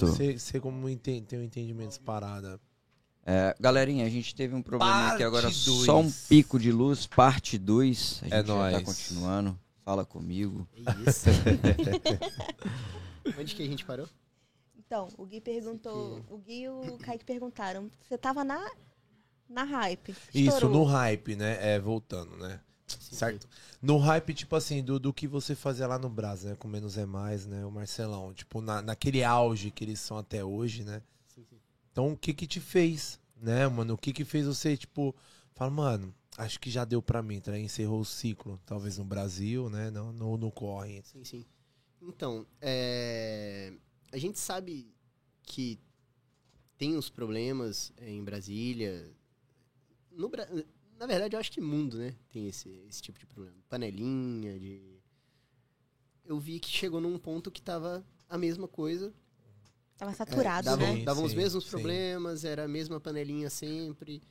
[0.00, 0.38] Gostou.
[0.38, 2.60] Você, como enten- tem um entendimento dessa parada.
[3.24, 5.56] É, galerinha, a gente teve um problema aqui Parte agora, dois.
[5.84, 8.20] só um pico de luz, parte 2.
[8.22, 8.82] A gente É já tá nóis.
[8.84, 9.58] continuando.
[9.84, 10.66] Fala comigo.
[10.76, 11.26] É isso.
[13.38, 14.08] Onde que a gente parou?
[14.78, 18.64] Então, o Gui perguntou, o Gui e o Kaique perguntaram, você tava na,
[19.48, 20.10] na hype.
[20.32, 20.70] Isso, estourou.
[20.70, 21.58] no hype, né?
[21.74, 22.60] É, voltando, né?
[22.86, 23.48] Certo?
[23.82, 26.54] No hype, tipo assim, do, do que você fazia lá no Brás, né?
[26.56, 27.64] Com Menos é Mais, né?
[27.64, 28.32] O Marcelão.
[28.32, 31.02] Tipo, na, naquele auge que eles são até hoje, né?
[31.28, 31.56] Sim, sim.
[31.90, 33.94] Então, o que que te fez, né, mano?
[33.94, 35.14] O que que fez você, tipo,
[35.54, 37.58] fala, mano, acho que já deu pra mim, tá?
[37.58, 39.90] Encerrou o ciclo, talvez no Brasil, né?
[39.90, 41.02] Não, no, no corre.
[41.04, 41.44] Sim, sim.
[42.00, 43.72] Então, é,
[44.12, 44.88] a gente sabe
[45.42, 45.78] que
[46.78, 49.10] tem os problemas é, em Brasília.
[50.12, 50.30] No,
[50.98, 52.14] na verdade, eu acho que mundo, né?
[52.28, 53.56] Tem esse, esse tipo de problema.
[53.68, 55.00] Panelinha, de.
[56.24, 59.14] Eu vi que chegou num ponto que tava a mesma coisa.
[59.96, 60.96] Tava É, saturado, davam, né?
[60.96, 61.70] Sim, davam os sim, mesmos sim.
[61.70, 64.22] problemas, era a mesma panelinha sempre.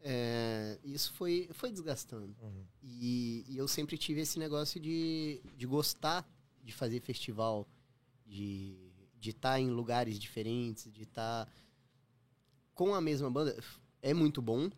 [0.00, 2.36] É, isso foi, foi desgastando.
[2.42, 2.64] Uhum.
[2.82, 6.28] E, e eu sempre tive esse negócio de, de gostar
[6.62, 7.66] de fazer festival,
[8.26, 8.86] de
[9.18, 11.48] de estar em lugares diferentes, de estar
[12.74, 13.56] com a mesma banda.
[14.00, 14.70] É muito bom, é,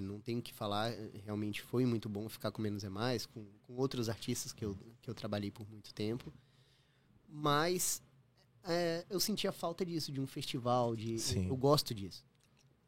[0.00, 3.26] não tenho o que falar, é, realmente foi muito bom ficar com Menos é Mais,
[3.26, 6.32] com, com outros artistas que eu, que eu trabalhei por muito tempo.
[7.28, 8.02] Mas
[8.64, 11.48] é, eu sentia falta disso, de um festival, de Sim.
[11.48, 12.24] eu gosto disso.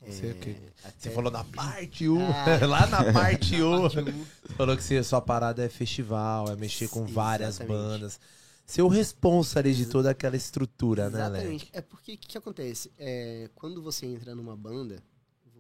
[0.05, 0.57] Você É, que-
[0.99, 2.67] Você falou na parte 1, Ah.
[2.67, 3.83] lá na parte 1.
[3.83, 4.25] Parte um.
[4.57, 7.79] Falou que você, sua parada é festival, é mexer com várias Exatamente.
[7.79, 8.21] bandas.
[8.67, 11.37] Ser o responsa ali de toda aquela estrutura, né, Leque?
[11.37, 11.71] Exatamente.
[11.73, 12.91] É porque o que, que acontece?
[12.99, 15.01] É, quando você entra numa banda,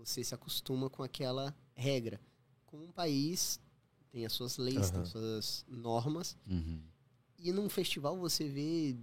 [0.05, 2.21] você se acostuma com aquela regra.
[2.67, 3.61] Como um país
[4.11, 5.03] tem as suas leis, tem Aham.
[5.03, 6.83] as suas normas, Uhum.
[7.39, 8.97] e num festival você vê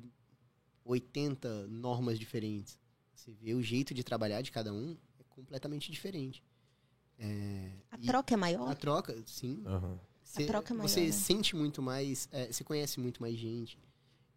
[0.85, 2.79] 80 normas diferentes.
[3.15, 6.43] Você vê o jeito de trabalhar de cada um é completamente diferente.
[7.17, 8.69] É, A troca é maior?
[8.69, 9.61] a troca, sim.
[9.65, 9.99] Aham.
[10.23, 11.11] Você, troca é maior, você né?
[11.11, 13.77] sente muito mais, é, você conhece muito mais gente.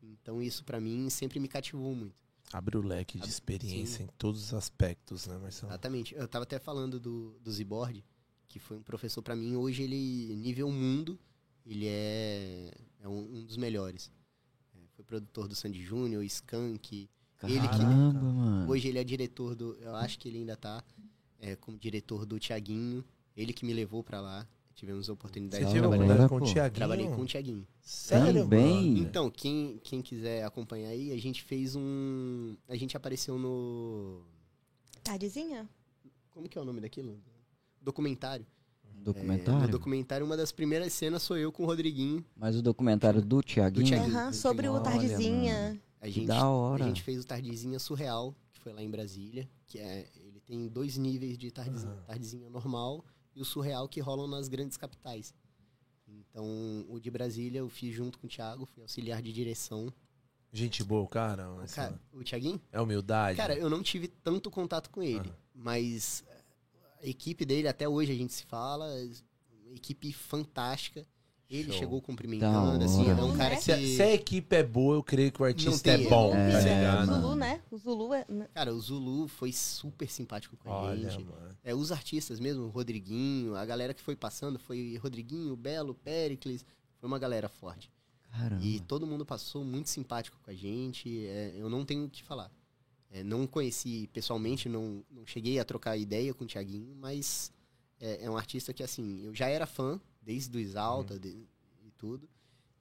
[0.03, 2.17] Então isso pra mim sempre me cativou muito.
[2.53, 4.05] Abre o leque de experiência sim.
[4.05, 5.71] em todos os aspectos, né, Marcelo?
[5.73, 6.15] Exatamente.
[6.15, 8.05] Eu tava até falando do, do Zibord,
[8.49, 9.57] que foi um professor pra mim.
[9.57, 11.19] Hoje ele, nível mundo,
[11.65, 12.71] ele é,
[13.01, 14.12] é um, um dos melhores.
[14.75, 17.09] É, foi produtor do Sandy Júnior, Skank.
[17.45, 18.71] Ele que- Caramba, mano.
[18.71, 19.75] Hoje ele é diretor do.
[19.81, 20.85] Eu acho que ele ainda tá
[21.41, 23.05] é, como diretor do Tiaguinho.
[23.37, 24.47] Ele que me levou pra lá.
[24.82, 26.28] Tivemos a oportunidade Você de trabalhar.
[26.28, 26.75] com o Thiaguinho?
[26.75, 27.65] Trabalhei com o Tiaguinho.
[27.81, 28.98] Sério, Também?
[28.98, 32.56] Então, quem, quem quiser acompanhar aí, a gente fez um.
[32.69, 34.25] A gente apareceu no.
[35.04, 35.69] Tardezinha?
[36.31, 37.16] Como que é o nome daquilo?
[37.81, 38.44] Documentário.
[38.84, 39.60] É, Documentário?
[39.60, 42.25] no documentário, uma das primeiras cenas sou eu com o Rodriguinho.
[42.34, 43.84] Mas o documentário do Thiaguinho?
[43.84, 44.16] Do Thiaguinho.
[44.19, 45.81] Aham, sobre o Olha, Tardezinha.
[46.00, 46.82] A Que gente, da hora.
[46.82, 49.49] a gente fez o Tardezinha Surreal, que foi lá em Brasília.
[49.64, 52.03] Que é, ele tem dois níveis de tardezinha, Aham.
[52.04, 53.04] tardezinha normal
[53.34, 55.34] e o surreal que rolam nas grandes capitais.
[56.06, 59.93] Então, o de Brasília eu fiz junto com o Thiago, fui auxiliar de direção.
[60.53, 61.48] Gente boa, cara.
[61.48, 61.88] Marcelo.
[61.91, 62.60] Cara, o Thiaguinho?
[62.70, 63.37] É humildade.
[63.37, 66.25] Cara, eu não tive tanto contato com ele, mas
[67.03, 68.87] a equipe dele, até hoje a gente se fala,
[69.64, 71.06] uma equipe fantástica.
[71.55, 71.79] Ele Show.
[71.81, 73.21] chegou cumprimentando, assim, hora.
[73.21, 73.61] é um cara Né?
[73.61, 73.97] se, a- que...
[73.97, 77.07] se a equipe é boa, eu creio que o artista é bom, É, tá O.
[77.07, 77.61] Zulu, né?
[77.71, 78.27] O Zulu é.
[78.55, 81.25] Cara, o Zulu foi super simpático com a Olha, gente.
[81.25, 81.55] mano.
[81.62, 86.65] É, os artistas mesmo, o Rodriguinho, a galera que foi passando foi Rodriguinho, Belo, Pericles,
[86.99, 87.91] foi uma galera forte.
[88.31, 88.65] Caramba.
[88.65, 92.23] E todo mundo passou muito simpático com a gente, é, eu não tenho o que
[92.23, 92.51] falar.
[93.11, 97.53] É, não conheci pessoalmente, não, não cheguei a trocar ideia com o Thiaguinho, mas
[98.01, 101.28] é, é um artista que, assim, eu já era fã, desde o Exalta de-
[101.84, 102.28] e tudo.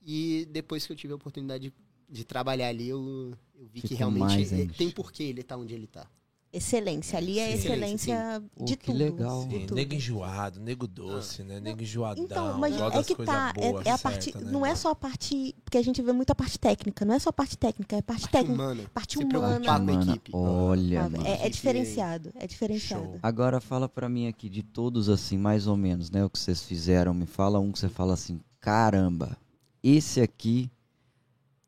[0.03, 1.73] E depois que eu tive a oportunidade de,
[2.09, 5.73] de trabalhar ali, eu, eu vi que realmente mais é, tem porquê ele tá onde
[5.73, 6.09] ele tá.
[6.53, 7.17] Excelência.
[7.17, 7.53] Ali é Sim.
[7.53, 8.97] excelência Pô, de que tudo.
[8.97, 9.45] legal.
[9.45, 9.75] de Sim, tudo.
[9.75, 11.61] nego enjoado, nego doce, né?
[11.61, 12.23] Nego enjoadão.
[12.25, 13.53] Então, mas é que tá.
[13.55, 14.37] é- boas, é, a certa, parte.
[14.37, 14.75] né, não é mano?
[14.81, 15.55] só a parte.
[15.63, 17.05] Porque a gente vê muita parte técnica.
[17.05, 18.53] Não é só a parte técnica, é a parte, técnica.
[18.53, 18.83] humana.
[18.93, 19.29] Parte Se humana.
[19.39, 20.31] preocupar com a Mano, equipe.
[20.33, 21.25] Olha, mano.
[21.25, 22.31] É, é diferenciado.
[22.35, 23.03] É diferenciado.
[23.05, 23.19] Show.
[23.23, 26.25] Agora fala pra mim aqui, de todos assim, mais ou menos, né?
[26.25, 29.37] O que vocês fizeram, me fala um que você fala assim, caramba,
[29.81, 30.69] esse aqui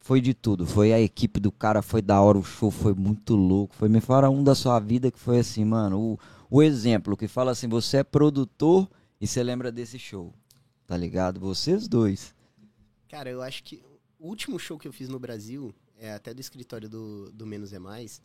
[0.04, 0.68] foi de tudo.
[0.68, 3.74] Foi a equipe do cara, foi da hora, o show foi muito louco.
[3.74, 6.20] Foi, me fala um da sua vida que foi assim, mano, o,
[6.58, 8.90] o exemplo que fala assim, você é produtor
[9.20, 10.34] e você lembra desse show.
[10.86, 11.40] Tá ligado?
[11.40, 12.36] Vocês dois.
[13.08, 13.82] Cara, eu acho que
[14.20, 17.72] o último show que eu fiz no Brasil, é até do escritório do, do Menos
[17.72, 18.22] é Mais,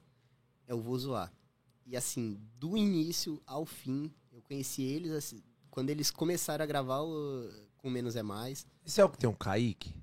[0.67, 1.33] é o Vou Zoar.
[1.87, 5.41] E assim, do início ao fim, eu conheci eles assim,
[5.71, 8.67] quando eles começaram a gravar o, com Menos é Mais.
[8.85, 9.95] Esse é o que tem um Kaique?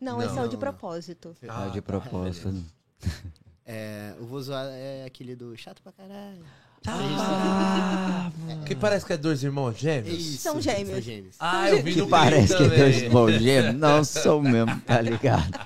[0.00, 1.36] Não, Não, esse é o de propósito.
[1.48, 2.48] Ah, de propósito.
[2.50, 2.64] beleza.
[3.66, 6.42] É, o Vou Zoar é aquele do chato pra caralho.
[6.86, 8.64] Ah, mano.
[8.64, 10.18] Que parece que é dois irmãos É gêmeos?
[10.20, 10.38] isso.
[10.42, 10.90] São gêmeos.
[10.90, 11.36] São gêmeos.
[11.38, 13.74] Ah, eu vi Que no parece que clipe dois irmãos gêmeos.
[13.74, 15.58] Não sou mesmo, tá ligado?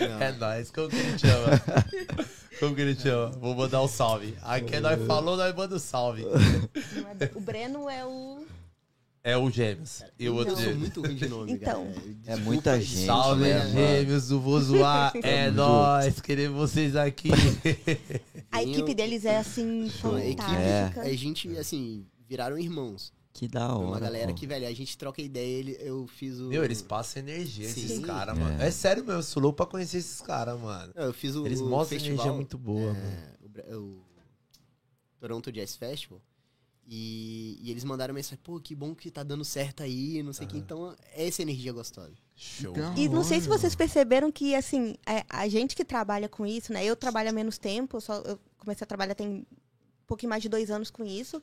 [0.00, 0.20] Não.
[0.22, 1.62] É nóis, como que ele chama?
[2.60, 3.30] Como que ele chama?
[3.38, 4.36] Vou mandar um salve.
[4.42, 6.24] Aqui nós falou, nós manda um salve.
[7.20, 8.44] É- O Breno é o.
[9.26, 10.02] É o Gêmeos.
[10.18, 10.78] E o outro sou gêmeo.
[10.80, 11.84] muito ruim de nome, Então.
[11.84, 12.02] galera.
[12.26, 13.70] É muita gente, Salve, né, mano?
[13.72, 15.12] gêmeos do Vou Zoar.
[15.24, 17.30] É Tamo nóis, queremos vocês aqui.
[18.52, 21.00] A equipe deles é assim, equipe, fantástica.
[21.00, 23.12] a gente, assim, viraram irmãos.
[23.32, 23.78] Que da É hora.
[23.78, 24.34] uma galera pô.
[24.34, 26.44] que, velho, a gente troca ideia, ele, eu fiz o...
[26.50, 27.84] Meu, eles passam energia, Sim.
[27.84, 28.40] esses caras, É.
[28.40, 28.62] mano.
[28.62, 30.92] É sério mesmo, eu sou louco pra conhecer esses caras, mano.
[30.94, 32.98] Não, eu fiz o Eles o mostram festival, energia muito boa, mano.
[33.00, 34.02] é, o, Bra- o
[35.18, 36.20] Toronto Jazz Festival.
[36.86, 40.46] E, e eles mandaram mensagem, pô, que bom que tá dando certo aí, não sei
[40.46, 40.58] o que.
[40.58, 42.12] Então, é essa energia gostosa.
[42.36, 42.74] Show.
[42.96, 46.72] E não sei se vocês perceberam que, assim, é, a gente que trabalha com isso,
[46.72, 46.84] né?
[46.84, 49.46] Eu trabalho há menos tempo, eu, só, eu comecei a trabalhar tem um
[50.06, 51.42] pouquinho mais de dois anos com isso.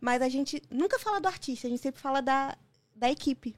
[0.00, 2.58] Mas a gente nunca fala do artista, a gente sempre fala da,
[2.94, 3.54] da equipe.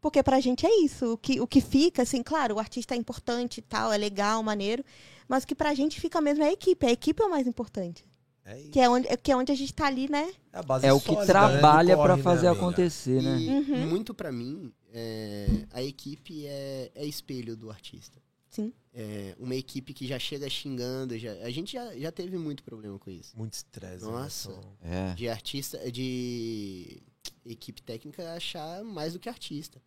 [0.00, 1.12] Porque pra gente é isso.
[1.12, 4.42] O que, o que fica, assim, claro, o artista é importante e tal, é legal,
[4.42, 4.84] maneiro.
[5.28, 6.86] Mas o que pra gente fica mesmo é a equipe.
[6.86, 8.04] A equipe é o mais importante.
[8.50, 8.70] É isso.
[8.70, 10.32] Que é onde, que é onde a gente tá ali, né?
[10.52, 12.62] É, a base É o que sólida, né, trabalha né, fazer amiga?
[12.62, 13.38] acontecer, né?
[13.38, 13.86] E Uhum.
[13.88, 18.18] muito pra mim, é, a equipe é, é espelho do artista.
[18.48, 18.72] Sim.
[18.94, 22.98] É, uma equipe que já chega xingando, já, a gente já, já teve muito problema
[22.98, 23.36] com isso.
[23.36, 24.04] Muito estresse.
[24.06, 24.50] né, Nossa.
[24.50, 24.76] Tom?
[24.82, 25.14] É.
[25.14, 27.02] De artista, de
[27.44, 29.80] equipe técnica achar mais do que artista.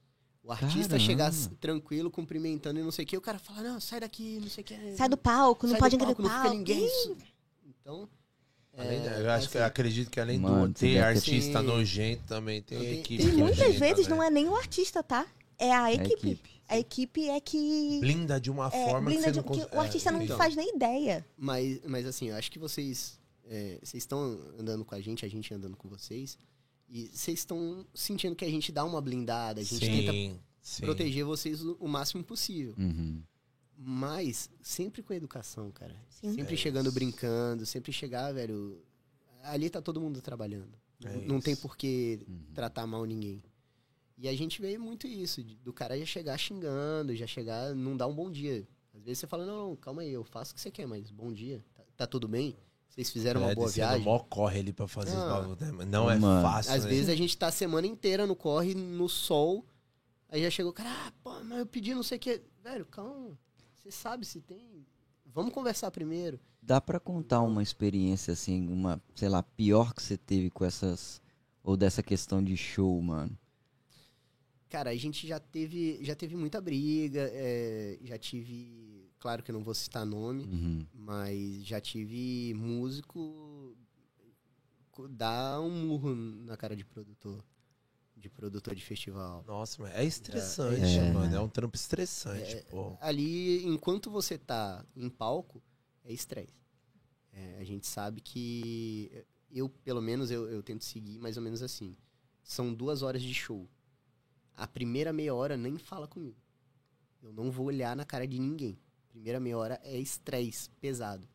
[0.44, 1.00] O artista Caramba.
[1.00, 4.48] chegar tranquilo, cumprimentando e não sei o que, o cara fala, não, sai daqui, não
[4.50, 4.96] sei o que.
[4.96, 6.50] Sai do palco, não sai pode do entrar palco, no não palco.
[6.50, 6.86] fica ninguém.
[6.86, 7.18] Isso-
[7.66, 8.10] Então.
[8.78, 11.60] Além é, eu acho que eu assim, acredito que além Mano, do ter ter- artista
[11.60, 11.66] Sim.
[11.66, 13.24] nojento também tem Tem- equipe.
[13.24, 14.16] E é muitas nojenta, vezes né?
[14.16, 15.28] não é nem o artista, tá?
[15.58, 16.14] É a É a equipe.
[16.30, 16.50] equipe.
[16.70, 18.00] A equipe é que.
[18.00, 20.38] Blinda de uma É, forma blinda que você de- não que o artista não então.
[20.38, 21.26] faz nem ideia.
[21.38, 23.20] Mas, mas assim, eu acho que vocês.
[23.50, 26.38] é, vocês estão andando com a gente, a gente andando com vocês.
[26.90, 30.82] E vocês estão sentindo que a gente dá uma blindada, a gente tenta Sim, sim.
[30.84, 32.74] proteger vocês o, o máximo possível.
[32.78, 33.22] Uhum.
[33.84, 35.96] Mas sempre com educação, cara.
[36.10, 36.36] Sim.
[36.36, 36.94] Sempre É chegando isso.
[36.94, 38.80] brincando, sempre chegar, velho.
[39.44, 40.70] Ali tá todo mundo trabalhando.
[41.04, 41.64] É não não tem isso.
[41.64, 42.54] por que Uhum.
[42.54, 43.42] tratar mal ninguém.
[44.18, 48.06] E a gente vê muito isso, do cara já chegar xingando, já chegar, não dar
[48.06, 48.68] um bom dia.
[48.94, 51.10] Às vezes você fala, não, não, calma aí, eu faço o que você quer, mas
[51.10, 51.66] bom dia.
[51.74, 52.56] Tá, tá tudo bem?
[52.88, 54.06] Vocês fizeram uma É, boa descendo viagem?
[54.06, 55.28] mó corre ali pra fazer os Ah.
[55.40, 55.72] bagulhos, né?
[55.72, 56.42] Mas Não é Mano.
[56.48, 56.90] fácil, Às né?
[56.92, 59.66] vezes a gente tá a semana inteira no corre, no sol,
[60.30, 62.42] aí já chegou o cara, ah, pô, mas eu pedi não sei o que.
[62.62, 63.36] Velho, calma,
[63.82, 64.86] você sabe se tem.
[65.26, 66.40] Vamos conversar primeiro.
[66.62, 71.22] Dá pra contar uma experiência assim, uma, sei lá, pior que você teve com essas
[71.64, 73.36] ou dessa questão de show, mano?
[74.70, 79.54] Cara, a gente já teve, já teve muita briga, é, já tive, claro que eu
[79.54, 80.86] não vou citar nome, Uhum.
[80.94, 83.76] mas já tive músico
[84.92, 87.44] co- dar um murro na cara de produtor,
[88.22, 89.44] de produtor de festival.
[89.48, 91.12] Nossa, mas é estressante, É.
[91.12, 91.36] mano.
[91.36, 92.96] É um trampo estressante, É, pô.
[93.02, 95.62] Ali, enquanto você tá em palco,
[96.04, 96.62] é estresse.
[97.34, 101.62] É, a gente sabe que eu, pelo menos, eu, eu tento seguir mais ou menos
[101.62, 101.98] assim.
[102.44, 103.68] São duas horas de show.
[104.56, 106.38] A primeira meia hora nem fala comigo.
[107.22, 108.78] Eu não vou olhar na cara de ninguém.
[109.10, 111.28] Primeira meia hora é estresse pesado.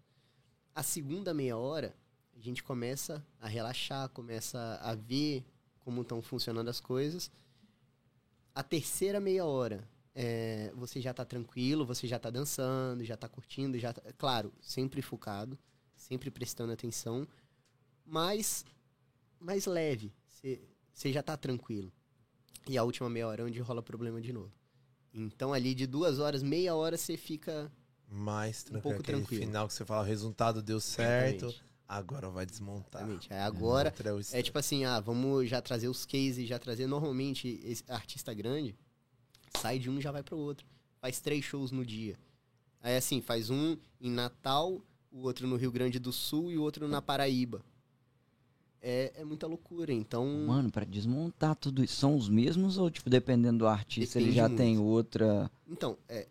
[0.75, 1.96] A segunda meia hora,
[2.34, 5.44] a gente começa a relaxar, começa a ver
[5.86, 7.31] como estão funcionando as coisas.
[8.52, 13.28] A terceira meia hora, é, você já tá tranquilo, você já tá dançando, já tá
[13.28, 15.56] curtindo, já tá, claro, sempre focado,
[15.94, 17.24] sempre prestando atenção,
[18.05, 18.64] mas
[19.38, 20.12] mais leve,
[20.93, 21.93] você já tá tranquilo.
[22.69, 24.50] E a última meia hora é onde rola problema de novo.
[25.14, 27.70] Então ali de duas horas, meia hora você fica
[28.08, 28.82] Mais um tranquilo.
[28.82, 29.44] pouco aquele tranquilo.
[29.44, 31.64] final que você fala, o resultado deu certo, Exatamente.
[31.88, 33.02] Agora vai desmontar.
[33.02, 33.32] Exatamente.
[33.32, 34.43] Aí agora o é estresse.
[34.43, 38.74] tipo assim, ah, vamos já trazer os cases, já trazer normalmente esse artista grande
[39.58, 40.66] sai de um e já vai pro outro.
[41.00, 42.19] Faz três shows no dia.
[42.82, 46.62] Aí assim, faz um em Natal, o outro no Rio Grande do Sul e o
[46.62, 47.64] outro na Paraíba.
[48.81, 53.10] É, é muita loucura, então Mano, pra desmontar tudo isso, são os mesmos ou, tipo,
[53.10, 54.58] dependendo do artista, ele Depende já muito.
[54.58, 55.50] tem outra.
[55.66, 56.28] Então, é,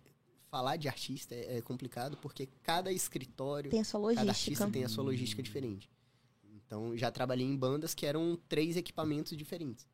[0.55, 4.31] falar de artista é, é complicado porque cada escritório, Tem a sua cada logística.
[4.31, 5.89] artista tem a sua logística diferente.
[6.65, 9.85] Então, já trabalhei em bandas que eram três equipamentos diferentes.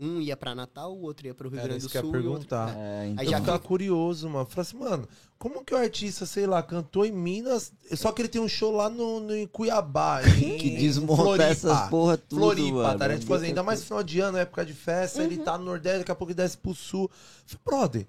[0.00, 2.02] Um ia pra Natal, o outro ia pro Rio Era Grande do isso que eu
[2.02, 2.14] Sul.
[2.14, 2.78] ia e o outro- perguntar.
[2.78, 3.06] é.
[3.08, 4.46] Então, Aí Eu já ficava fica- curioso, mano.
[4.46, 8.28] Falei assim, mano, como que o artista, sei lá, cantou em Minas, só que ele
[8.28, 10.22] tem um show lá no, no- em Cuiabá, em,
[10.58, 11.44] que desmonta Floripa.
[11.44, 12.98] essas porra tudo, Floripa, mano.
[13.00, 13.08] tá?
[13.08, 13.18] né?
[13.18, 16.12] Tipo assim, ainda mais final de ano, época de festa, ele tá no Nordeste, daqui
[16.12, 17.10] a pouco ele desce pro Sul.
[17.44, 18.06] Falei, brother,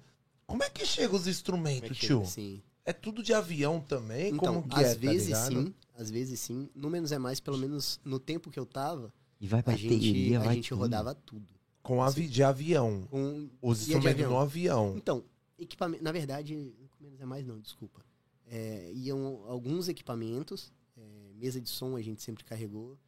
[0.50, 2.22] como é que chega os é instrumentos, que tio?
[2.22, 2.60] assim?
[2.84, 4.32] É tudo de avião também?
[4.34, 5.52] Então, Como que às é, tá vezes ligado?
[5.66, 6.68] sim, às vezes sim.
[6.74, 9.90] No menos é mais, pelo menos no tempo que eu tava, E vai a bateria,
[10.00, 10.78] gente, a vai gente tudo.
[10.78, 11.54] rodava tudo.
[11.82, 13.06] Com avi de avião.
[13.08, 14.30] Com, Os de instrumentos avião.
[14.32, 14.94] no avião.
[14.96, 15.24] Então,
[15.56, 18.04] equipamento, na verdade, no menos é mais não, desculpa.
[18.48, 22.98] É, iam alguns equipamentos, é, mesa de som a gente sempre carregou,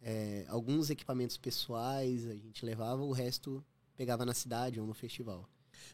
[0.00, 3.62] é, alguns equipamentos pessoais a gente levava, o resto
[3.94, 5.46] pegava na cidade ou no festival.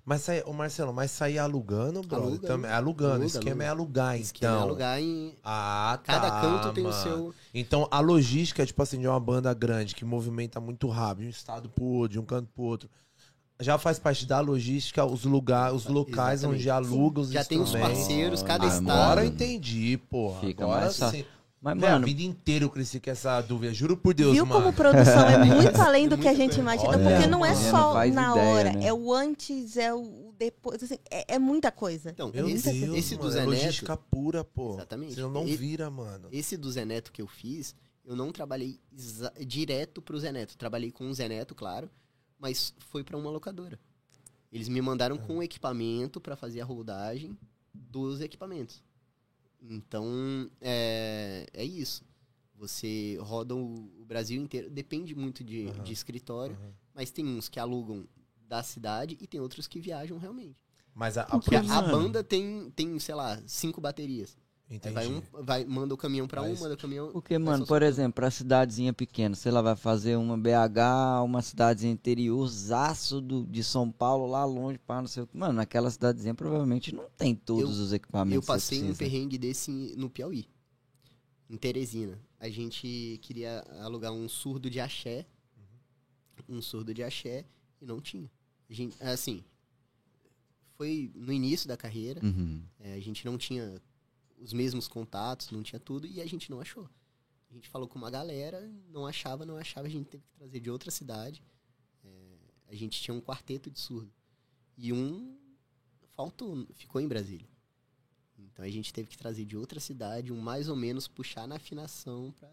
[0.05, 2.27] Mas sai, ô Marcelo, mas sair alugando, brother?
[2.29, 3.13] Aluga, também, alugando.
[3.13, 4.61] aluga, o esquema é alugar, Esse que é então.
[4.63, 6.13] alugar em Ah, tá.
[6.13, 7.03] cada canto tem o mano.
[7.03, 7.35] seu.
[7.55, 11.27] Então a logística é tipo assim, de uma banda grande que movimenta muito rápido, de
[11.29, 12.91] um estado pro outro, de um canto pro outro.
[13.61, 16.61] Já faz parte da logística os lugares, os locais Exatamente.
[16.61, 18.91] onde aluga os Já tem os parceiros, cada Ah, estado.
[18.91, 20.41] Agora eu entendi, porra.
[20.41, 21.25] Fica Agora mais sim.
[21.65, 23.73] Mas, mano, vida inteira eu cresci com essa dúvida.
[23.73, 24.61] Juro por Deus, Viu mano.
[24.61, 26.91] como produção é muito além do que a gente imagina?
[26.91, 28.85] Olha, porque não é só Não na ideia, hora, né?
[28.87, 32.11] é o antes, é o depois, assim, é, é muita coisa.
[32.11, 34.75] Então, Meu esse, Deus, esse do mano, Zé é Neto, logística pura, pô.
[34.75, 35.15] Exatamente.
[35.15, 36.29] Senão não E- vira, mano.
[36.31, 38.79] esse do Zé Neto que eu fiz, eu não trabalhei
[39.47, 40.59] direto pro Zé Neto.
[40.59, 41.89] Trabalhei com o Zé Neto, claro,
[42.39, 43.81] mas foi pra uma locadora.
[44.53, 47.39] Eles me mandaram com o equipamento pra fazer a rodagem
[47.73, 48.83] dos equipamentos.
[49.69, 52.05] Então, é, é isso.
[52.57, 54.71] Você roda o, o Brasil inteiro.
[54.71, 55.83] Depende muito de, Aham.
[55.83, 56.73] de escritório, Aham.
[56.95, 58.07] mas tem uns que alugam
[58.47, 60.57] da cidade e tem outros que viajam realmente.
[60.95, 64.37] Mas a, a Porque a, a banda tem, tem, sei lá, cinco baterias.
[64.71, 64.95] Entendi.
[64.95, 67.13] vai um, vai, manda o caminhão pra Mas- um, manda o caminhão.
[67.13, 71.93] Porque, mano, por exemplo, pra cidadezinha pequena, sei lá, vai fazer uma BH, uma cidadezinha
[71.93, 75.37] interiorzaço do, de São Paulo, lá longe, pá, não sei o que.
[75.37, 78.37] Mano, naquela cidadezinha provavelmente não tem todos os equipamentos.
[78.49, 80.49] Eu passei um perrengue desse no Piauí,
[81.51, 82.19] em Teresina.
[82.41, 85.27] A gente queria alugar um surdo de axé,
[86.49, 87.45] um surdo de axé,
[87.81, 88.31] e não tinha.
[88.69, 89.45] A gente, assim,
[90.77, 92.63] foi no início da carreira, Uhum.
[92.81, 93.81] é, a gente não tinha
[94.45, 96.89] os mesmos contatos, não tinha tudo, e a gente não achou.
[97.51, 100.61] A gente falou com uma galera, não achava, não achava, a gente teve que trazer
[100.61, 101.43] de outra cidade.
[102.05, 102.37] É,
[102.69, 104.13] a gente tinha um quarteto de surdo.
[104.77, 105.35] E um
[106.15, 107.49] faltou, ficou em Brasília.
[108.39, 111.57] Então a gente teve que trazer de outra cidade, um mais ou menos puxar na
[111.57, 112.53] afinação pra.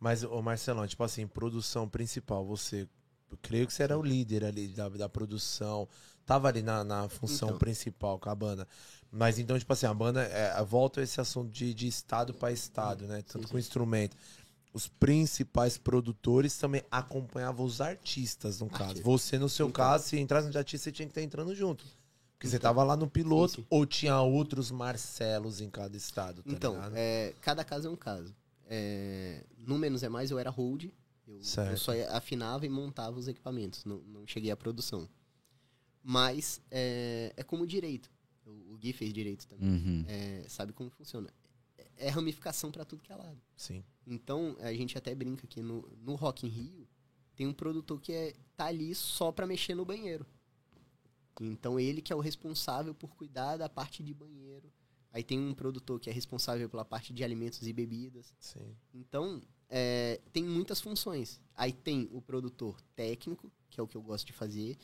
[0.00, 2.88] Mas, ô Marcelão, tipo assim, produção principal, você.
[3.30, 5.86] Eu creio que você era o líder ali da, da produção.
[6.28, 7.58] Tava ali na, na função Então.
[7.58, 8.68] principal com a banda.
[9.10, 10.22] Mas então, tipo assim, a banda.
[10.24, 13.22] É, volta a esse assunto de, de estado para estado, né?
[13.22, 13.52] Tanto sim.
[13.52, 14.14] com instrumento.
[14.74, 19.02] Os principais produtores também acompanhavam os artistas, no caso.
[19.02, 19.82] Você, no seu Então.
[19.84, 21.86] caso, se entrasse de artista, você tinha que estar entrando junto.
[22.34, 23.66] Porque você tava lá no piloto, Sim, sim.
[23.70, 28.32] ou tinha outros Marcelos em cada estado, tá então, é, cada caso é um caso.
[28.68, 30.84] É, no Menos é Mais eu era hold,
[31.26, 35.08] eu, eu só afinava e montava os equipamentos, não, não cheguei à produção.
[36.02, 38.10] Mas é, é como direito.
[38.46, 39.68] O, o Gui fez direito também.
[39.68, 40.04] Uhum.
[40.08, 41.32] É, sabe como funciona.
[41.76, 43.40] É, é ramificação pra tudo que é lado.
[43.56, 43.84] Sim.
[44.06, 46.88] Então, a gente até brinca que no, no Rock in Rio
[47.36, 50.26] tem um produtor que é, tá ali só pra mexer no banheiro.
[51.40, 54.72] Então, ele que é o responsável por cuidar da parte de banheiro.
[55.12, 58.34] Aí tem um produtor que é responsável pela parte de alimentos e bebidas.
[58.38, 58.76] Sim.
[58.92, 61.40] Então, é, tem muitas funções.
[61.54, 64.76] Aí tem o produtor técnico, que é o que eu gosto de fazer,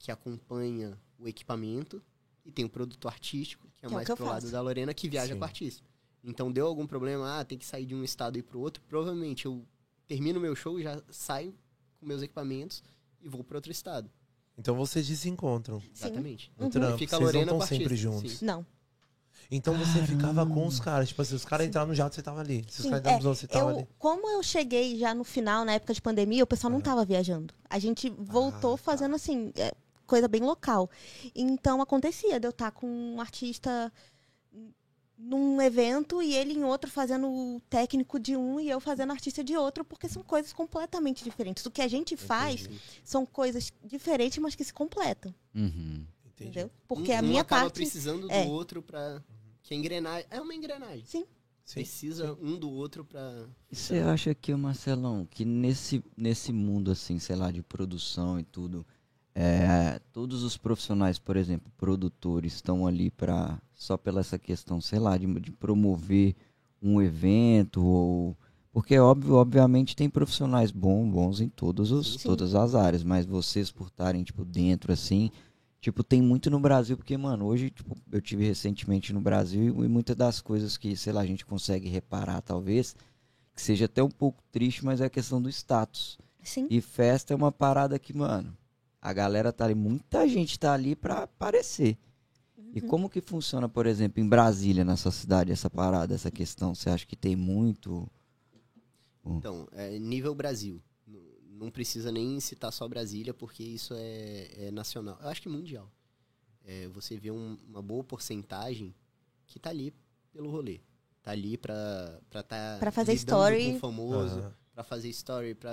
[0.00, 2.02] que acompanha o equipamento.
[2.44, 4.40] E tem o produtor artístico, que é Que é o mais que eu pro lado
[4.40, 4.52] faço.
[4.52, 5.38] da Lorena, que viaja Sim.
[5.38, 5.84] com o artista.
[6.24, 8.82] Então, deu algum problema, ah, tem que sair de um estado e pro outro.
[8.88, 9.62] Provavelmente eu
[10.08, 11.54] termino meu show, já saio
[12.00, 12.82] com meus equipamentos
[13.20, 14.10] e vou para outro estado.
[14.56, 15.80] Então vocês desencontram.
[15.80, 15.90] Sim.
[15.94, 16.50] Exatamente.
[16.58, 16.70] No Uhum.
[16.70, 16.98] trampo.
[16.98, 18.32] Fica a Vocês não Lorena estão com o sempre juntos.
[18.38, 18.44] sim.
[18.44, 18.66] Não.
[19.50, 20.54] Então você ficava Caramba.
[20.54, 21.08] com os caras.
[21.08, 22.64] Tipo assim, os caras entraram no jato, você tava ali.
[22.68, 23.88] Se os caras entraram é, nos outros, você tava Eu, ali.
[23.98, 26.84] como eu cheguei já no final, na época de pandemia, o pessoal não Aham.
[26.84, 27.52] tava viajando.
[27.68, 28.82] A gente voltou Ah, tá.
[28.82, 29.74] fazendo assim, é,
[30.10, 30.90] coisa bem local.
[31.34, 33.92] Então acontecia de eu estar com um artista
[35.16, 39.44] num evento e ele em outro fazendo o técnico de um e eu fazendo artista
[39.44, 41.64] de outro, porque são coisas completamente diferentes.
[41.66, 42.80] O que a gente faz Entendi.
[43.04, 46.04] são coisas diferentes, mas que se completam, Uhum.
[46.24, 46.70] Entendeu?
[46.88, 48.46] Porque um, a um minha acaba parte precisando do é.
[48.46, 49.22] outro pra...
[49.62, 50.26] Que engrenagem...
[50.30, 51.04] É uma engrenagem.
[51.04, 51.26] Sim.
[51.66, 51.80] Sim.
[51.80, 53.46] Precisa um do outro pra...
[53.70, 58.42] E você acha que, Marcelão, que nesse, nesse mundo, assim, sei lá, de produção e
[58.42, 58.86] tudo,
[59.34, 64.98] é, todos os profissionais, por exemplo, produtores, estão ali para só pela essa questão, sei
[64.98, 66.34] lá, de, de promover
[66.82, 68.36] um evento ou
[68.72, 72.28] porque óbvio, obviamente tem profissionais bons, bons em todos os, Sim.
[72.28, 75.30] todas as áreas, mas vocês por estarem tipo dentro assim,
[75.80, 79.88] tipo tem muito no Brasil porque mano, hoje tipo, eu tive recentemente no Brasil e
[79.88, 82.94] muitas das coisas que, sei lá, a gente consegue reparar talvez
[83.54, 86.18] que seja até um pouco triste, mas é a questão do status.
[86.42, 88.56] sim, E festa é uma parada que, mano,
[89.00, 91.96] a galera tá ali, muita gente tá ali pra aparecer.
[92.72, 96.74] E como que funciona, por exemplo, em Brasília, na sua cidade, essa parada, essa questão?
[96.74, 98.08] Você acha que tem muito?
[99.24, 100.80] Então, é nível Brasil.
[101.48, 105.18] Não precisa nem citar só Brasília, porque isso é, é nacional.
[105.20, 105.90] Eu acho que mundial.
[106.64, 108.94] É, você vê um- uma boa porcentagem
[109.46, 109.92] que tá ali
[110.32, 110.80] pelo rolê.
[111.22, 113.72] Tá ali pra, pra tá Pra fazer story.
[113.72, 114.54] com o famoso, Aham.
[114.74, 115.70] pra fazer story, pra...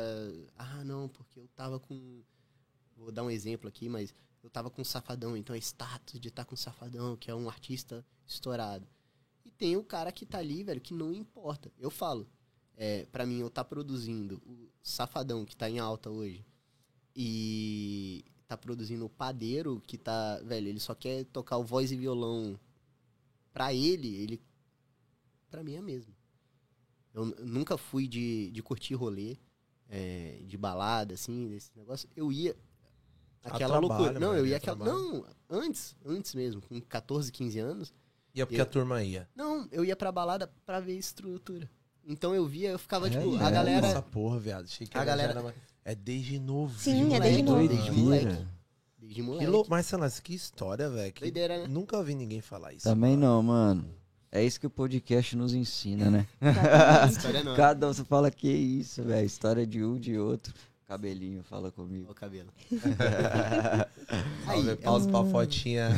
[0.58, 2.22] Ah, não, porque eu tava com...
[2.98, 4.14] Vou dar um exemplo aqui, mas
[4.44, 7.36] eu tava com o Safadão, então é status de estar com o Safadão, que é
[7.36, 8.88] um artista estourado.
[9.46, 11.72] E tem o cara que tá ali, velho, que não importa.
[11.78, 12.28] Eu falo,
[12.76, 16.46] é, para mim, eu tá produzindo o Safadão, que tá em alta hoje,
[17.16, 21.98] e tá produzindo o Padeiro, que tá, velho, ele só quer tocar o voz e
[21.98, 22.60] violão
[23.52, 24.42] pra ele, ele,
[25.50, 26.16] pra mim é mesmo.
[27.14, 29.38] Eu nunca fui de, de curtir rolê,
[29.90, 32.08] é, de balada, assim, desse negócio.
[32.16, 32.56] Eu ia.
[33.44, 34.20] Aquela trabalho, loucura.
[34.20, 34.86] Não, mano, eu ia ia aquela.
[34.86, 37.94] Não, antes, antes mesmo, com 14, 15 anos.
[38.36, 39.28] E é porque Eu- a turma ia.
[39.36, 41.70] Não, eu ia pra balada pra ver estrutura.
[42.06, 43.44] Então eu via, eu ficava, É, tipo, é.
[43.44, 43.88] a galera.
[43.88, 44.66] Essa porra, viado.
[44.66, 46.78] Achei que A era- galera- era- É desde novo.
[46.80, 47.68] Sim, é desde novo.
[47.68, 48.46] Desde moleque.
[48.98, 49.48] Desde Que moleque.
[49.48, 49.70] louco.
[49.70, 51.14] Mas, sei lá, que história, velho.
[51.14, 51.68] que Doideira, né?
[51.68, 52.84] Nunca vi ninguém falar isso.
[52.84, 53.90] Também não, mano.
[54.30, 56.28] É isso que o podcast nos ensina, né?
[57.10, 57.56] História não.
[57.56, 59.26] Cada um você fala que isso, velho.
[59.26, 60.54] História de um, de outro.
[60.88, 62.12] Cabelinho, fala Ó comigo.
[62.12, 62.50] o cabelo.
[64.48, 65.90] Aí, é, pausa pra fotinha.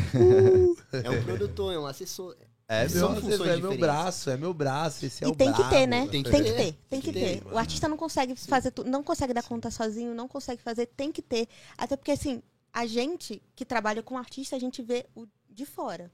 [1.04, 2.36] é um produtor, é um assessor.
[2.68, 5.06] É, meu, é meu braço, é meu braço.
[5.06, 6.08] Esse é E o tem que ter, né?
[6.08, 6.44] Tem Tem que ter.
[6.44, 7.42] ter, tem que Tem que ter.
[7.42, 10.88] ter, O artista não consegue fazer tudo, não consegue dar conta sozinho, não consegue fazer,
[10.88, 11.48] tem que ter.
[11.78, 12.42] Até porque, assim,
[12.74, 16.12] a gente que trabalha com artista, a gente vê o de fora.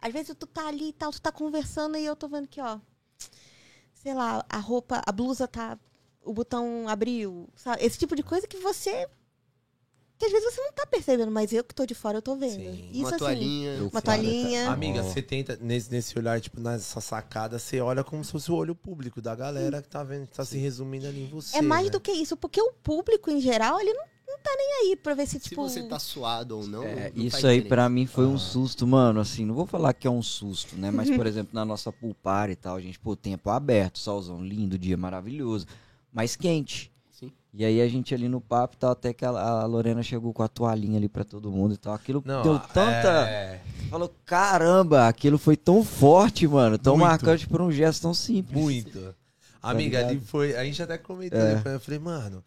[0.00, 2.60] Às vezes tu tá ali e tal, tu tá conversando e eu tô vendo que,
[2.60, 2.78] ó,
[3.94, 5.78] sei lá, a roupa, a blusa tá,
[6.28, 7.82] o botão abriu, sabe?
[7.84, 9.08] Esse tipo de coisa que você,
[10.18, 12.36] que às vezes você não tá percebendo, mas eu que tô de fora, eu tô
[12.36, 12.52] vendo.
[12.60, 12.90] Sim.
[12.92, 13.82] Isso, uma assim, toalhinha.
[13.90, 14.70] Uma toalhinha.
[14.70, 15.02] Amiga, Ó.
[15.04, 18.74] você tenta, nesse, nesse olhar, tipo, nessa sacada, você olha como se fosse o olho
[18.74, 21.56] público da galera que tá vendo, que tá se resumindo ali em você.
[21.56, 21.90] É mais né?
[21.92, 25.14] do que isso, porque o público em geral, ele não, não tá nem aí pra
[25.14, 25.62] ver se, Se tipo.
[25.62, 26.82] você tá suado ou não.
[26.84, 28.38] É, não isso aí pra mim foi um Ah.
[28.38, 29.20] susto, mano.
[29.20, 30.90] Assim, não vou falar que é um susto, né?
[30.90, 34.44] Mas, por exemplo, na nossa pool party e tal, a gente, pô, tempo aberto, solzão
[34.44, 35.64] lindo, dia maravilhoso,
[36.12, 36.90] mas quente.
[37.10, 37.32] Sim.
[37.52, 40.32] E aí a gente ali no papo e tal, até que a, a Lorena chegou
[40.32, 41.92] com a toalhinha ali pra todo mundo e tal.
[41.94, 43.26] Aquilo Não, deu tanta.
[43.28, 46.78] é, Falou, caramba, aquilo foi tão forte, mano.
[46.78, 47.08] Tão Muito.
[47.08, 48.60] marcante por um gesto tão simples.
[48.60, 49.14] muito.
[49.62, 50.10] Amiga, ligado?
[50.10, 50.56] ali foi.
[50.56, 51.54] A gente até comentou É.
[51.56, 51.74] depois.
[51.74, 52.44] Eu falei, mano,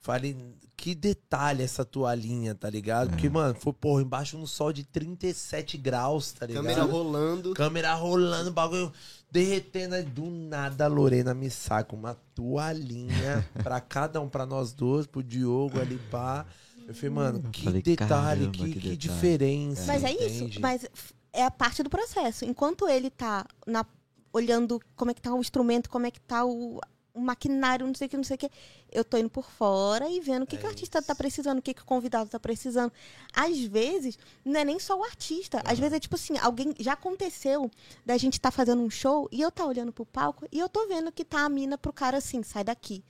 [0.00, 0.36] falei,
[0.76, 3.10] que detalhe essa toalhinha, tá ligado?
[3.10, 6.64] Porque, mano, foi, porra, embaixo no sol de 37 graus, tá ligado?
[6.64, 7.54] Câmera rolando.
[7.54, 8.92] Câmera rolando, bagulho
[9.30, 9.94] derretendo.
[9.94, 15.06] Aí do nada a Lorena me saca uma toalhinha pra cada um, pra nós dois,
[15.06, 16.46] pro Diogo ali, pá.
[16.88, 18.96] Eu falei, mano, que falei, detalhe, caramba, que, que que detalhe.
[18.96, 19.84] diferença.
[19.86, 20.48] Mas é entende?
[20.50, 20.86] isso, mas
[21.32, 22.44] é a parte do processo.
[22.44, 23.86] Enquanto ele tá na-
[24.32, 26.80] olhando como é que tá o instrumento, como é que tá o,
[27.12, 28.50] o maquinário, não sei o que, não sei o que,
[28.92, 31.06] eu tô indo por fora e vendo o que, É que o artista isso.
[31.06, 32.92] tá precisando, o que, que o convidado tá precisando.
[33.34, 35.60] Às vezes, não é nem só o artista.
[35.64, 37.70] Às vezes é tipo assim, alguém já aconteceu
[38.06, 40.86] da gente tá fazendo um show e eu tá olhando pro palco e eu tô
[40.86, 43.04] vendo que tá a mina pro cara assim, sai daqui,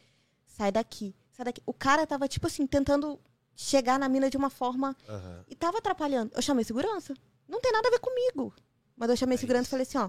[0.47, 1.63] sai daqui, sai daqui.
[1.67, 3.19] O cara tava, tipo assim, tentando
[3.55, 5.45] chegar na mina de uma forma Aham.
[5.49, 6.33] e tava atrapalhando.
[6.35, 7.15] Eu chamei segurança.
[7.47, 8.55] Não tem nada a ver comigo.
[8.97, 10.09] Mas eu chamei É segurança e falei assim, ó.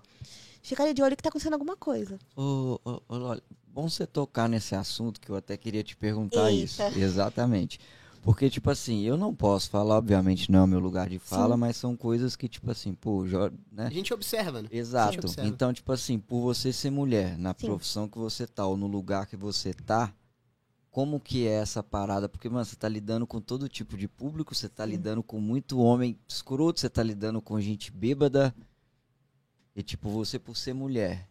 [0.62, 2.20] Fica ali de olho que tá acontecendo alguma coisa.
[2.36, 6.52] Ô, ô, ô, olha, bom você tocar nesse assunto que eu até queria te perguntar
[6.52, 6.82] isso.
[6.82, 6.98] Eita.
[7.00, 7.80] Exatamente.
[8.22, 11.56] Porque, tipo assim, eu não posso falar, obviamente não é o meu lugar de fala,
[11.56, 11.60] Sim.
[11.60, 13.88] mas são coisas que, tipo assim, pô, jo- né?
[13.88, 14.70] A gente observa, né?
[14.72, 15.20] Exato.
[15.26, 15.50] observa.
[15.50, 17.66] Então, tipo assim, por você ser mulher, na Sim.
[17.66, 20.14] profissão que você tá, ou no lugar que você tá,
[20.92, 22.30] como que é essa parada?
[22.30, 25.80] Porque, mano, você tá lidando com todo tipo de público, você tá lidando com muito
[25.80, 28.54] homem escroto, você tá lidando com gente bêbada.
[29.76, 31.28] E, tipo, você por ser mulher,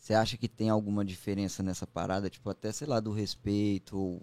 [0.00, 2.30] você acha que tem alguma diferença nessa parada?
[2.30, 4.22] Tipo, até, sei lá, do respeito, ou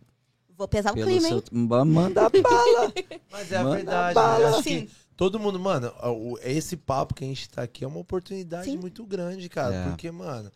[0.58, 1.38] Vou pesar o pelo clima, seu...
[1.38, 1.44] hein?
[1.52, 2.94] Ma- Manda bala!
[3.32, 4.52] Mas é a Manda verdade, bala.
[4.58, 4.64] né?
[4.64, 4.86] Sim.
[4.88, 5.94] que todo mundo, mano,
[6.42, 8.78] esse papo que a gente tá aqui é uma oportunidade Sim.
[8.78, 9.76] muito grande, cara.
[9.76, 9.84] É.
[9.88, 10.52] Porque, mano,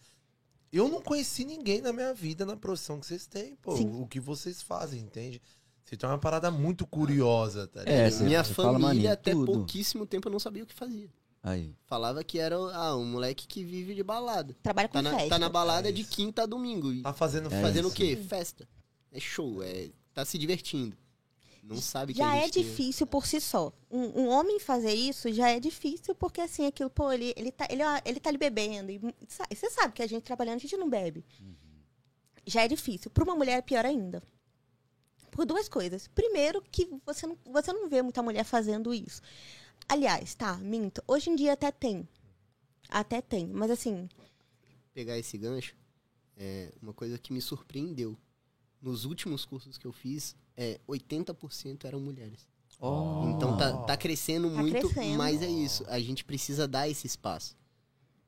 [0.74, 3.78] eu não conheci ninguém na minha vida na profissão que vocês têm, pô.
[3.78, 3.92] Sim.
[4.02, 5.40] O que vocês fazem, entende?
[5.86, 8.22] Você tem uma parada muito curiosa, tá ligado?
[8.22, 9.46] É, Minha família, até tudo.
[9.52, 11.10] pouquíssimo tempo, eu não sabia o que fazia.
[11.44, 11.74] Aí.
[11.86, 14.56] Falava que era ah, um moleque que vive de balada.
[14.62, 15.30] Trabalha com Tá na, festa.
[15.30, 16.94] tá na balada É de quinta a domingo.
[16.94, 17.94] E Tá fazendo É fazendo isso.
[17.94, 18.16] o quê?
[18.16, 18.68] Festa.
[19.12, 20.96] É show, é tá se divertindo.
[21.64, 23.72] Não sabe que Já é gente tem- difícil por si só.
[23.90, 27.68] Um, um homem fazer isso já é difícil porque, assim, aquilo, pô, ele, ele, tá,
[27.70, 28.92] ele, ele tá ali bebendo.
[28.92, 29.00] E
[29.56, 31.24] você sabe que a gente trabalhando, a gente não bebe.
[32.46, 33.12] Já é difícil.
[33.12, 34.24] Para uma mulher é pior ainda.
[35.30, 36.08] Por duas coisas.
[36.10, 39.22] Primeiro, que você não, você não vê muita mulher fazendo isso.
[39.92, 41.04] Aliás, tá, minto.
[41.08, 42.08] Hoje em dia até tem.
[42.90, 43.48] Até tem.
[43.48, 44.08] Mas assim,
[44.94, 45.76] Pegar esse gancho,
[46.36, 48.18] é uma coisa que me surpreendeu.
[48.82, 52.48] Nos últimos cursos que eu fiz, é, 80% eram mulheres.
[52.80, 53.30] Oh.
[53.36, 55.18] Então tá, tá crescendo Tá muito, crescendo.
[55.18, 55.86] mas é isso.
[55.88, 57.56] A gente precisa dar esse espaço.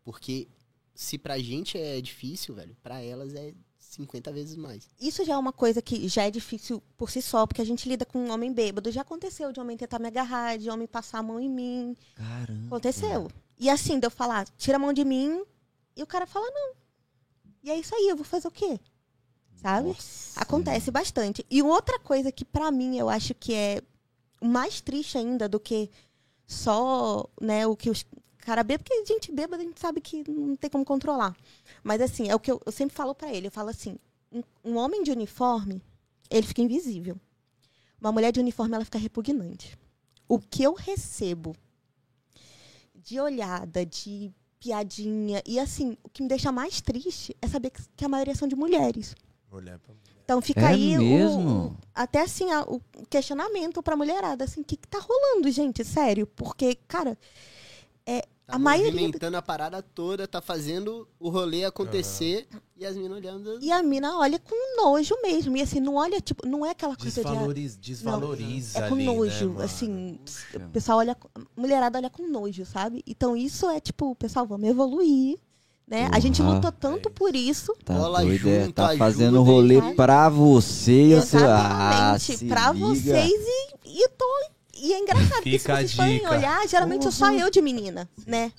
[0.03, 0.47] Porque
[0.93, 3.53] se pra gente é difícil, velho, pra elas é
[3.93, 4.89] 50 vezes mais.
[4.99, 7.87] isso já é uma coisa que já é difícil por si só, porque a gente
[7.87, 8.91] lida com um homem bêbado.
[8.91, 11.97] Já aconteceu de homem tentar me agarrar, de homem passar a mão em mim.
[12.15, 12.67] Caramba.
[12.67, 13.31] Aconteceu.
[13.59, 15.43] E assim, de eu falar, tira a mão de mim,
[15.95, 16.73] e o cara fala, não.
[17.63, 18.79] E é isso aí, eu vou fazer o quê?
[19.55, 19.89] Sabe?
[19.89, 20.39] Nossa.
[20.39, 21.45] Acontece bastante.
[21.49, 23.81] E outra coisa que pra mim eu acho que é
[24.41, 25.89] mais triste ainda do que
[26.45, 28.05] só, né, o que os
[28.45, 31.35] cara bêbado, porque gente bêbada a gente sabe que não tem como controlar.
[31.83, 33.97] Mas assim, é o que eu, eu sempre falo pra ele, eu falo assim,
[34.31, 35.81] um, um homem de uniforme,
[36.29, 37.15] ele fica invisível.
[38.01, 39.77] Uma mulher de uniforme, ela fica repugnante.
[40.27, 41.55] O que eu recebo
[42.95, 47.81] de olhada, de piadinha, e assim, o que me deixa mais triste é saber que,
[47.95, 49.15] que a maioria são de mulheres.
[49.51, 50.13] Mulher pra mulher.
[50.23, 51.65] Então fica É aí o- mesmo?
[51.67, 55.83] o- até assim a- o questionamento pra mulherada, assim, o que, que tá rolando, gente?
[55.83, 57.17] Sério, porque, cara,
[58.45, 63.17] Tá A maioria movimentando a parada toda, tá fazendo o rolê acontecer e as minas
[63.17, 63.57] olhando.
[63.61, 65.55] e a mina olha com nojo mesmo.
[65.55, 67.29] E assim, não olha, tipo, não é aquela coisa de.
[67.29, 70.19] Desvaloriza, desvaloriza É com ali, nojo, né, assim.
[70.25, 70.57] Puxa.
[70.57, 71.13] O pessoal olha.
[71.35, 73.01] a Mulherada olha com nojo, sabe?
[73.07, 75.39] Então isso é tipo, pessoal, vamos evoluir.
[75.87, 76.09] Né?
[76.11, 77.73] A gente lutou tanto por isso.
[77.85, 79.93] Tá doido, é, tá ajuda fazendo rolê vai.
[79.93, 81.13] pra você e.
[81.13, 82.37] Ah, Exatamente.
[82.37, 82.85] se pra liga.
[82.87, 84.25] vocês e, e eu tô.
[84.83, 88.09] E é engraçado, porque se a vocês forem olhar, geralmente sou só eu de menina,
[88.27, 88.51] né?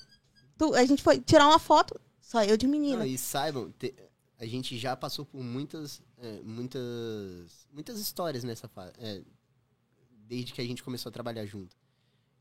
[0.57, 2.97] Tu- a gente foi tirar uma foto, só eu de menina.
[2.99, 3.93] Não, e saibam, te-
[4.39, 9.21] a gente já passou por muitas, é, muitas, muitas histórias nessa fase, é,
[10.27, 11.75] desde que a gente começou a trabalhar junto.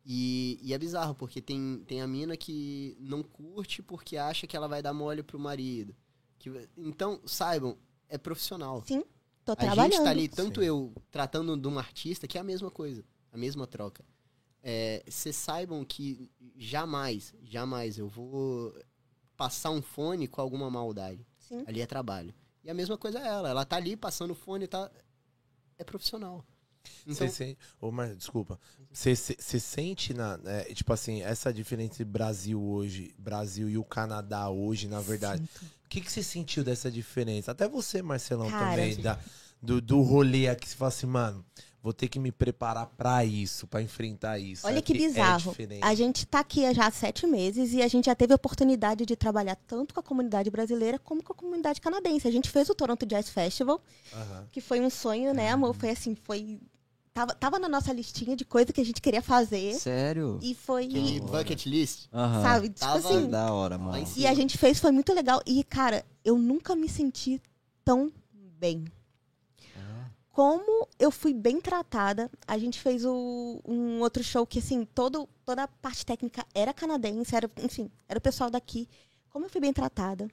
[0.06, 4.56] E, e é bizarro, porque tem, tem a mina que não curte porque acha que
[4.56, 5.94] ela vai dar mole pro marido.
[6.38, 7.76] Que, então, saibam,
[8.08, 8.82] é profissional.
[9.44, 9.92] Tô A trabalhando.
[9.92, 10.66] gente tá ali, tanto Sim.
[10.66, 14.04] eu tratando de um artista, que é a mesma coisa, a mesma troca.
[15.06, 18.74] Vocês saibam que jamais, jamais eu vou
[19.36, 21.26] passar um fone com alguma maldade.
[21.38, 21.64] Sim.
[21.66, 22.32] Ali é trabalho.
[22.64, 23.50] E a mesma coisa é ela.
[23.50, 24.90] Ela tá ali passando o fone, tá.
[25.78, 26.42] É profissional.
[27.02, 27.58] Então, Você sente.
[27.80, 28.58] Ô, mas, desculpa.
[28.90, 30.38] Você se- você sente na.
[30.44, 35.42] é, tipo assim, essa diferença entre Brasil hoje, Brasil e o Canadá hoje, na verdade.
[35.84, 37.50] O que, que você sentiu dessa diferença?
[37.52, 39.18] Até você, Marcelão, Cara, também, da,
[39.62, 40.68] do, do rolê aqui.
[40.68, 41.44] Você fala assim, mano,
[41.84, 44.66] vou ter que me preparar pra isso, pra enfrentar isso.
[44.66, 45.50] Olha É que é bizarro.
[45.50, 45.84] diferente.
[45.84, 49.04] a gente tá aqui há já sete meses e a gente já teve a oportunidade
[49.04, 52.26] de trabalhar tanto com a comunidade brasileira como com a comunidade canadense.
[52.26, 53.82] A gente fez o Toronto Jazz Festival,
[54.14, 54.48] Aham.
[54.50, 55.74] que foi um sonho, né, amor?
[55.74, 56.58] Foi assim, foi.
[57.12, 59.74] Tava, tava na nossa listinha de coisa que a gente queria fazer.
[59.74, 60.38] Sério?
[60.42, 60.88] E foi.
[60.88, 61.38] hora.
[61.44, 62.06] bucket list.
[62.12, 62.42] Aham.
[62.42, 62.68] Sabe?
[62.70, 63.28] Tipo Tava- assim.
[63.28, 64.04] Da hora, mano.
[64.16, 65.40] E a gente fez, foi muito legal.
[65.46, 67.40] E, cara, eu nunca me senti
[67.84, 68.10] tão
[68.58, 68.84] bem.
[70.34, 75.28] Como eu fui bem tratada, a gente fez o- um outro show que, assim, todo,
[75.44, 78.88] toda a parte técnica era canadense, era, enfim, era o pessoal daqui.
[79.30, 80.28] Como eu fui bem tratada,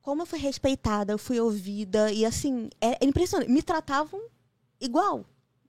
[0.00, 3.50] como eu fui respeitada, eu fui ouvida, e, assim, é, é impressionante.
[3.50, 4.18] Me tratavam
[4.80, 5.26] igual.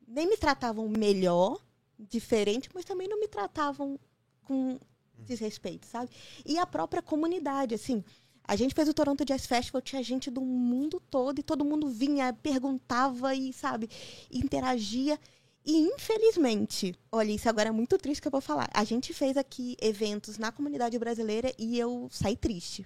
[0.08, 1.60] Nem me tratavam melhor,
[2.00, 4.00] diferente, mas também não me tratavam
[4.46, 4.80] com
[5.20, 6.10] desrespeito, sabe?
[6.46, 8.02] E a própria comunidade, assim.
[8.48, 11.90] A gente fez o Toronto Jazz Festival, tinha gente do mundo todo e todo mundo
[11.90, 13.90] vinha, perguntava e, sabe,
[14.32, 15.20] interagia.
[15.66, 18.70] E infelizmente, olha, isso agora é muito triste que eu vou falar.
[18.74, 22.86] A gente fez aqui eventos na comunidade brasileira e eu saí triste.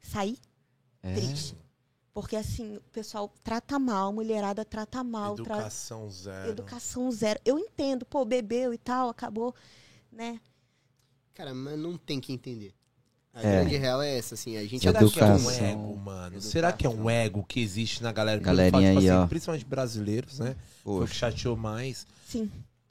[0.00, 0.38] Saí
[1.02, 1.14] É.
[1.14, 1.56] triste.
[2.12, 6.50] Porque assim, o pessoal trata mal, a mulherada trata mal, tra- Educação zero.
[6.50, 7.38] educação zero.
[7.44, 9.54] Eu entendo, pô, bebeu e tal, acabou,
[10.10, 10.40] né?
[11.32, 12.74] Cara, mas não tem que entender.
[13.34, 13.60] A É.
[13.60, 14.56] grande real é essa, assim.
[14.56, 15.64] A gente Será que é um Educação.
[15.66, 16.40] ego, mano?
[16.40, 18.40] Será que é um ego que existe na galera?
[18.40, 19.26] Galerinha Tipo aí, assim, ó.
[19.26, 20.56] Principalmente brasileiros, né?
[20.82, 21.14] Foi o que Poxa.
[21.30, 22.06] chateou mais.
[22.26, 22.50] Sim.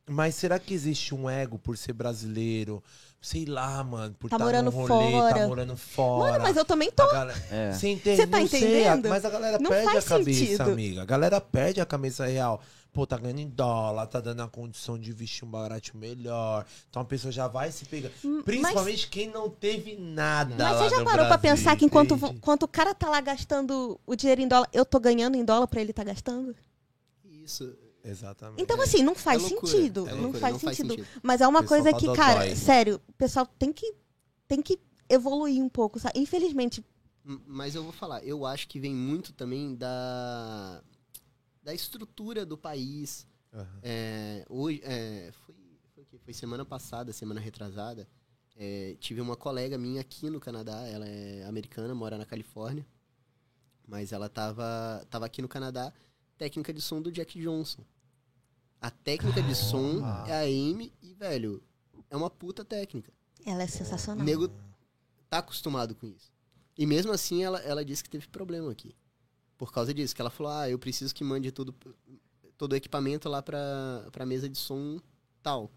[0.09, 2.81] Mas será que existe um ego por ser brasileiro?
[3.19, 5.47] Sei lá, mano, por Tá estar morando rolê, tá fora.
[5.47, 6.31] morando fora.
[6.31, 7.05] Mano, mas eu também tô.
[7.11, 7.71] Galera- É.
[7.73, 8.15] Você entende?
[8.17, 9.09] Você tá Não sei, entendendo?
[9.09, 10.61] mas a galera Não perde a cabeça, sentido.
[10.71, 11.01] amiga.
[11.01, 12.61] A galera perde a cabeça real.
[12.93, 16.65] Pô, tá ganhando em dólar, tá dando a condição de vestir um barato melhor.
[16.89, 18.09] Então a pessoa já vai se pegar.
[18.23, 20.55] Hum, Principalmente quem não teve nada.
[20.57, 22.35] Mas lá você já no parou pra Brasil, pensar que enquanto, entende?
[22.37, 25.67] enquanto o cara tá lá gastando o dinheiro em dólar, eu tô ganhando em dólar
[25.67, 26.55] pra ele tá gastando?
[27.25, 27.75] Isso.
[28.09, 28.61] Exatamente.
[28.61, 30.07] Então, assim, não faz é loucura, sentido.
[30.07, 31.05] é não loucura, faz, sentido.
[31.21, 33.93] Mas é uma coisa que, cara, sério, o pessoal tem que,
[34.47, 36.19] tem que evoluir um pouco, sabe?
[36.19, 36.83] Infelizmente,
[37.45, 40.81] Mas eu vou falar, eu acho que vem muito também da,
[41.61, 43.27] da estrutura do país.
[43.53, 43.79] Aham.
[43.83, 45.55] É, hoje, é, foi,
[45.93, 48.07] foi, foi semana passada, semana retrasada,
[48.55, 52.85] é, tive uma colega minha aqui no Canadá, ela é americana, mora na Califórnia,
[53.87, 55.93] mas ela tava, tava aqui no Canadá,
[56.37, 57.83] técnica de som do Jack Johnson.
[58.81, 61.63] A técnica de som é a Amy e, velho,
[62.09, 63.11] é uma puta técnica.
[63.45, 64.23] Ela é O sensacional.
[64.25, 64.49] nego
[65.29, 66.31] tá acostumado com isso.
[66.77, 68.95] E mesmo assim, ela, ela disse que teve problema aqui.
[69.57, 71.73] Por causa disso, que ela falou, ah, eu preciso que mande tudo,
[72.57, 74.99] todo o equipamento lá pra, pra mesa de som
[75.41, 75.71] tal.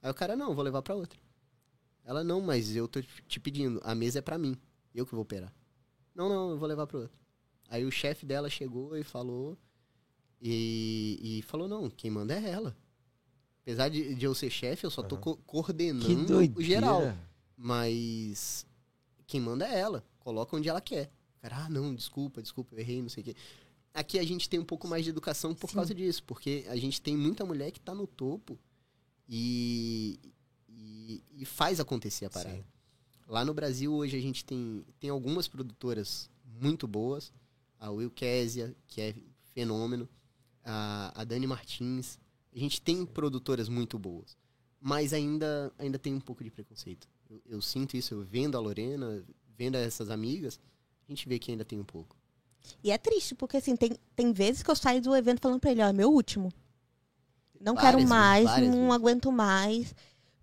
[0.00, 1.20] Aí o cara, não, vou levar pra outra.
[2.04, 4.56] Ela, não, mas eu tô te pedindo, a mesa é pra mim,
[4.94, 5.52] eu que vou operar.
[6.14, 7.18] Não, não, eu vou levar pra outra.
[7.68, 9.58] Aí o chefe dela chegou e falou,
[10.40, 12.76] e, e falou, não, quem manda é ela.
[13.62, 17.02] Apesar de, de eu ser chefe, eu só tô co- coordenando o geral.
[17.56, 18.66] Mas
[19.26, 20.04] quem manda é ela.
[20.20, 21.10] Coloca onde ela quer.
[21.38, 23.36] O Cara, ah, não, desculpa, desculpa, eu errei, não sei o quê.
[23.94, 25.76] Aqui a gente tem um pouco mais de educação por Sim.
[25.76, 28.58] causa disso, porque a gente tem muita mulher que tá no topo
[29.28, 30.20] e,
[30.68, 32.56] e, e faz acontecer a parada.
[32.56, 32.64] Sim.
[33.26, 37.32] Lá no Brasil, hoje, a gente tem, tem algumas produtoras muito boas.
[37.80, 39.14] A Will Késia, que é
[39.54, 40.08] fenômeno.
[40.66, 42.18] A, a Dani Martins.
[42.54, 44.36] A gente tem produtoras muito boas.
[44.80, 47.08] Mas ainda, ainda tem um pouco de preconceito.
[47.30, 49.24] Eu, eu sinto isso, eu vendo a Lorena,
[49.56, 50.60] vendo essas amigas,
[51.08, 52.16] a gente vê que ainda tem um pouco.
[52.82, 55.70] E é triste, porque assim, tem, tem vezes que eu saio do evento falando pra
[55.70, 56.52] ele, ó, é meu último.
[57.60, 58.94] Não Várias quero vezes, mais, várias não vezes.
[58.94, 59.94] aguento mais.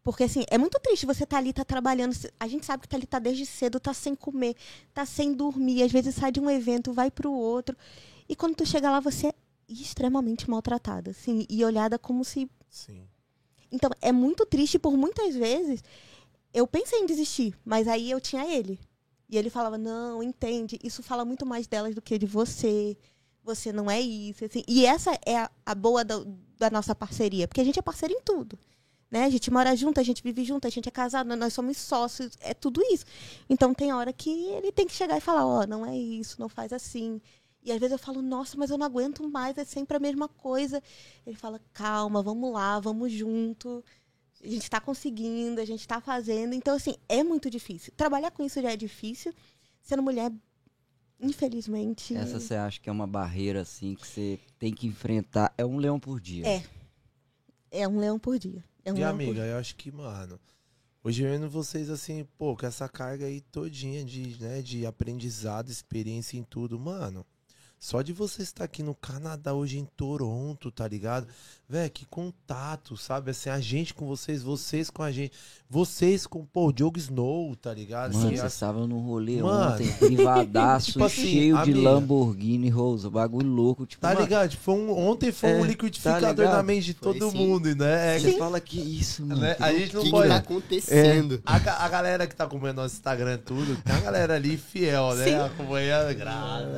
[0.03, 2.13] Porque assim, é muito triste você tá ali, tá trabalhando.
[2.39, 4.55] A gente sabe que tá ali, tá desde cedo, tá sem comer,
[4.93, 5.83] tá sem dormir.
[5.83, 7.77] Às vezes sai de um evento, vai pro outro.
[8.27, 9.33] E quando tu chega lá, você
[9.67, 13.07] extremamente maltratada, assim, e olhada como se Sim.
[13.71, 15.83] então, é muito triste por muitas vezes.
[16.53, 18.79] Eu pensei em desistir, mas aí eu tinha ele.
[19.29, 22.97] E ele falava: "Não, entende, isso fala muito mais delas do que de você.
[23.43, 24.63] Você não é isso", assim.
[24.67, 26.23] E essa é a, a boa da,
[26.57, 28.57] da nossa parceria, porque a gente é parceiro em tudo.
[29.13, 29.25] Né?
[29.25, 32.31] A gente mora junto, a gente vive junto, a gente é casado, nós somos sócios,
[32.41, 33.05] é tudo isso.
[33.47, 36.49] Então tem hora que ele tem que chegar e falar, ó, não é isso, não
[36.49, 37.21] faz assim.
[37.63, 40.27] E às vezes eu falo, nossa, mas eu não aguento mais, é sempre a mesma
[40.27, 40.83] coisa.
[41.25, 43.83] Ele fala, calma, vamos lá, vamos junto.
[44.43, 46.53] A gente está conseguindo, a gente está fazendo.
[46.53, 47.93] Então, assim, é muito difícil.
[47.95, 49.33] Trabalhar com isso já é difícil.
[49.81, 50.29] Sendo mulher,
[51.21, 52.15] infelizmente.
[52.15, 55.53] Essa você acha que é uma barreira assim que você tem que enfrentar?
[55.57, 56.45] É um leão por dia.
[56.45, 56.63] É.
[57.71, 58.63] É um leão por dia.
[58.83, 60.37] É um E leão por amiga, eu acho que, mano,
[61.01, 66.37] hoje vendo vocês assim, pô, com essa carga aí todinha de, né, de aprendizado, experiência
[66.37, 67.25] em tudo, mano.
[67.83, 71.27] Só de você estar aqui no Canadá hoje em Toronto, tá ligado?
[71.73, 73.31] Véi, que contato, sabe?
[73.31, 75.31] Assim, a gente com vocês, vocês com a gente,
[75.67, 78.13] vocês com, pô, o Diogo Snow, tá ligado?
[78.13, 79.73] Mano, Assim, você a- estava num rolê Mano.
[79.73, 81.89] ontem, privadaço, Tipo assim, cheio de amiga.
[81.89, 84.51] Lamborghini Rosa, bagulho louco, tipo, Tá mano, ligado?
[84.51, 86.53] Tipo, foi um- ontem foi É, um tá liquidificador ligado?
[86.57, 88.17] na mente de todo mundo, né?
[88.17, 89.41] É, Você fala que isso, mano.
[89.41, 89.55] né?
[89.55, 90.29] que A gente O não que, que pode.
[90.29, 91.41] tá acontecendo?
[91.43, 95.15] A, ga- a galera que tá acompanhando nosso Instagram tudo, tem uma galera ali fiel,
[95.15, 95.25] né?
[95.25, 95.35] Sim.
[95.37, 96.71] Acompanhando, grava.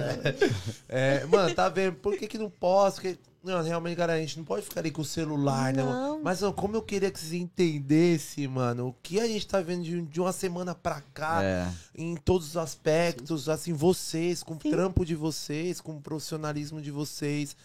[0.87, 1.95] É, mano, tá vendo?
[1.95, 3.01] Por que que não posso?
[3.01, 5.95] Porque, não, realmente, galera, a gente não pode ficar ali com o celular, né, mano?
[6.15, 6.23] Não.
[6.23, 9.83] Mas ó, como eu queria que vocês entendessem, mano, o que a gente tá vendo
[9.83, 14.59] de, de uma semana pra cá, É, em todos os aspectos, assim, vocês, com o
[14.61, 14.71] Sim.
[14.71, 17.55] trampo de vocês, com o profissionalismo de vocês,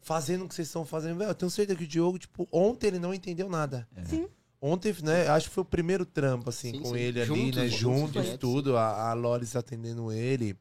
[0.00, 1.18] fazendo o que vocês estão fazendo.
[1.18, 3.86] Velho, eu tenho certeza que o Diogo, tipo, ontem ele não entendeu nada.
[4.04, 4.26] Sim.
[4.62, 6.98] Ontem, né, acho que foi o primeiro trampo, assim, Sim, com sim.
[6.98, 10.54] ele ali, Juntos, né, juntos, juntos, tudo, a, a Loris atendendo ele,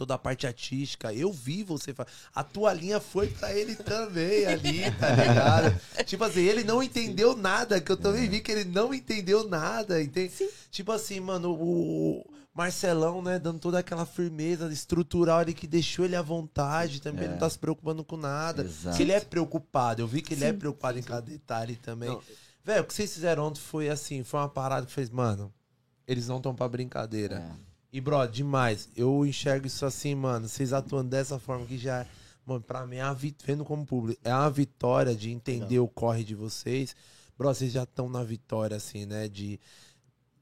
[0.00, 4.46] toda a parte artística, eu vi você, fa- a tua linha foi pra ele também
[4.46, 5.80] ali, tá ligado?
[6.06, 10.02] tipo assim, ele não entendeu nada, que eu também vi que ele não entendeu nada,
[10.02, 10.32] entende?
[10.32, 10.48] Sim.
[10.70, 16.16] Tipo assim, mano, o Marcelão, né, dando toda aquela firmeza estrutural ali que deixou ele
[16.16, 17.28] à vontade, também É.
[17.28, 18.62] não tá se preocupando com nada.
[18.64, 18.96] Exato.
[18.96, 20.58] Que ele é preocupado, eu vi que ele é Sim.
[20.58, 22.08] preocupado em cada detalhe também.
[22.08, 22.22] Não,
[22.64, 25.52] Velho, o que vocês fizeram ontem foi assim, foi uma parada que fez, mano,
[26.06, 27.36] eles não estão pra brincadeira.
[27.66, 27.69] é.
[27.92, 28.88] E, bro, demais.
[28.96, 32.06] Eu enxergo isso assim, mano, vocês atuando dessa forma que já,
[32.46, 35.88] mano, pra mim é uma vitória, vendo como público, é uma vitória de entender o
[35.88, 36.94] corre de vocês.
[37.36, 39.58] Bro, vocês já estão na vitória, assim, né, de...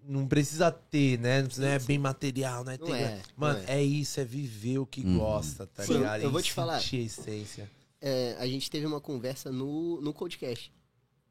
[0.03, 1.47] Não precisa ter, né?
[1.59, 2.79] Não, é bem material, né?
[2.81, 3.83] Não é, Mano, não é.
[3.83, 5.19] isso, é viver o que Uhum.
[5.19, 6.23] gosta, tá Sim, ligado?
[6.23, 6.77] eu vou E te falar.
[6.77, 7.71] a essência.
[8.01, 10.73] é, a gente teve uma conversa no, no podcast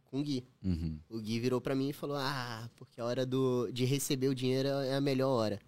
[0.06, 0.46] com o Gui.
[0.64, 1.00] Uhum.
[1.10, 4.36] O Gui virou pra mim e falou: Ah, porque a hora do, de receber o
[4.36, 5.60] dinheiro é a melhor hora.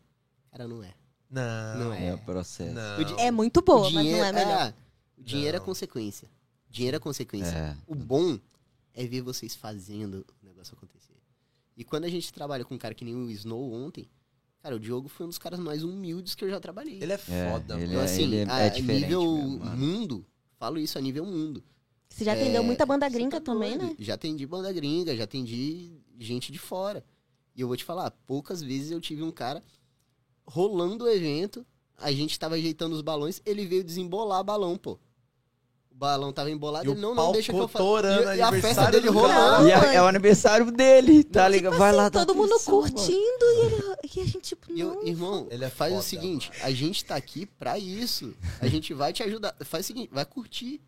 [0.51, 0.93] Cara, não é.
[1.29, 2.13] Não, Não É é.
[2.15, 2.73] o processo.
[2.73, 3.19] Não.
[3.19, 4.67] É muito boa, o mas não é melhor.
[4.69, 4.73] é,
[5.17, 5.65] o dinheiro é Não.
[5.65, 6.29] consequência.
[6.69, 7.55] Dinheiro é consequência.
[7.55, 7.77] É.
[7.88, 8.39] O bom
[8.93, 11.13] é ver vocês fazendo o negócio acontecer.
[11.77, 14.09] E quando a gente trabalha com um cara que nem o Snow ontem,
[14.62, 16.99] cara, o Diogo foi um dos caras mais humildes que eu já trabalhei.
[17.01, 17.85] Ele é foda, ele mano.
[17.85, 20.25] então, é- assim, ele é- a é nível mesmo, mundo,
[20.57, 21.63] falo isso a nível mundo.
[22.09, 23.91] Você já atendeu É, muita banda Você gringa tá também, doido?
[23.91, 23.95] né?
[23.99, 27.05] Já atendi banda gringa, já atendi gente de fora.
[27.55, 29.63] E eu vou te falar, poucas vezes eu tive um cara
[30.49, 31.65] rolando o evento,
[31.97, 34.97] a gente tava ajeitando os balões, ele veio desembolar balão, pô.
[35.91, 37.83] O balão tava embolado, E ele o não, não, deixa que eu faça.
[38.35, 39.67] E, e a festa dele rolando.
[39.67, 41.77] E é, é o aniversário dele, tá Tipo ligado?
[41.77, 42.93] Vai assim, lá todo mundo atenção, mano.
[42.93, 43.75] curtindo e, ele,
[44.15, 45.03] e a gente, tipo, E eu, não.
[45.07, 48.33] irmão, Ele é faz foda, o seguinte, a gente tá aqui pra isso.
[48.62, 49.53] A gente vai te ajudar.
[49.65, 50.81] Faz o seguinte, vai curtir.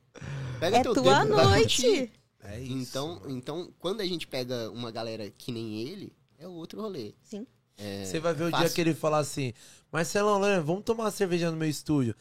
[0.60, 1.46] Pega É teu tua curtir.
[1.46, 2.12] noite.
[2.44, 2.74] É isso.
[2.74, 3.30] Então, mano.
[3.38, 7.14] então, quando a gente pega uma galera que nem ele, é outro rolê.
[7.22, 7.46] Sim.
[7.82, 8.76] É, Você vai ver o dia fácil.
[8.76, 9.54] que ele falar assim,
[9.92, 12.16] Marcelão, lembra, vamos tomar uma cerveja no meu estúdio.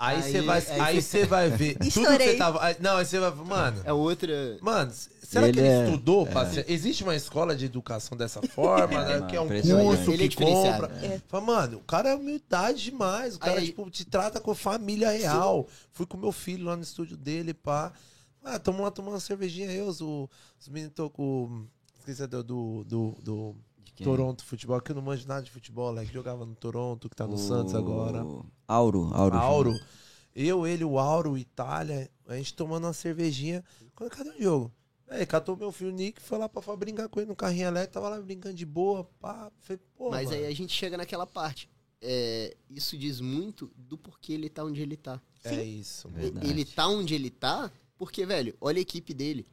[0.00, 2.96] Aí Aí- você vai, aí aí você- vai ver tudo que você tava, aí- não,
[2.98, 4.56] aí você vai, mano, é outra.
[4.60, 6.24] mano, será que Ele ele é- estudou?
[6.24, 9.84] pra ser- Existe uma escola de educação dessa forma, É, né, que é um impressionante.
[9.96, 10.88] curso Ele é que diferenciado.
[10.88, 11.04] compra.
[11.06, 11.20] É.
[11.26, 15.10] Fala, mano, o cara é humildade demais, o cara Aí- tipo te trata com família
[15.10, 15.66] real.
[15.92, 17.92] Fui com meu filho lá no estúdio dele, pá.
[18.44, 21.66] Ah, tamo lá tomando uma cervejinha, eu, os, os meninos tô com
[21.98, 22.84] esqueci do do,
[23.20, 23.56] do,
[23.98, 24.06] quem?
[24.06, 26.06] Toronto Futebol, que eu não manjo nada de futebol, né?
[26.06, 28.20] Que jogava no Toronto, que tá no O Santos agora.
[28.66, 29.36] Auro, Auro.
[29.36, 29.80] Auro.
[30.34, 33.64] Eu, ele, o Auro, o Itália, a gente tomando uma cervejinha.
[33.96, 34.72] Quando cadê o jogo?
[35.08, 37.94] Aí, catou meu filho Nick, foi lá pra fora brincar com ele no carrinho elétrico,
[37.94, 39.50] tava lá brincando de boa, pá.
[39.58, 41.68] Falei, pô, Mas mano, aí a gente chega naquela parte.
[42.00, 45.20] É, isso diz muito do porquê ele tá onde ele tá.
[45.42, 46.08] é isso.
[46.08, 46.20] mano.
[46.20, 46.46] Verdade.
[46.48, 49.44] Ele tá onde ele tá porque, velho, olha a equipe dele.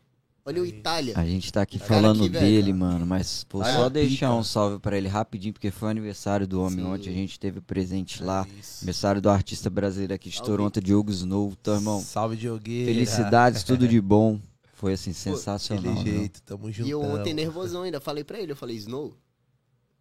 [0.46, 0.66] Olha o.
[0.66, 1.14] Itália.
[1.18, 2.76] A gente tá aqui Cara, falando que velho, dele, cara.
[2.76, 3.90] mano, mas vou Cara, só pica.
[3.92, 6.92] deixar um salve pra ele rapidinho, porque foi aniversário do homem Sim.
[6.92, 8.46] ontem, a gente teve presente lá.
[8.48, 8.78] É isso.
[8.84, 10.52] Aniversário do artista brasileiro aqui de Salve.
[10.52, 11.52] Toronto, Diogo Snow.
[11.60, 12.94] Então, irmão, Salve, Diogueira.
[12.94, 14.40] felicidades, tudo de bom.
[14.76, 15.84] Foi assim, sensacional.
[15.84, 16.20] Daquele meu.
[16.20, 16.88] jeito, tamo junto.
[16.88, 19.18] E eu ontem nervosão ainda, falei pra ele, eu falei, Snow,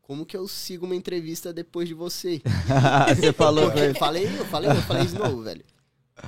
[0.03, 2.43] como que eu sigo uma entrevista depois de você?
[3.17, 3.93] Você falou, velho.
[3.93, 5.65] eu falei, eu falei, eu falei, Snow, velho.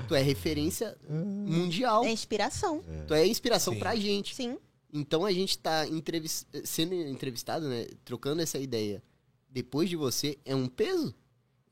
[0.09, 2.05] Tu é referência mundial.
[2.05, 2.83] É inspiração.
[3.07, 3.79] Tu é inspiração Sim.
[3.79, 4.35] pra gente.
[4.35, 4.59] Sim.
[4.93, 7.87] Então a gente tá entrevis- sendo entrevistado, né?
[8.05, 9.03] Trocando essa ideia
[9.49, 11.15] depois de você é um peso.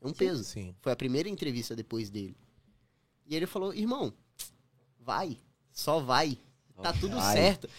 [0.01, 0.43] É um peso.
[0.43, 0.75] Sim.
[0.81, 2.35] Foi a primeira entrevista depois dele.
[3.27, 4.13] E ele falou, irmão,
[4.99, 5.39] vai.
[5.71, 6.37] Só vai.
[6.81, 7.35] Tá tudo Vai.
[7.35, 7.69] certo.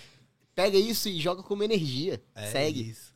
[0.55, 2.22] Pega isso e joga como energia.
[2.35, 2.88] É Segue.
[2.90, 3.12] isso.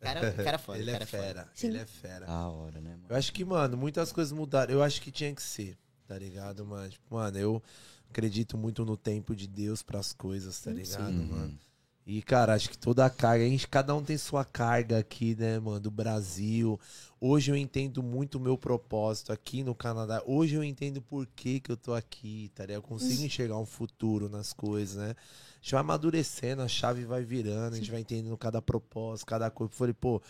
[0.00, 1.22] Cara, cara foda, Ele cara é foda.
[1.22, 1.50] fera.
[1.54, 1.66] Sim.
[1.68, 2.26] Ele é fera.
[2.26, 3.06] Da hora, né, mano?
[3.08, 4.72] Eu acho que, mano, muitas coisas mudaram.
[4.72, 5.76] Eu acho que tinha que ser,
[6.08, 6.88] tá ligado, mano?
[6.88, 7.62] Tipo, mano, eu
[8.10, 11.26] acredito muito no tempo de Deus pras coisas, tá ligado, Uhum.
[11.26, 11.58] mano?
[12.06, 15.34] E, cara, acho que toda a carga, a gente, cada um tem sua carga aqui,
[15.34, 16.80] né, mano, do Brasil.
[17.20, 20.22] Hoje eu entendo muito o meu propósito aqui no Canadá.
[20.24, 22.78] Hoje eu entendo por que que eu tô aqui, tá ligado?
[22.78, 25.10] Eu consigo enxergar um futuro nas coisas, né?
[25.10, 29.50] A gente vai amadurecendo, a chave vai virando, a gente vai entendendo cada propósito, cada
[29.50, 29.70] coisa.
[29.70, 30.22] Eu falei, pô,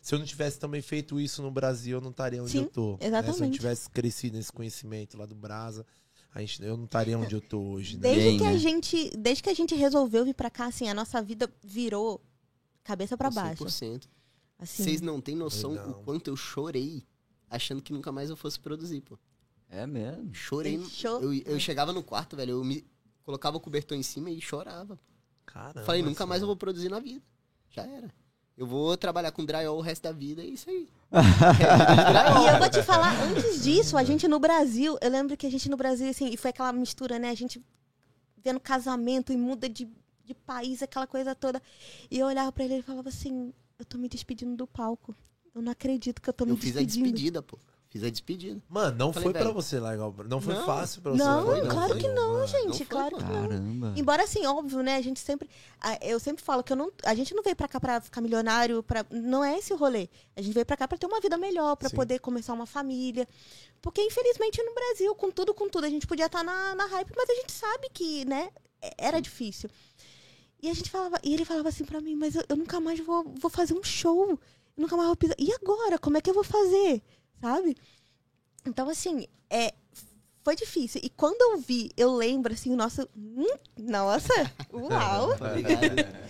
[0.00, 2.68] se eu não tivesse também feito isso no Brasil, eu não estaria onde Sim, eu
[2.70, 2.92] tô.
[2.92, 2.98] né?
[3.00, 3.54] Se eu não exatamente.
[3.56, 5.86] tivesse crescido nesse conhecimento lá do Brasa,
[6.34, 8.02] a gente, eu não estaria onde eu tô hoje, né?
[8.02, 8.58] Desde Bem, que a né?
[8.58, 12.20] gente, desde que a gente resolveu vir pra cá, assim, a nossa vida virou
[12.82, 13.64] cabeça pra baixo.
[13.64, 14.08] 100%.
[14.58, 15.90] Assim, Vocês não têm noção Não.
[15.90, 17.06] o quanto eu chorei
[17.50, 19.18] achando que nunca mais eu fosse produzir, pô.
[19.68, 20.32] É mesmo.
[20.34, 20.80] Chorei.
[21.02, 22.84] Eu, eu chegava no quarto, velho, eu me
[23.24, 24.98] colocava o cobertor em cima e chorava.
[25.46, 27.22] Caramba, Falei, nunca assim, mais eu vou produzir na vida.
[27.70, 28.12] Já era.
[28.56, 30.88] Eu vou trabalhar com drywall o resto da vida, é isso aí.
[32.44, 35.50] E eu vou te falar, antes disso, a gente no Brasil, eu lembro que a
[35.50, 37.30] gente no Brasil, assim, e foi aquela mistura, né?
[37.30, 37.60] A gente
[38.42, 39.88] vendo casamento e muda de,
[40.24, 41.60] de país, aquela coisa toda.
[42.10, 45.14] E eu olhava pra ele e falava assim, eu tô me despedindo do palco.
[45.54, 47.04] Eu não acredito que eu tô me Eu fiz a despedindo.
[47.04, 47.58] despedida, pô.
[47.94, 48.60] Fiz a despedida.
[48.68, 49.54] Mano, não Falei, foi pra velho.
[49.54, 50.66] você largar o Não foi Não.
[50.66, 52.46] fácil pra você Não, largar o claro que não, mano.
[52.48, 52.66] gente.
[52.66, 53.34] Não foi, claro que mano.
[53.36, 53.48] não.
[53.48, 53.92] Caramba.
[53.96, 54.96] Embora assim, óbvio, né?
[54.96, 55.48] A gente sempre.
[56.00, 58.82] Eu sempre falo que eu não, a gente não veio pra cá pra ficar milionário,
[58.82, 60.08] pra, não é esse o rolê.
[60.34, 61.94] A gente veio pra cá pra ter uma vida melhor, pra Sim.
[61.94, 63.28] poder começar uma família.
[63.80, 67.12] Porque, infelizmente, no Brasil, com tudo, com tudo, a gente podia estar na, na hype,
[67.16, 68.50] mas a gente sabe que, né,
[68.82, 69.70] é- era difícil.
[70.60, 72.98] E a gente falava, e ele falava assim pra mim, mas eu, eu nunca mais
[72.98, 74.30] vou, vou fazer um show.
[74.30, 74.38] Eu
[74.82, 75.36] nunca mais vou pisar.
[75.38, 75.96] E agora?
[75.96, 77.00] Como é que eu vou fazer?
[77.40, 77.76] Sabe?
[78.66, 79.74] Então, assim, é,
[80.42, 81.00] foi difícil.
[81.04, 83.08] E quando eu vi, eu lembro, assim, o nosso.
[83.16, 83.46] Hum,
[83.78, 84.32] nossa!
[84.72, 85.32] Uau!
[85.34, 86.24] Obrigado.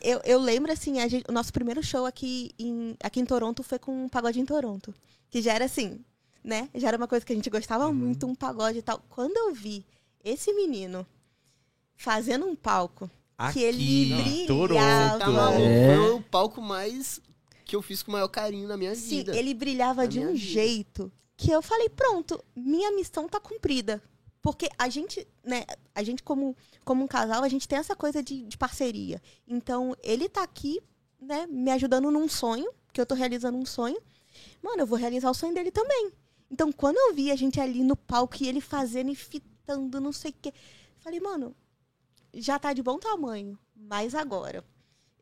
[0.00, 3.62] Eu, eu lembro, assim, a gente- o nosso primeiro show aqui em, aqui em Toronto
[3.62, 4.94] foi com um pagode em Toronto.
[5.30, 6.00] Que já era assim,
[6.44, 6.68] né?
[6.74, 9.02] Já era uma coisa que a gente gostava muito, um pagode e tal.
[9.08, 9.84] Quando eu vi
[10.24, 11.06] esse menino
[11.96, 15.18] fazendo um palco, Aqui, que ele brilhava.
[15.18, 15.60] Tá maluco?
[15.62, 15.96] É.
[15.96, 17.20] Foi o palco mais
[17.72, 19.34] que eu fiz com o maior carinho na minha sim, vida.
[19.34, 20.36] ele brilhava Na de um vida.
[20.36, 24.02] jeito que eu falei, pronto, minha missão tá cumprida.
[24.42, 25.64] Porque a gente, né,
[25.94, 26.54] a gente como,
[26.84, 29.22] como um casal, a gente tem essa coisa de, de parceria.
[29.48, 30.82] Então, ele tá aqui,
[31.18, 33.98] né, me ajudando num sonho, que eu tô realizando um sonho.
[34.62, 36.12] Mano, eu vou realizar o sonho dele também.
[36.50, 40.12] Então, quando eu vi a gente ali no palco e ele fazendo e fitando, não
[40.12, 40.52] sei o quê,
[40.98, 41.56] Falei, mano,
[42.34, 44.62] já tá de bom tamanho, mas agora,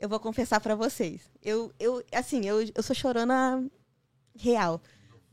[0.01, 1.21] eu vou confessar pra vocês.
[1.43, 3.65] Eu, eu assim, eu, eu sou chorona
[4.37, 4.81] real.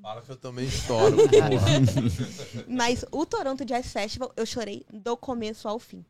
[0.02, 1.18] Fala que eu também choro.
[2.68, 6.06] Mas o Toronto Jazz Festival, eu chorei do começo ao fim.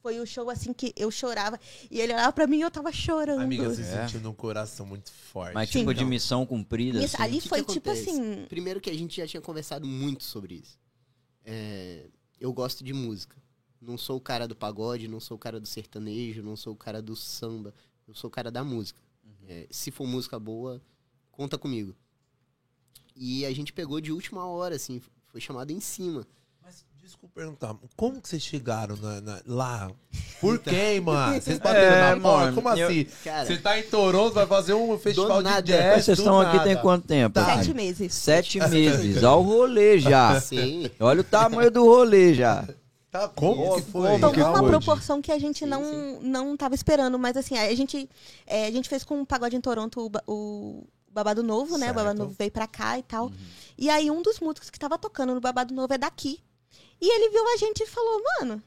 [0.00, 1.58] Foi o show assim que eu chorava.
[1.90, 3.40] E ele olhava pra mim e eu tava chorando.
[3.42, 4.02] Amiga, você É.
[4.06, 5.54] sentiu num coração muito forte.
[5.54, 7.24] Mas tipo de Então, missão cumprida, Isso, assim.
[7.24, 8.46] ali que foi que tipo assim.
[8.48, 10.78] Primeiro que a gente já tinha conversado muito sobre isso.
[11.44, 12.06] É,
[12.38, 13.36] eu gosto de música.
[13.80, 16.76] Não sou o cara do pagode, não sou o cara do sertanejo, não sou o
[16.76, 17.72] cara do samba.
[18.06, 19.00] Eu sou o cara da música.
[19.46, 20.80] É, se for música boa,
[21.30, 21.94] conta comigo.
[23.16, 26.26] E a gente pegou de última hora, assim, foi chamado em cima.
[26.62, 29.90] Mas desculpa perguntar, como que vocês chegaram na- na- lá?
[30.40, 31.34] Por quem, mano?
[31.42, 32.52] Vocês bateram É, na porta?
[32.52, 33.04] Como eu- assim?
[33.24, 35.62] Cara, Você tá em Toronto, vai fazer um festival nada.
[35.62, 36.04] de jazz.
[36.04, 37.34] Vocês estão aqui tem quanto tempo?
[37.34, 37.56] Tá.
[37.56, 38.14] Sete meses.
[38.14, 39.16] Sete meses.
[39.24, 40.40] Olha o rolê já.
[40.40, 40.88] sim.
[41.00, 42.68] Olha o tamanho do rolê já.
[43.10, 44.14] Tá, como que foi?
[44.16, 44.70] Então, Tomou uma Aonde?
[44.70, 47.18] proporção que a gente Sim, não, não tava esperando.
[47.18, 48.08] Mas assim, a gente,
[48.46, 51.90] é, a gente fez com o Pagode em Toronto o, o Babado Novo, né?
[51.90, 52.18] O Babado Certo.
[52.18, 53.32] Novo veio pra cá e tal.
[53.78, 56.40] E aí um dos músicos que tava tocando no Babado Novo é daqui.
[57.00, 58.62] E ele viu a gente e falou, mano,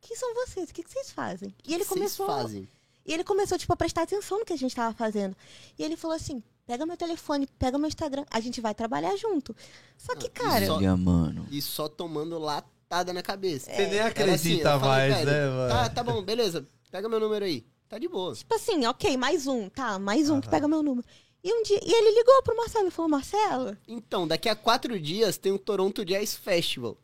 [0.00, 0.70] quem são vocês?
[0.70, 1.54] O que, que vocês fazem?
[1.66, 2.26] E ele Vocês começou.
[2.26, 2.68] fazem.
[3.04, 5.36] E ele começou, tipo, a prestar atenção no que a gente tava fazendo.
[5.78, 9.54] E ele falou assim: pega meu telefone, pega meu Instagram, a gente vai trabalhar junto.
[9.98, 11.46] Só que, Não, cara, só- Olha, mano.
[11.50, 12.38] E só tomando
[12.86, 13.70] latada na cabeça.
[13.70, 15.68] Você nem acredita eu falei, mais, né, mano?
[15.68, 16.66] Tá, tá bom, beleza.
[16.90, 17.66] Pega meu número aí.
[17.88, 18.34] Tá de boa.
[18.34, 20.52] tipo assim, ok, mais um, tá, mais um que Aham.
[20.56, 21.06] pega meu número.
[21.42, 24.98] E um dia, e ele ligou pro Marcelo e falou: Marcelo, Então, daqui a quatro
[24.98, 26.96] dias tem o Toronto Jazz Festival.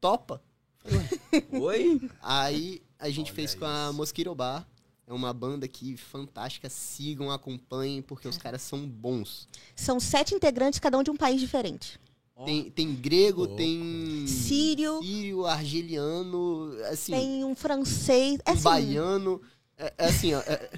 [0.00, 0.42] Topa?
[1.52, 2.00] Oi?
[2.22, 3.92] Aí a gente Olha fez com a.
[3.92, 4.66] Mosquito Bar.
[5.06, 6.70] É uma banda aqui fantástica.
[6.70, 9.48] Sigam, acompanhem, porque os caras são bons.
[9.74, 11.98] são sete integrantes, cada um de um país diferente.
[12.44, 18.38] Tem, tem grego, tem Sírio, sírio, argeliano, assim, tem um francês.
[18.44, 19.40] É um assim, baiano.
[19.76, 20.70] É, é assim, ó, é,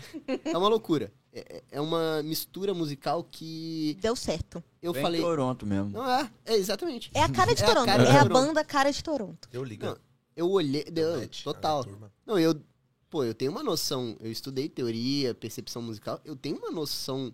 [0.44, 1.12] é uma loucura.
[1.32, 4.62] É, é uma mistura musical que deu certo.
[4.82, 5.20] eu Vem falei.
[5.20, 5.90] Toronto mesmo.
[5.90, 7.10] Não é, é exatamente.
[7.14, 7.86] É a cara de É a Toronto.
[7.86, 8.32] cara de é a Toronto.
[8.32, 9.48] banda cara de Toronto.
[9.52, 9.86] Eu ligo.
[9.86, 9.96] Não,
[10.36, 11.82] Eu olhei, deu, total.
[11.84, 12.10] a.
[12.26, 12.60] Não, eu,
[13.08, 17.32] pô, eu tenho uma noção, eu estudei teoria, percepção musical, eu tenho uma noção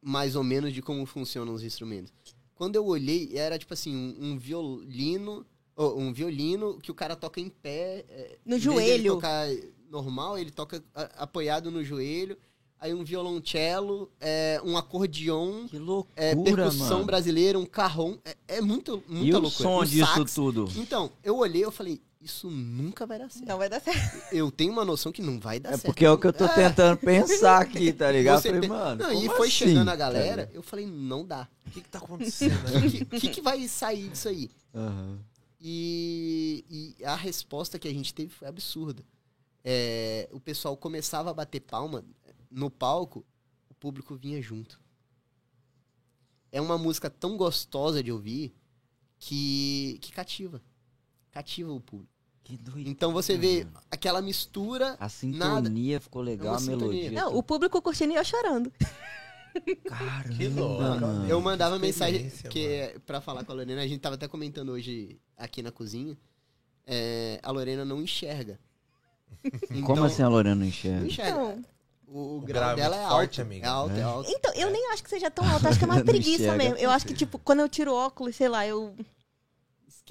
[0.00, 2.12] mais ou menos de como funcionam os instrumentos.
[2.62, 5.44] Quando eu olhei, era tipo assim, um, um violino,
[5.74, 9.14] ou um violino que o cara toca em pé, é, No joelho.
[9.14, 9.48] tocar
[9.90, 12.36] normal, ele toca a- apoiado no joelho.
[12.78, 17.04] Aí um violoncelo, é, um acordeon, Que loucura, é, percussão mano.
[17.06, 18.16] brasileira, um carrom.
[18.24, 19.68] É, é muito, muita E o loucura.
[19.68, 20.32] som Um disso sax.
[20.34, 20.68] tudo?
[20.76, 23.42] Então, eu olhei eu falei, isso nunca vai dar certo.
[23.42, 24.34] Então vai dar certo.
[24.34, 25.86] Eu tenho uma noção que não vai dar É certo.
[25.86, 28.40] porque é o que eu tô tentando pensar aqui, tá ligado?
[28.40, 29.02] Você Eu falei, mano.
[29.02, 31.48] Não, e foi assim, chegando a tá galera, eu falei, não dá.
[31.66, 32.52] O que que tá acontecendo?
[33.02, 34.50] O que, que, que vai sair disso aí?
[34.74, 35.18] Aham.
[35.60, 39.04] E, e a resposta que a gente teve foi absurda.
[39.64, 42.04] É, o pessoal começava a bater palma
[42.50, 43.24] no palco,
[43.68, 44.80] o público vinha junto.
[46.50, 48.54] É uma música tão gostosa de ouvir
[49.18, 50.60] que, que cativa.
[51.32, 52.12] Cativa o público.
[52.44, 52.88] Que doido.
[52.88, 54.96] Então você vê aquela mistura.
[55.00, 56.88] A sintonia ficou legal, É a sintonia.
[57.04, 57.10] melodia.
[57.12, 58.70] Não, o público curtindo e eu chorando.
[59.86, 60.82] Caramba, Que louco.
[61.28, 63.82] Eu mandava que mensagem que é pra falar com a Lorena.
[63.82, 66.16] A gente tava até comentando hoje aqui na cozinha.
[66.86, 68.58] É, a Lorena não enxerga.
[69.68, 71.06] Como Então, assim a Lorena não Não enxerga?
[71.06, 71.30] enxerga.
[71.30, 71.64] Então,
[72.08, 73.48] O, o grau grau é dela é forte, alto.
[73.48, 73.66] amiga.
[73.66, 74.02] É alto, é É?
[74.02, 74.30] alto.
[74.30, 76.56] então, eu nem acho que seja tão alto, acho que é uma Não preguiça enxerga.
[76.58, 76.76] mesmo.
[76.78, 78.94] Eu acho que, tipo, quando eu tiro óculos, sei lá, eu,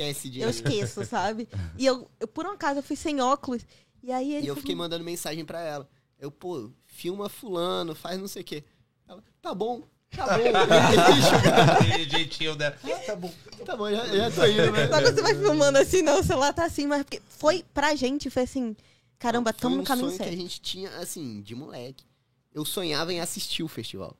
[0.01, 0.39] Esquece de.
[0.41, 1.47] eu esqueço, sabe?
[1.77, 3.65] E eu, eu, por um acaso, eu fui sem óculos.
[4.03, 5.87] E aí ele E eu falou, fiquei mandando mensagem pra ela.
[6.19, 8.63] Eu, pô, filma fulano, faz não sei o quê.
[9.07, 9.83] Ela, tá bom,
[10.15, 10.43] tá bom.
[11.81, 12.77] Aquele jeitinho dela.
[12.83, 13.33] Ah, tá bom.
[13.65, 14.87] tá bom, já, já tô indo, né?
[14.87, 18.29] Quando você vai filmando assim, não, o celular tá assim, mas porque foi pra gente,
[18.29, 18.75] foi assim,
[19.17, 20.29] caramba, tamo um no caminho sonho certo.
[20.29, 22.05] que a gente tinha, assim, de moleque.
[22.53, 24.17] Eu sonhava em assistir o festival.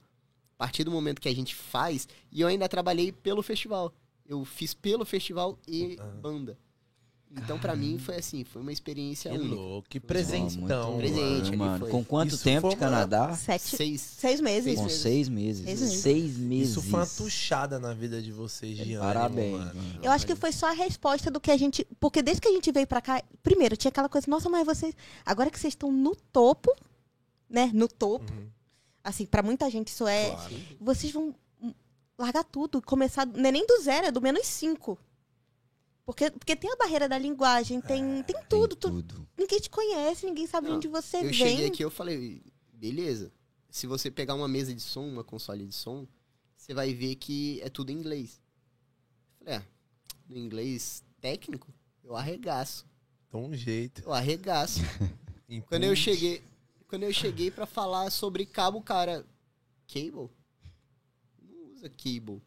[0.56, 3.94] A partir do momento que a gente faz, e eu ainda trabalhei pelo festival.
[4.32, 6.06] Eu fiz pelo festival e Ah.
[6.06, 6.58] banda.
[7.34, 9.56] Então, pra mim, foi assim, foi uma experiência Que única.
[9.56, 9.90] louco.
[9.90, 10.98] Que presente, então.
[10.98, 11.80] Presente, mano, mano.
[11.80, 11.90] foi.
[11.92, 13.34] Com quanto Isso tempo de Canadá?
[13.36, 14.02] Sete, Seis.
[14.02, 14.76] seis meses.
[14.78, 15.64] Com seis meses.
[15.66, 16.00] Seis meses.
[16.02, 16.70] Seis meses.
[16.72, 19.52] Isso foi uma tuchada na vida de vocês de ânimo, Parabéns.
[19.60, 19.76] mano.
[19.76, 20.00] mano.
[20.04, 21.86] Eu acho que foi só a resposta do que a gente.
[22.02, 24.94] Porque desde que a gente veio pra cá, primeiro, tinha aquela coisa, nossa, mas vocês.
[25.26, 26.70] Agora que vocês estão no topo,
[27.50, 27.72] né?
[27.74, 28.30] No topo.
[28.34, 28.48] Uhum.
[29.04, 30.32] Assim, pra muita gente isso é.
[30.32, 30.54] Claro.
[30.82, 31.34] Vocês vão
[32.22, 33.26] largar tudo, começar.
[33.26, 34.98] Não é nem do zero, é do menos cinco.
[36.06, 38.76] Porque, porque tem a barreira da linguagem, tem, tem tudo.
[38.76, 39.28] Tem tu- tudo.
[39.38, 41.34] ninguém te conhece, ninguém sabe Não, onde você Eu vem.
[41.34, 42.42] cheguei aqui eu falei,
[42.74, 43.32] beleza.
[43.70, 46.06] Se você pegar uma mesa de som, uma console de som,
[46.58, 48.42] você vai ver que é tudo em inglês.
[49.40, 49.64] Eu falei, ah,
[50.28, 52.86] no inglês técnico, eu arregaço.
[53.32, 54.02] Dá um jeito.
[54.04, 54.80] Eu arregaço.
[55.68, 56.42] Quando eu cheguei,
[56.88, 59.26] quando eu cheguei para falar sobre cabo, cara,
[59.88, 60.30] cable?
[61.82, 62.42] Usa cable.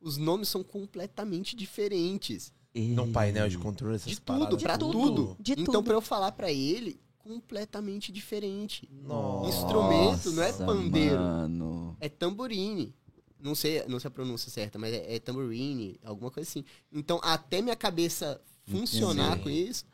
[0.00, 2.52] Os nomes são completamente diferentes.
[2.74, 4.62] Num painel de controle, essas De tudo, paradas.
[4.62, 4.92] pra tudo.
[4.92, 5.36] tudo.
[5.40, 5.82] De então, tudo.
[5.84, 8.88] pra eu falar pra ele, completamente diferente.
[8.90, 11.16] Nossa, Instrumento, não é pandeiro.
[11.18, 11.96] Mano.
[12.00, 12.94] É tamborine.
[13.38, 16.64] Não sei, não sei a pronúncia certa, mas é, é tamborine, alguma coisa assim.
[16.92, 19.42] Então, até minha cabeça funcionar Entendi.
[19.42, 19.84] com isso,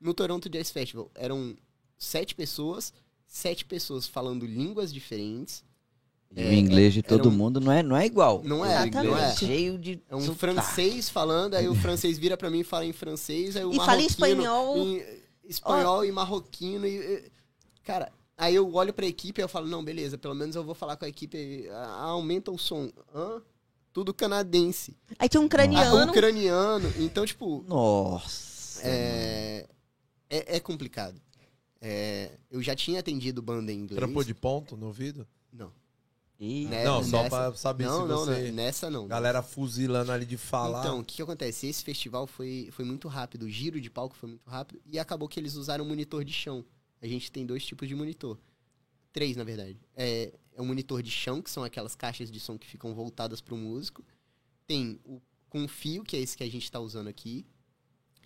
[0.00, 1.56] no Toronto Jazz Festival, eram
[1.96, 2.92] sete pessoas,
[3.26, 5.64] sete pessoas falando línguas diferentes.
[6.34, 8.42] E É, o inglês de era todo um- mundo não é, não é igual.
[8.44, 9.34] Não é, não é.
[9.34, 10.38] cheio de É um sotaque.
[10.38, 13.76] francês falando, aí o francês vira pra mim e fala em francês, aí o E
[13.76, 14.76] fala em espanhol.
[14.76, 15.02] em
[15.44, 16.86] espanhol e marroquino.
[16.86, 17.30] E,
[17.84, 20.74] cara, aí eu olho pra equipe e eu falo, não, beleza, pelo menos eu vou
[20.74, 22.90] falar com a equipe, ah, aumenta o som.
[23.14, 23.40] Hã?
[23.92, 24.94] Tudo canadense.
[25.18, 26.10] Aí tinha um Ah, craniano.
[26.10, 26.92] ucraniano.
[26.98, 28.82] Então, tipo, Nossa.
[28.86, 29.66] é,
[30.28, 31.18] é, é complicado.
[31.80, 33.96] É, eu já tinha atendido banda em inglês.
[33.96, 35.26] Trampou de ponto no ouvido?
[35.50, 35.72] Não.
[36.38, 36.66] E...
[36.66, 38.46] Né, não, só nessa- pra saber Não, se não, você...
[38.48, 39.06] não, nessa não.
[39.08, 40.80] Galera fuzilando ali de falar.
[40.80, 41.66] Então, o que, que acontece?
[41.66, 45.28] Esse festival foi, foi muito rápido, o giro de palco foi muito rápido e acabou
[45.28, 46.64] que eles usaram monitor de chão.
[47.00, 48.38] A gente tem dois tipos de monitor.
[49.12, 49.78] Três, na verdade.
[49.94, 53.40] É, é um monitor de chão, que são aquelas caixas de som que ficam voltadas
[53.40, 54.04] para o músico.
[54.66, 57.46] Tem o com fio, que é esse que a gente está usando aqui.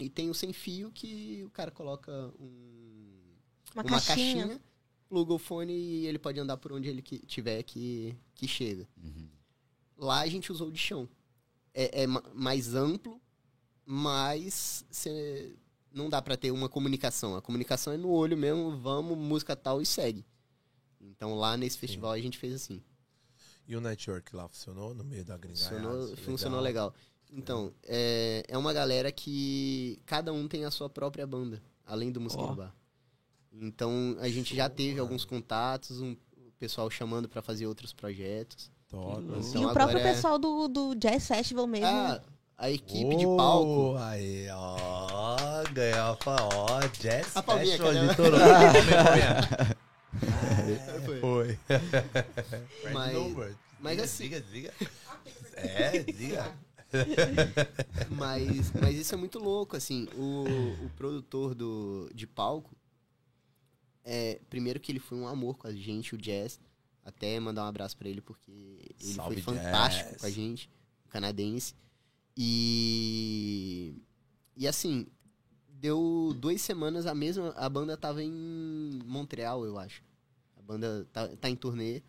[0.00, 3.12] E tem o sem fio, que o cara coloca um,
[3.74, 4.46] Uma, uma caixinha.
[4.46, 4.60] caixinha,
[5.10, 8.88] pluga o fone e ele pode andar por onde ele que- tiver que, que chega.
[8.96, 9.28] Uhum.
[9.98, 11.06] Lá a gente usou o de chão.
[11.74, 13.20] É, é ma- mais amplo,
[13.84, 15.54] mas cê-
[15.92, 17.34] não dá pra ter uma comunicação.
[17.36, 20.24] A comunicação é no olho mesmo, vamos, música tal e segue.
[21.00, 22.80] Então lá nesse festival a gente fez assim.
[23.66, 25.76] E o network lá funcionou no meio da gringaiada?
[25.76, 26.94] Funcionou, funcionou legal.
[27.32, 32.20] Então, é, é uma galera que cada um tem a sua própria banda, além do
[32.20, 32.46] Música Ó.
[32.48, 32.74] do Bar.
[33.52, 38.70] Então a gente já teve alguns contatos, um, o pessoal chamando pra fazer outros projetos.
[38.88, 39.22] Top.
[39.22, 41.86] Então, e o próprio é- pessoal do, do Jazz Festival mesmo.
[41.86, 42.20] Ah,
[42.58, 43.92] a equipe de palco.
[43.94, 45.62] Oh, Aí, ó.
[45.72, 48.40] Ganhou a ó, Jazz A Festival de Toronto.
[50.10, 51.20] Palminha, palminha.
[51.20, 51.58] Foi.
[52.92, 53.16] Mas-
[53.80, 54.72] mas Diga, assim- Diga, diga.
[55.56, 56.52] É, diga.
[58.10, 60.08] Mas, mas isso é muito louco, assim.
[60.16, 60.44] O,
[60.86, 62.74] o produtor do, de palco,
[64.04, 66.60] é, primeiro que ele foi um amor com a gente, o Jazz.
[67.04, 70.20] Até mandar um abraço pra ele, porque ele Salve, foi fantástico Jazz.
[70.20, 70.70] com a gente,
[71.06, 71.74] o canadense.
[72.36, 73.94] E.
[74.56, 75.06] E assim,
[75.68, 77.50] deu duas semanas a mesma.
[77.56, 80.02] A banda tava em Montreal, eu acho.
[80.56, 82.02] A banda tá, tá em turnê.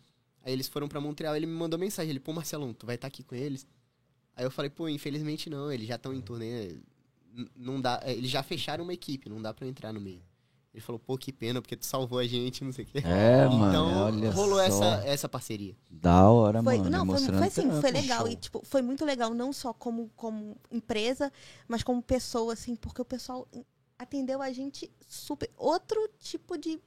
[0.44, 2.10] Aí eles foram pra Montreal, ele me mandou mensagem.
[2.10, 3.66] Ele, pô, Marcelão, tu vai estar aqui com eles?
[4.36, 6.76] Aí eu falei, pô, infelizmente não, eles já estão em turnê.
[7.56, 10.22] Não dá, é, eles já fecharam uma equipe, não dá pra eu entrar no meio.
[10.74, 13.02] Ele falou, pô, que pena, porque tu salvou a gente, não sei o quê.
[13.04, 14.62] É, mano, então, olha rolou só.
[14.64, 15.76] essa, essa parceria.
[15.90, 16.88] Da hora, Foi, mano.
[16.90, 18.20] não, foi, foi assim, foi legal.
[18.20, 18.28] show.
[18.32, 21.30] E, tipo, foi muito legal, não só como, como empresa,
[21.68, 23.46] mas como pessoa, assim, porque o pessoal
[23.98, 25.50] atendeu a gente super.
[25.58, 26.80] Outro tipo de,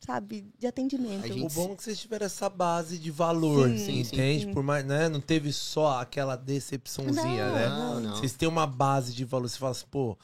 [0.00, 1.28] sabe, de atendimento.
[1.28, 4.14] Gente- O bom é que vocês tiveram essa base de valor, Sim, sim, sim.
[4.16, 4.46] entende?
[4.46, 5.10] Por mais, né?
[5.10, 7.68] Não teve só aquela decepçãozinha, Não, né?
[7.68, 8.16] Não, não.
[8.16, 9.46] Vocês têm uma base de valor.
[9.46, 10.16] Você fala assim, pô,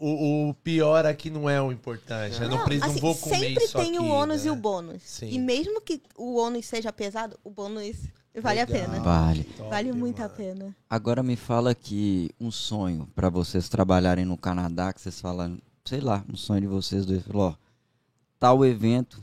[0.00, 2.40] o, o pior aqui não é o importante.
[2.40, 4.48] Eu não, Não, preciso, não assim, vou comer sempre isso tem aqui, o ônus né?
[4.48, 5.02] e o bônus.
[5.02, 5.28] Sim.
[5.30, 7.96] E mesmo que o ônus seja pesado, o bônus
[8.40, 8.62] vale Legal.
[8.62, 9.00] a pena.
[9.00, 9.44] Vale.
[9.44, 10.34] Top, vale muito a mano.
[10.36, 10.76] pena.
[10.88, 16.00] Agora me fala que um sonho pra vocês trabalharem no Canadá, que vocês falam, sei
[16.00, 17.22] lá, um sonho de vocês dois.
[17.22, 17.54] Falou, ó,
[18.38, 19.22] tal evento,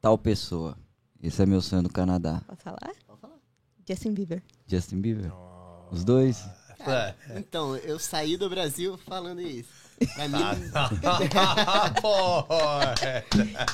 [0.00, 0.76] tal pessoa.
[1.22, 2.42] Esse é meu sonho do Canadá.
[2.46, 2.92] Pode falar?
[3.06, 3.38] Pode falar.
[3.86, 4.42] Justin Bieber.
[4.66, 5.28] Justin Bieber.
[5.28, 5.94] Nossa.
[5.94, 6.44] Os dois?
[6.80, 7.14] É.
[7.36, 9.87] Então, eu saí do Brasil falando isso.
[10.14, 10.38] Pra mim.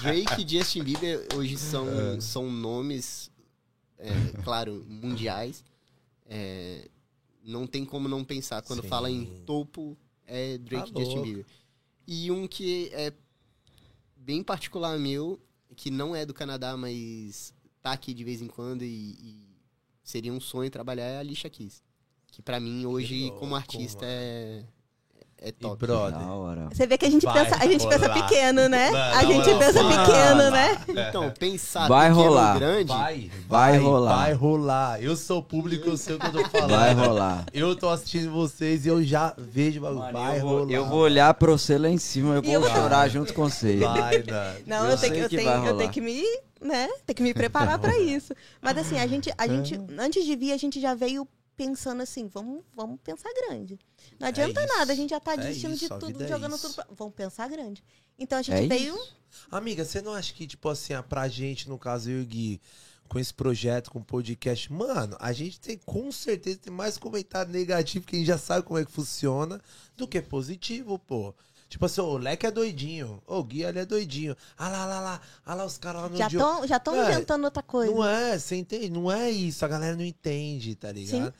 [0.02, 1.86] Drake e Justin Bieber hoje são,
[2.20, 3.30] são nomes,
[3.98, 4.10] é,
[4.42, 5.64] claro, mundiais.
[6.26, 6.88] É,
[7.44, 8.62] não tem como não pensar.
[8.62, 8.88] Quando Sim.
[8.88, 9.96] fala em topo,
[10.26, 11.22] é Drake Tá e Justin.
[11.22, 11.46] Bieber.
[12.06, 13.12] E um que é
[14.16, 15.40] bem particular meu,
[15.76, 17.52] que não é do Canadá, mas
[17.82, 19.44] tá aqui de vez em quando e, e
[20.02, 21.82] seria um sonho trabalhar é a Alicia Keys.
[22.28, 24.12] Que pra mim hoje, louco, como artista, mano.
[24.12, 24.64] é,
[25.40, 25.76] é E top.
[25.86, 26.18] brother.
[26.18, 26.68] Da hora.
[26.72, 28.90] Você vê que a gente, Vai pensa, a gente pensa pequeno, né?
[28.90, 30.78] Não, a não, gente não, pensa vai pequeno, né?
[31.08, 32.58] Então, pensar Vai rolar.
[32.58, 32.88] grande...
[32.88, 34.16] Vai, Vai rolar.
[34.16, 35.02] Vai rolar.
[35.02, 36.70] Eu sou público, eu sei o que eu tô falando.
[36.70, 37.46] Vai rolar.
[37.52, 39.80] Eu tô assistindo vocês e eu já vejo.
[39.80, 40.72] vai vai eu, vou, rolar.
[40.72, 43.34] eu vou olhar pra você lá em cima, eu E vou eu vou- chorar junto
[43.34, 43.76] com você.
[43.76, 44.60] Vai, Dani.
[44.66, 46.22] Não, Eu eu, tenho, sei que, eu, que tenho, vai eu tenho que me,
[46.60, 46.88] né?
[47.04, 48.32] Tem que me preparar pra isso.
[48.62, 52.26] Mas assim, a gente, a gente, antes de vir, a gente já veio pensando assim,
[52.28, 53.78] vamos, vamos pensar grande.
[54.18, 56.58] Não adianta É nada, a gente já tá É desistindo de isso, tudo, é jogando
[56.58, 56.86] tudo pra...
[56.90, 57.82] Vamos pensar grande.
[58.18, 58.94] Então a gente É veio...
[58.96, 59.16] isso.
[59.50, 62.26] Amiga, você não acha que, tipo assim, ah, pra gente, no caso eu e o
[62.26, 62.60] Gui,
[63.08, 67.52] com esse projeto, com o podcast, mano, a gente tem com certeza tem mais comentário
[67.52, 69.60] negativo, que a gente já sabe como é que funciona,
[69.96, 71.34] do que positivo, pô.
[71.68, 74.36] Tipo assim, o Leque é doidinho, o Gui ali é doidinho.
[74.56, 77.10] Ah lá, lá, lá, ah lá os caras lá no Já estão já tão É,
[77.10, 77.92] inventando outra coisa.
[77.92, 78.90] Não é, você entende?
[78.90, 81.34] Não é isso, a galera não entende, tá ligado?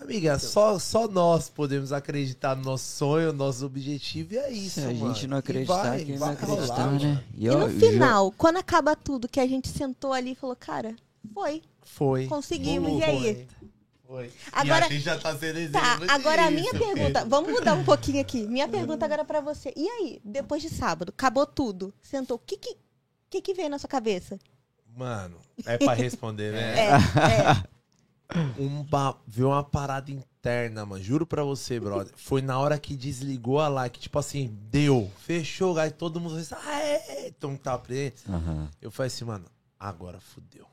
[0.00, 4.80] Amiga, só, só nós podemos acreditar no nosso sonho, no nosso objetivo, e é isso,
[4.80, 5.14] Se a mano.
[5.14, 7.24] gente não E acreditar, vai, quem vai acreditar, rolar, né?
[7.36, 10.34] E ó, no o Jo- final, quando acaba tudo, que a gente sentou ali e
[10.34, 10.94] falou, cara,
[11.34, 11.62] foi.
[11.82, 12.26] Foi.
[12.26, 13.48] Conseguimos, Rolou, e aí?
[14.06, 14.30] Foi.
[14.52, 17.74] Agora- e a gente já tá sendo exemplo Tá, agora a minha pergunta, vamos mudar
[17.74, 18.46] um pouquinho aqui.
[18.46, 19.72] Minha pergunta agora pra você.
[19.76, 22.76] E aí, depois de sábado, acabou tudo, sentou, o que que,
[23.28, 24.38] que que veio na sua cabeça?
[24.96, 25.36] Mano,
[25.66, 26.78] é pra responder, né?
[26.78, 27.62] É, é.
[28.58, 29.16] Um ba...
[29.26, 31.02] Viu uma parada interna, mano.
[31.02, 32.12] Juro pra você, brother.
[32.16, 36.52] Foi na hora que desligou a like, tipo assim, deu, fechou, aí todo mundo fez,
[36.52, 38.24] ah, é, então tá preso.
[38.28, 38.68] Aham.
[38.80, 39.46] Eu falei assim, mano,
[39.78, 40.66] agora fudeu.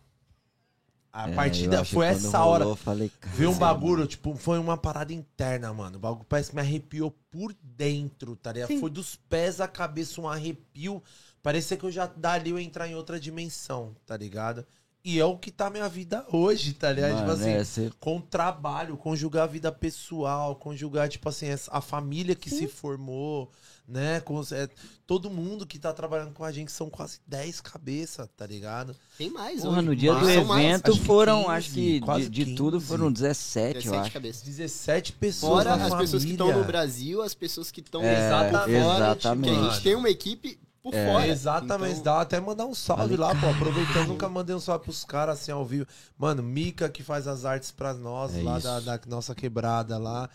[1.13, 2.75] A É, partida foi essa rolou, hora.
[2.75, 5.95] Falei, Viu um bagulho, tipo, foi uma parada interna, mano.
[5.95, 8.67] O bagulho parece que me arrepiou por dentro, tá ligado?
[8.67, 8.81] Sim.
[8.81, 11.01] Foi dos pés à cabeça um arrepio.
[11.41, 14.65] Parecia que eu já dali eu ia entrar em outra dimensão, tá ligado?
[15.07, 17.11] E é o que tá minha vida hoje, tá ligado?
[17.13, 21.45] Mano, tipo assim, é, cê- com o trabalho, conjugar a vida pessoal, conjugar, tipo assim,
[21.69, 23.51] a família que se formou,
[23.87, 24.19] né?
[24.21, 24.67] Com, é,
[25.05, 28.95] todo mundo que tá trabalhando com a gente são quase 10 cabeças, tá ligado?
[29.15, 29.85] Tem mais Porra, hoje.
[29.85, 32.77] no dia do mais, evento acho que foram, 15, acho que quase de, de tudo
[32.77, 32.87] 15.
[32.87, 34.11] foram 17, eu 17 acho.
[34.11, 34.41] cabeças.
[34.41, 36.61] 17 pessoas Fora na as pessoas que estão família.
[36.65, 39.53] no Brasil, as pessoas que estão É, exatamente, exatamente.
[39.53, 41.11] que a gente tem uma equipe por É.
[41.11, 41.27] fora.
[41.27, 43.47] Exatamente, Então, dá até mandar um salve Falei, lá, pô.
[43.47, 45.87] Aproveitando, nunca mandei um salve pros caras assim ao vivo.
[46.17, 50.29] Mano, Mica que faz as artes pra nós, É lá da, da nossa quebrada lá.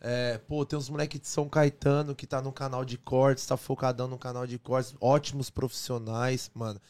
[0.00, 3.56] É, pô, tem uns moleques de São Caetano que tá no canal de cortes, tá
[3.56, 6.80] focadão no canal de cortes, ótimos profissionais, mano.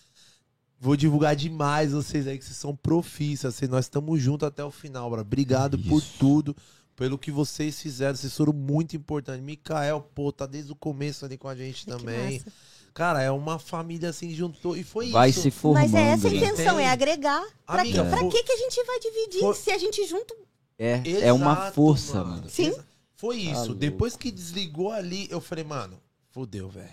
[0.78, 4.70] Vou divulgar demais vocês aí, que vocês são profícios, assim, nós estamos juntos até o
[4.70, 5.22] final, bro.
[5.22, 6.14] Obrigado por Isso.
[6.18, 6.54] tudo,
[6.94, 9.42] pelo que vocês fizeram, vocês foram muito importantes.
[9.42, 12.34] Mikael, pô, tá desde o começo ali com a gente Que também.
[12.40, 12.52] massa.
[12.97, 14.74] Cara, é uma família assim, juntou.
[14.74, 15.42] E foi Vai isso.
[15.42, 15.82] se formando.
[15.82, 16.36] Mas é essa a né?
[16.38, 17.44] intenção, é agregar.
[17.66, 20.34] Pra, Amiga, que, pra que, que a gente vai dividir foi- se a gente junto.
[20.78, 22.49] É, é uma Exato, força, mano.
[22.49, 22.68] Sim.
[22.68, 23.61] Exa- Foi isso.
[23.61, 23.74] louco.
[23.74, 26.88] Depois que desligou ali, eu falei, mano, fodeu, velho.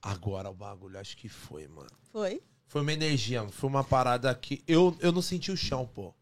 [0.00, 1.90] Agora o bagulho, acho que foi, mano.
[2.12, 2.40] Foi?
[2.68, 3.50] Foi uma energia, mano.
[3.52, 6.14] foi uma parada que eu, eu não senti o chão, pô.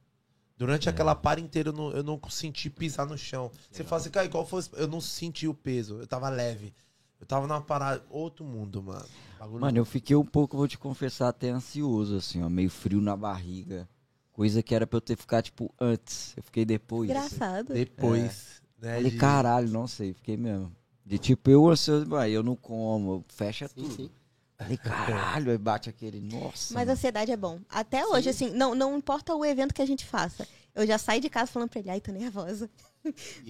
[0.56, 0.90] Durante É.
[0.90, 3.50] aquela para inteira, eu não, eu não senti pisar no chão.
[3.70, 4.62] Você fala assim, cara, qual foi?
[4.72, 6.72] Eu não senti o peso, eu tava leve.
[7.20, 9.06] Eu tava numa parada, outro mundo, mano.
[9.38, 13.00] Bagulho Mano, eu fiquei um pouco, vou te confessar, até ansioso, assim, ó, meio frio
[13.00, 13.88] na barriga.
[14.32, 16.34] Coisa que era pra eu ter ficado, tipo, antes.
[16.36, 17.08] Eu fiquei depois.
[17.08, 17.72] Engraçado.
[17.72, 18.96] depois, né?
[18.96, 20.70] Falei, de- caralho, não sei, fiquei mesmo.
[21.04, 23.94] De tipo, eu ansioso, vai, eu não como, fecha Sim, tudo.
[23.94, 24.10] sim.
[24.58, 26.72] Falei, caralho, aí bate aquele, nossa.
[26.74, 26.92] Mas a mano.
[26.92, 27.60] ansiedade é bom.
[27.68, 30.46] Até hoje, assim, não, não importa o evento que a gente faça.
[30.74, 32.68] Eu já saio de casa falando pra ele, ai, tô nervosa.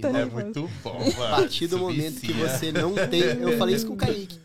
[0.01, 0.45] Tô É nervosa.
[0.45, 1.25] muito bom, mano.
[1.25, 3.21] A partir do Isso momento que você não tem.
[3.41, 4.39] Eu falei isso com o Kaique.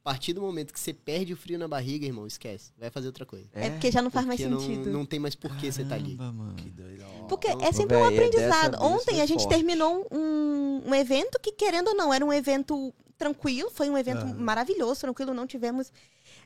[0.00, 2.70] A partir do momento que você perde o frio na barriga, irmão, esquece.
[2.78, 3.48] Vai fazer outra coisa.
[3.52, 4.88] É, porque já não faz mais não, sentido.
[4.90, 6.14] não tem mais por que você tá ali.
[6.14, 6.54] Mano.
[6.54, 7.04] Que doido.
[7.28, 8.80] Porque Então, é sempre um véi, é aprendizado.
[8.80, 9.56] Ontem a gente forte.
[9.56, 14.18] terminou um, um evento que, querendo ou não, era um evento tranquilo, foi um evento
[14.18, 14.34] Aham.
[14.34, 15.90] maravilhoso, tranquilo, não tivemos.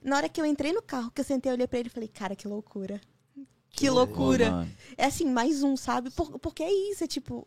[0.02, 1.92] Na hora que eu entrei no carro, que eu sentei, eu olhei pra ele e
[1.92, 2.98] falei, cara, que loucura.
[3.72, 4.66] Que, Pô, loucura.
[4.96, 6.08] É assim, mais um, sabe?
[6.10, 7.46] Por- porque é isso, é tipo.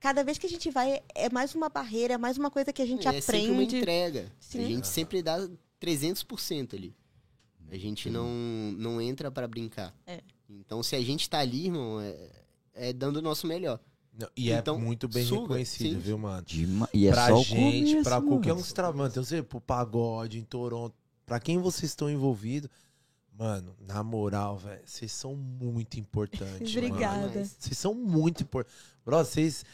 [0.00, 2.82] Cada vez que a gente vai, é mais uma barreira, é mais uma coisa que
[2.82, 3.76] a gente é sempre uma aprende.
[3.78, 4.32] entrega.
[4.38, 4.64] Sim.
[4.64, 5.38] A gente sempre dá
[5.80, 6.94] 300% ali.
[7.70, 8.28] A gente não,
[8.78, 9.94] não entra pra brincar.
[10.06, 10.20] É.
[10.48, 12.30] Então, se a gente tá ali, irmão, é,
[12.74, 13.80] é dando o nosso melhor.
[14.16, 15.98] Não, e Então, é muito bem suga, reconhecido, sim.
[15.98, 16.42] viu, mano?
[16.46, 18.66] Dema- E é pra só o gente, começo, pra qualquer um mano.
[18.66, 20.94] que trabalha, então você, pro pagode, em Toronto,
[21.26, 22.70] pra quem vocês estão envolvidos,
[23.36, 26.70] mano, na moral, velho, vocês são muito importantes.
[26.76, 27.44] Obrigada.
[27.44, 28.74] Vocês são muito importantes.
[29.04, 29.64] Bro, vocês.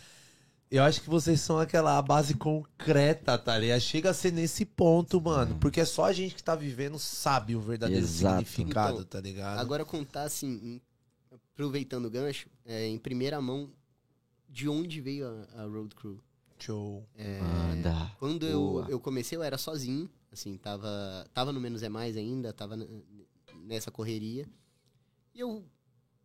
[0.74, 3.80] Eu acho que vocês são aquela base concreta, tá ligado?
[3.80, 5.58] Chega a ser nesse ponto, mano.
[5.58, 8.46] Porque é só a gente que tá vivendo sabe o verdadeiro Exato.
[8.48, 9.58] significado, Então, tá ligado?
[9.58, 10.82] Agora contar assim, em-
[11.52, 13.70] aproveitando o gancho, é, em primeira mão,
[14.48, 16.18] de onde veio a, a Road Crew.
[16.58, 17.06] Show.
[17.16, 18.12] É, Manda.
[18.18, 18.86] Quando eu, Boa.
[18.88, 23.04] eu comecei, eu era sozinho, assim, tava, tava no Menos é Mais ainda, tava n-
[23.64, 24.48] nessa correria.
[25.34, 25.64] E eu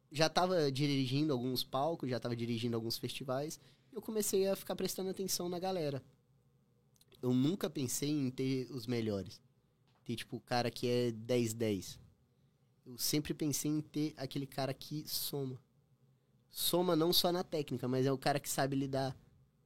[0.09, 3.59] já tava dirigindo alguns palcos, já tava dirigindo alguns festivais,
[3.97, 6.03] eu comecei a ficar prestando atenção na galera.
[7.19, 9.41] Eu nunca pensei em ter os melhores.
[10.05, 11.97] Ter, tipo, o cara que é 10-10.
[12.85, 15.59] Eu sempre pensei em ter aquele cara que soma.
[16.51, 19.17] soma não só na técnica, mas é o cara que sabe lidar,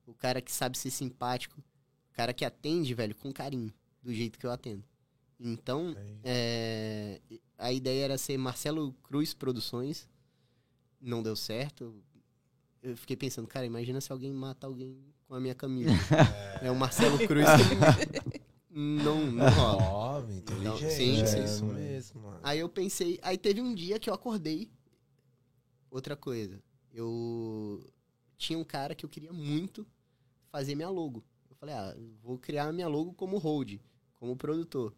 [0.05, 1.59] o cara que sabe ser simpático,
[2.09, 4.83] o cara que atende, velho, com carinho, do jeito que eu atendo.
[5.37, 7.19] Então, é,
[7.57, 10.07] a ideia era ser Marcelo Cruz Produções,
[11.01, 12.01] não deu certo.
[12.81, 15.91] Eu fiquei pensando, cara, imagina se alguém mata alguém com a minha camisa.
[16.61, 19.83] É, o Marcelo Cruz que não, não rola.
[19.83, 20.93] Ó, inteligente.
[20.93, 21.43] sim, é sim.
[21.43, 22.39] isso mesmo, mano.
[22.43, 24.69] Aí eu pensei, aí teve um dia que eu acordei.
[25.89, 26.61] Outra coisa,
[26.93, 27.83] eu
[28.37, 29.85] tinha um cara que eu queria muito
[30.49, 31.23] fazer minha logo.
[31.49, 33.79] Eu falei, ah, vou criar minha logo como hold,
[34.15, 34.95] como produtor.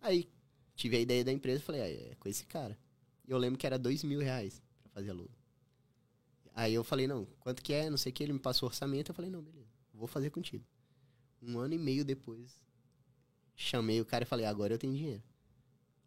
[0.00, 0.30] Aí
[0.74, 2.78] tive a ideia da empresa, falei, ah, é com esse cara.
[3.26, 5.39] E eu lembro que era dois mil reais pra fazer a logo.
[6.54, 8.70] Aí eu falei, não, quanto que é, não sei o que, ele me passou o
[8.70, 10.64] orçamento, eu falei, não, beleza, vou fazer contigo.
[11.42, 12.60] Um ano e meio depois,
[13.56, 15.22] chamei o cara e falei, agora eu tenho dinheiro.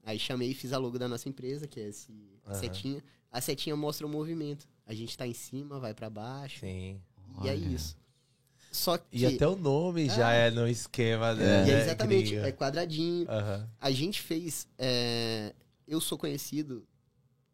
[0.03, 2.11] Aí chamei e fiz a logo da nossa empresa, que é esse
[2.45, 2.59] a Aham.
[2.59, 3.03] setinha.
[3.31, 4.67] A setinha mostra o movimento.
[4.85, 6.59] A gente tá em cima, vai pra baixo.
[6.59, 7.01] Sim.
[7.41, 7.55] E é Olha.
[7.55, 7.95] isso.
[8.69, 9.05] Só que.
[9.17, 11.65] E até o nome já é no esquema, né?
[11.65, 12.47] E é exatamente, gringa.
[12.47, 13.25] é quadradinho.
[13.29, 13.69] Aham.
[13.79, 14.67] A gente fez.
[14.77, 15.55] é,
[15.87, 16.85] Eu sou conhecido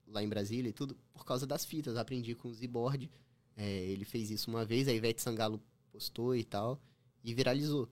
[0.09, 1.95] lá em Brasília e tudo por causa das fitas.
[1.97, 3.09] Aprendi com o Zboard.
[3.55, 6.79] É, ele fez isso uma vez, a Ivete Sangalo postou e tal.
[7.23, 7.89] E viralizou.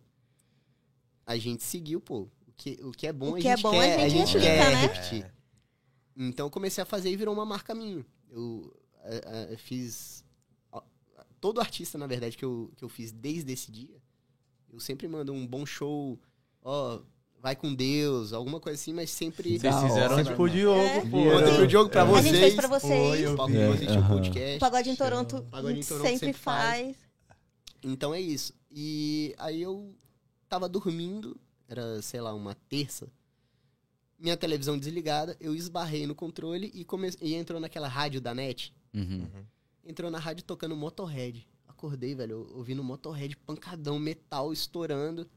[1.26, 2.28] A gente seguiu, pô.
[2.48, 4.32] O que, o que é bom, O a que é gente bom, quer, a gente
[4.40, 4.82] quer replica, né?
[4.82, 5.34] repetir.
[6.16, 8.04] Então eu comecei a fazer e virou uma marca minha.
[8.30, 10.24] Eu, é, é, fiz.
[10.72, 10.82] ó,
[11.40, 14.02] Todo artista, na verdade, que eu, que eu fiz desde esse dia,
[14.72, 16.20] eu sempre mando um bom show,
[16.64, 17.02] ó,
[17.42, 19.58] vai com Deus, alguma coisa assim, mas sempre.
[19.60, 20.50] Vocês fizeram tipo o.
[20.50, 21.06] Diogo, É.
[21.10, 21.26] pô.
[21.26, 22.04] Mandei pro Diogo pra É.
[22.04, 22.26] A vocês.
[22.26, 23.22] gente fez pra Foi, vocês.
[23.22, 23.54] eu vi.
[23.68, 24.16] Vocês tinha um Aham.
[24.16, 24.60] podcast.
[24.60, 26.82] Pagode em Toronto, Pagode em Toronto sempre, sempre faz.
[26.86, 26.96] faz.
[27.84, 28.54] Então é isso.
[28.72, 29.96] E aí eu
[30.50, 33.08] tava dormindo, era, sei lá, uma terça.
[34.20, 37.10] Minha televisão desligada, eu esbarrei no controle e, come...
[37.22, 38.74] e entrou naquela rádio da net.
[38.94, 39.28] Uhum.
[39.86, 41.48] Entrou na rádio tocando Motorhead.
[41.68, 45.30] Acordei, velho, ouvindo Motorhead, pancadão, metal estourando.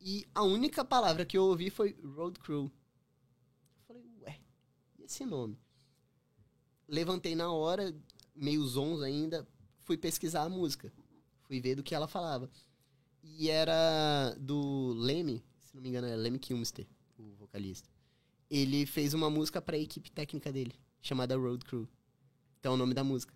[0.00, 2.64] E a única palavra que eu ouvi foi Road Crew.
[2.64, 4.40] Eu falei, ué,
[4.98, 5.58] e esse nome?
[6.88, 7.94] Levantei na hora,
[8.34, 9.46] meio zonzo ainda,
[9.80, 10.92] fui pesquisar a música.
[11.42, 12.50] Fui ver do que ela falava.
[13.22, 16.86] E era do Leme, se não me engano, é Leme Kilmister,
[17.18, 17.88] o vocalista.
[18.48, 21.88] Ele fez uma música pra equipe técnica dele, chamada Road Crew.
[22.60, 23.34] Então é o nome da música.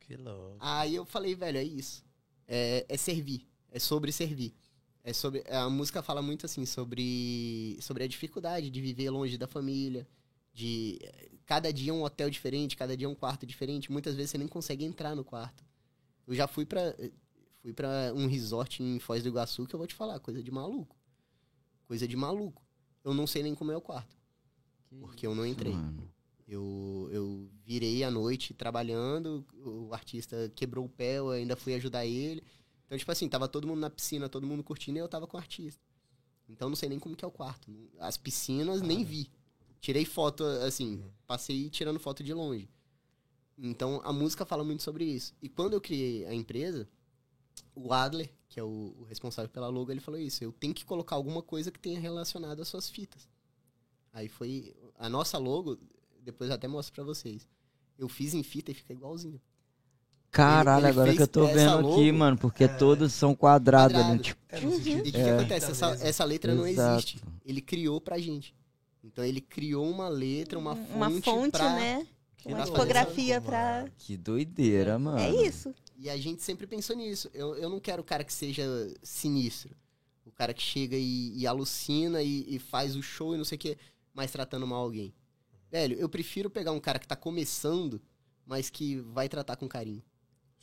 [0.00, 0.56] Que louco.
[0.60, 2.04] Aí eu falei, velho, é isso.
[2.46, 3.48] É, é servir.
[3.70, 4.54] É sobre servir.
[5.04, 5.42] É sobre.
[5.48, 10.06] A música fala muito assim sobre, sobre a dificuldade de viver longe da família.
[10.54, 11.00] De
[11.46, 13.90] cada dia um hotel diferente, cada dia um quarto diferente.
[13.90, 15.64] Muitas vezes você nem consegue entrar no quarto.
[16.26, 16.94] Eu já fui pra,
[17.62, 20.50] fui pra um resort em Foz do Iguaçu que eu vou te falar, coisa de
[20.50, 20.96] maluco.
[21.84, 22.62] Coisa de maluco.
[23.02, 24.16] Eu não sei nem como é o quarto.
[25.00, 25.72] Porque eu não entrei.
[25.72, 26.08] Mano.
[26.46, 32.04] Eu, eu virei à noite trabalhando, o artista quebrou o pé, eu ainda fui ajudar
[32.04, 32.42] ele.
[32.92, 35.38] Então, tipo assim, tava todo mundo na piscina, todo mundo curtindo e eu tava com
[35.38, 35.82] o artista.
[36.46, 37.72] Então, não sei nem como que é o quarto.
[37.98, 39.30] As piscinas, nem vi.
[39.80, 42.68] Tirei foto, assim, passei tirando foto de longe.
[43.56, 45.34] Então, a música fala muito sobre isso.
[45.40, 46.86] E quando eu criei a empresa,
[47.74, 50.44] o Adler, que é o, o responsável pela logo, ele falou isso.
[50.44, 53.26] Eu tenho que colocar alguma coisa que tenha relacionado às suas fitas.
[54.12, 54.76] Aí foi...
[54.98, 55.78] A nossa logo,
[56.20, 57.48] depois eu até mostro pra vocês.
[57.96, 59.40] Eu fiz em fita e fica igualzinho.
[60.32, 63.94] Caralho, ele agora fez que eu tô vendo logo- aqui, mano, porque todos são quadrados
[63.96, 64.04] ali.
[64.18, 64.22] Quadrado.
[64.22, 65.36] Tipo, É, no sentido E o que, que É.
[65.36, 65.70] acontece?
[65.70, 66.94] Essa, essa letra não Exato.
[66.94, 67.22] existe.
[67.44, 68.54] Ele criou pra gente.
[69.04, 71.74] Então ele criou uma letra, uma fonte, Uma fonte, pra...
[71.76, 72.06] né?
[72.38, 73.46] Que Uma tipografia mano.
[73.46, 73.84] pra.
[73.98, 75.18] que doideira, mano.
[75.18, 75.74] É isso.
[75.98, 77.30] E a gente sempre pensou nisso.
[77.34, 78.64] Eu, eu não quero o cara que seja
[79.02, 79.76] sinistro.
[80.26, 83.56] O cara que chega e, e alucina e, e faz o show e não sei
[83.56, 83.76] o quê,
[84.14, 85.12] mas tratando mal alguém.
[85.70, 88.00] Velho, eu prefiro pegar um cara que tá começando,
[88.46, 90.02] mas que vai tratar com carinho.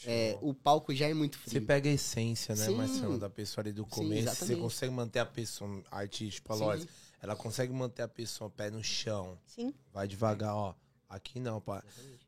[0.06, 1.66] É, o palco já é muito Você frio.
[1.66, 2.76] pega a essência, né, Sim.
[2.76, 4.24] Marcelo, da pessoa ali do começo.
[4.24, 4.62] você exatamente.
[4.62, 6.64] consegue manter a pessoa, a artista, Sim.
[6.64, 6.92] lógico,
[7.22, 9.38] ela consegue manter a pessoa pé no chão.
[9.46, 9.74] Sim.
[9.94, 10.74] Vai devagar, ó.
[11.10, 11.84] Aqui não, pá.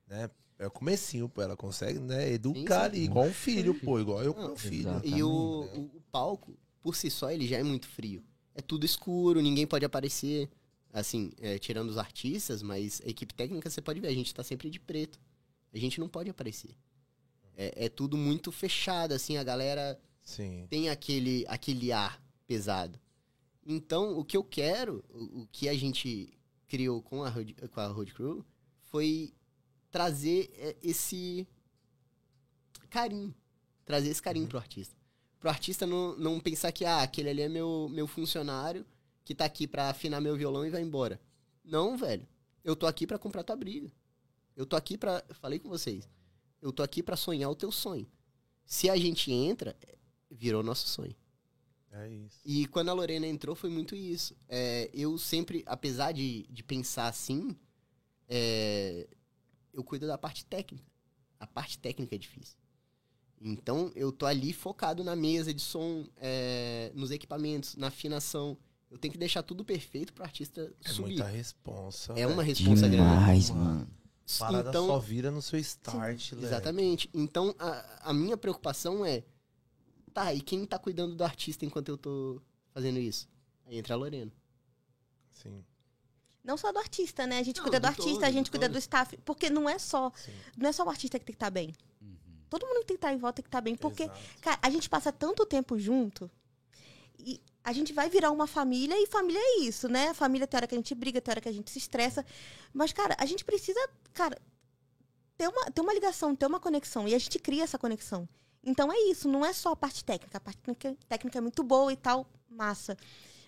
[0.08, 0.30] Né?
[0.60, 1.42] É o comecinho, pô.
[1.42, 4.00] Ela consegue, né, educar Sim, ali, igual um filho, pô.
[4.00, 5.02] Igual eu com meu filho.
[5.04, 5.30] E o,
[5.74, 8.24] o palco, por si só, ele já é muito frio.
[8.54, 10.50] É tudo escuro, ninguém pode aparecer.
[10.94, 14.44] Assim, é, tirando os artistas, mas a equipe técnica você pode ver, a gente tá
[14.44, 15.18] sempre de preto.
[15.74, 16.76] A gente não pode aparecer.
[17.62, 20.66] É, é tudo muito fechado, assim, a galera Sim.
[20.68, 23.00] tem aquele, aquele ar pesado.
[23.64, 26.36] Então, o que eu quero, o, o que a gente
[26.68, 28.44] criou com a Road, com a Road Crew,
[28.82, 29.32] foi
[29.92, 31.48] trazer é, esse
[32.90, 33.32] carinho.
[33.86, 34.96] Trazer esse carinho pro artista.
[35.40, 38.84] Pro artista não, não pensar que, ah, aquele ali é meu, meu funcionário
[39.24, 41.22] que tá aqui pra afinar meu violão e vai embora.
[41.64, 42.28] Não, velho.
[42.64, 43.92] Eu tô aqui pra comprar tua briga.
[44.56, 45.24] Eu tô aqui pra.
[45.34, 46.10] Falei com vocês.
[46.62, 48.08] Eu tô aqui pra sonhar o teu sonho.
[48.66, 49.76] Se a gente entra,
[50.30, 51.16] virou nosso sonho.
[51.92, 52.40] É isso.
[52.46, 54.36] E quando a Lorena entrou, foi muito isso.
[54.48, 57.56] É, eu sempre, apesar de, de pensar assim,
[58.30, 59.08] é,
[59.74, 60.86] eu cuido da parte técnica.
[61.40, 62.56] A parte técnica é difícil.
[63.42, 68.56] Então, eu tô ali focado na mesa de som, é, nos equipamentos, na afinação.
[68.90, 71.08] Eu tenho que deixar tudo perfeito pro artista É subir.
[71.16, 72.14] muita responsa.
[72.16, 72.98] É uma responsa grande.
[72.98, 73.64] Demais, Mano.
[73.66, 73.88] mano.
[74.38, 76.46] A Parada então, só vira no seu start, Léo.
[76.46, 77.10] Exatamente.
[77.14, 79.24] Então, a, a minha preocupação é,
[80.14, 82.42] tá, e quem tá cuidando do artista enquanto eu tô
[82.74, 83.28] fazendo isso?
[83.66, 84.32] Aí entra a Lorena.
[85.34, 85.64] Sim,
[86.44, 87.40] Não só do artista, né?
[87.40, 88.74] A gente Não, cuida do de artista, todo, a gente cuida todo.
[88.74, 89.18] do staff.
[89.26, 90.12] Porque não é só.
[90.16, 90.32] sim.
[90.58, 91.74] Não é só o artista que tem que estar bem.
[92.50, 93.76] Todo mundo que tem que estar em volta tem que estar bem.
[93.76, 94.20] Porque, Exato.
[94.42, 96.30] cara, a gente passa tanto tempo junto.
[97.18, 100.14] E a gente vai virar uma família e família é isso, né?
[100.14, 102.26] Família tem hora que a gente briga, tem hora que a gente se estressa.
[102.74, 103.80] Mas, cara, a gente precisa,
[104.14, 104.38] cara,
[105.38, 107.08] ter uma, ter uma ligação, ter uma conexão.
[107.08, 108.28] E a gente cria essa conexão.
[108.64, 110.38] Então é isso, não é só a parte técnica.
[110.38, 112.98] A parte técnica, técnica é muito boa e tal, massa.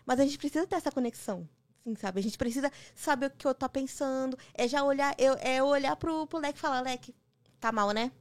[0.05, 1.47] Mas a gente precisa ter essa conexão.
[1.81, 2.19] Assim, sabe?
[2.19, 4.37] A gente precisa saber o que eu tô pensando.
[4.53, 7.13] É já olhar, eu, é olhar pro, pro Leque e falar, Leque,
[7.59, 8.11] tá mal, né?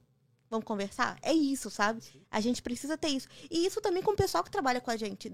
[0.50, 1.18] Vamos conversar?
[1.22, 2.02] É isso, sabe?
[2.30, 3.28] A gente precisa ter isso.
[3.50, 5.32] E isso também com o pessoal que trabalha com a gente.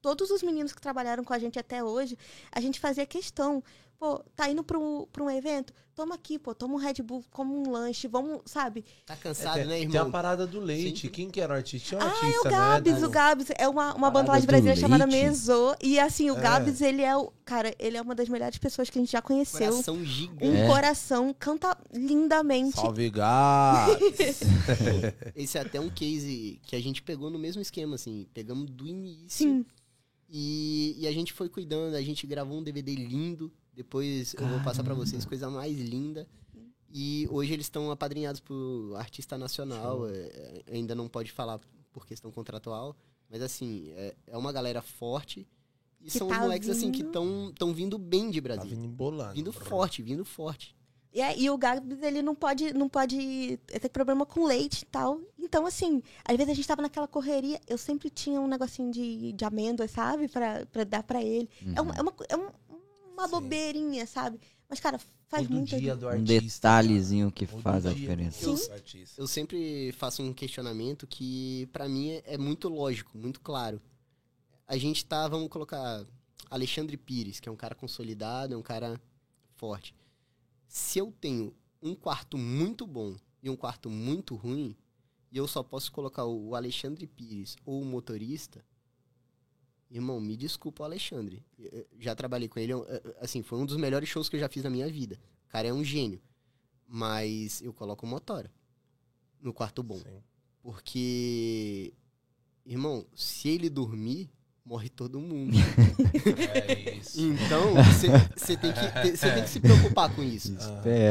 [0.00, 2.16] Todos os meninos que trabalharam com a gente até hoje,
[2.52, 3.62] a gente fazia questão.
[3.98, 5.72] Pô, tá indo pra um, pra um evento?
[5.92, 8.84] Toma aqui, pô, toma um Red Bull, como um lanche, vamos, sabe?
[9.04, 10.12] Tá É, cansado, tem, né, tem a irmão?
[10.12, 11.08] parada do leite.
[11.08, 11.12] Sim.
[11.12, 11.88] Quem que era o artista?
[11.88, 13.06] Tinha um ah, artista, é o Gabs, né?
[13.06, 13.46] o Gabs.
[13.58, 15.04] É uma, uma banda lá de do Brasília chamada?
[15.08, 15.74] Mesô.
[15.82, 16.40] E assim, o É.
[16.40, 17.32] Gabs, ele é o.
[17.44, 19.68] Cara, ele é uma das melhores pessoas que a gente já conheceu.
[19.72, 20.44] Coração gigante.
[20.46, 20.68] Um É.
[20.68, 22.76] coração, canta lindamente.
[22.76, 23.98] Salve, Gabs!
[25.34, 28.28] Esse é até um case que a gente pegou no mesmo esquema, assim.
[28.32, 29.26] Pegamos do início.
[29.28, 29.66] Sim.
[30.28, 33.50] E, e a gente foi cuidando, a gente gravou um DVD lindo.
[33.74, 36.26] Depois eu vou passar pra vocês, coisa mais linda.
[36.92, 40.08] E hoje eles estão apadrinhados por artista nacional.
[40.08, 41.60] é, ainda não pode falar
[41.92, 42.96] por questão contratual.
[43.30, 45.46] Mas assim, é, é uma galera forte.
[46.00, 48.44] E Que são tá os moleques assim que vindo- estão tão vindo bem de tá
[48.48, 48.76] Brasília.
[48.76, 49.34] vindo embolando.
[49.34, 49.64] Vindo bro.
[49.64, 50.74] forte, vindo forte.
[51.12, 54.86] E, é- e o Gabs, ele não pode, não pode tem problema com leite e
[54.86, 55.20] tal.
[55.38, 59.32] Então, assim, às vezes a gente tava naquela correria, eu sempre tinha um negocinho de,
[59.32, 60.28] de amêndoas, sabe?
[60.28, 61.48] Pra, pra dar pra ele.
[61.74, 62.50] É, uma, é, uma, co- é um-
[63.14, 63.30] uma Sim.
[63.30, 64.38] bobeirinha, sabe?
[64.68, 64.98] Mas, cara,
[65.28, 65.78] faz Todo muito.
[65.78, 66.40] dia do Um artista.
[66.42, 68.50] detalhezinho que Todo faz a diferença.
[68.74, 69.18] artista.
[69.20, 73.80] Eu sempre faço um questionamento que, pra mim, é, é muito lógico, muito claro.
[74.66, 76.04] A gente tá, vamos colocar,
[76.50, 79.00] Alexandre Pires, que é um cara consolidado, é um cara
[79.56, 79.94] forte.
[80.68, 84.76] Se eu tenho um quarto muito bom e um quarto muito ruim,
[85.32, 88.64] e eu só posso colocar o Alexandre Pires ou o motorista,
[89.90, 91.44] irmão, me desculpa o Alexandre.
[91.58, 94.36] Eu- eu Já trabalhei com ele, eu- eu- assim, foi um dos melhores shows que
[94.36, 95.18] eu já fiz na minha vida.
[95.46, 96.20] O cara é um gênio.
[96.86, 98.50] Mas eu coloco o motora
[99.40, 99.98] no quarto bom.
[99.98, 100.22] Sim.
[100.62, 101.92] Porque,
[102.64, 104.30] irmão, se ele dormir,
[104.68, 105.56] morre todo mundo.
[106.54, 107.20] É isso.
[107.20, 107.74] Então,
[108.36, 110.54] você tem, que- cê tem que se preocupar com isso.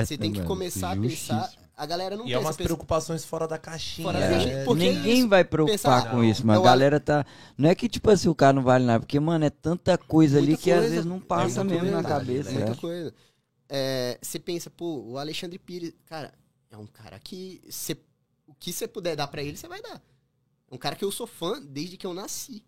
[0.05, 0.47] Você tem que mano.
[0.47, 1.39] começar a Justíssimo.
[1.39, 1.53] pensar.
[1.76, 4.08] A galera não E é pensa, umas pensa- preocupações fora da caixinha.
[4.08, 4.34] Fora da né?
[4.36, 5.28] caixinha, porque é Ninguém isso.
[5.30, 7.24] vai preocupar Pensar, com não, isso, mas a galera tá.
[7.58, 10.38] Não é que, tipo assim, o cara não vale nada, porque, mano, é tanta coisa
[10.39, 12.51] ali Muita que às coisa, vezes não passa muita mesmo na coisa, cabeça.
[12.51, 12.76] Muita é.
[12.76, 13.14] coisa.
[13.70, 16.34] É, Você pensa, pô, o Alexandre Pires, cara,
[16.72, 17.95] é um cara que cê,
[18.47, 20.01] o que você puder dar pra ele, você vai dar.
[20.72, 22.64] É um cara que eu sou fã desde que eu nasci.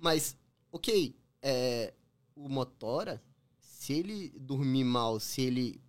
[0.00, 0.36] Mas,
[0.72, 1.92] ok, é,
[2.34, 3.22] o Motora,
[3.58, 5.80] se ele dormir mal, se ele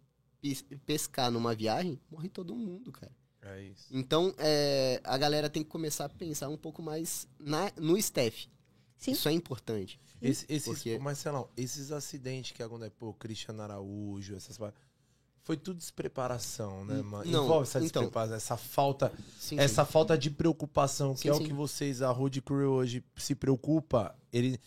[0.42, 3.12] pes- pescar numa viagem, morre todo mundo, cara.
[3.44, 3.88] É isso.
[3.90, 8.48] Então, é, a galera tem que começar a pensar um pouco mais na- no staff.
[8.98, 9.14] Sim.
[9.14, 10.00] Isso é importante.
[10.22, 14.58] Esse, esses, Porque- Mas, sei lá, esses acidentes que acontecem, pô, Cristiano Araújo, essas
[15.44, 17.30] Foi tudo despreparação, né, mano?
[17.32, 18.04] Não, Envolve essa então.
[18.04, 21.46] despreparação, essa falta, Sim, essa falta de preocupação, que Sim, é o sim.
[21.46, 24.16] que vocês, a Road Crew hoje se preocupa.
[24.32, 24.60] Ele,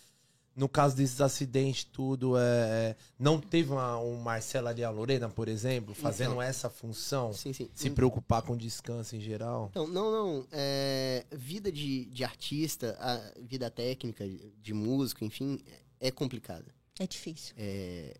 [0.57, 5.49] no caso desses acidentes, tudo, é, não teve uma, um Marcelo ali, a Lorena, por
[5.49, 6.43] exemplo, fazendo Então.
[6.43, 7.69] essa função, sim, sim.
[7.75, 9.69] se preocupar com descanso em geral.
[9.71, 10.47] Então, não, não.
[10.53, 14.25] É, vida de, de artista, a vida técnica,
[14.61, 15.61] de músico, enfim,
[16.01, 16.67] é complicada.
[16.99, 17.55] É difícil.
[17.59, 18.17] É,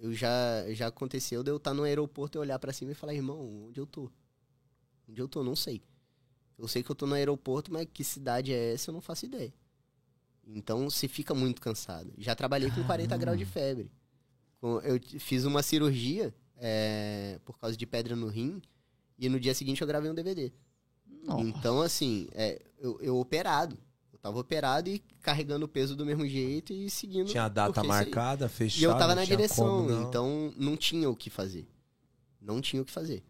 [0.00, 3.14] eu já, já aconteceu de eu estar no aeroporto e olhar pra cima e falar,
[3.14, 4.10] irmão, onde eu tô?
[5.08, 5.44] Onde eu tô?
[5.44, 5.82] Não sei.
[6.58, 9.26] Eu sei que eu tô no aeroporto, mas que cidade é essa eu não faço
[9.26, 9.52] ideia.
[10.46, 12.12] Então você fica muito cansado.
[12.18, 13.90] Já trabalhei com 40 graus de febre.
[14.62, 18.60] Eu fiz uma cirurgia é, por causa de pedra no rim
[19.18, 20.52] e no dia seguinte eu gravei um DVD.
[21.38, 23.78] Então, assim, é, eu, eu operado.
[24.22, 27.28] Tava operado e carregando o peso do mesmo jeito e seguindo.
[27.28, 28.82] Tinha a data marcada, fechada.
[28.82, 30.08] E eu tava na direção, como, não.
[30.08, 31.66] então não tinha o que fazer.
[32.40, 33.22] Não tinha o que fazer.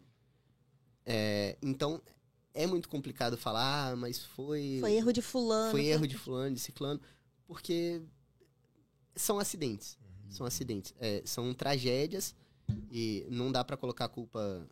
[1.05, 2.01] É, então,
[2.53, 4.77] é muito complicado falar, ah, mas foi.
[4.81, 5.71] Foi erro de fulano.
[5.71, 6.99] Foi erro de fulano, de ciclano,
[7.47, 8.01] porque
[9.15, 9.97] são acidentes.
[10.29, 10.93] São acidentes.
[10.99, 12.35] É, são tragédias
[12.91, 14.67] e não dá pra colocar culpa,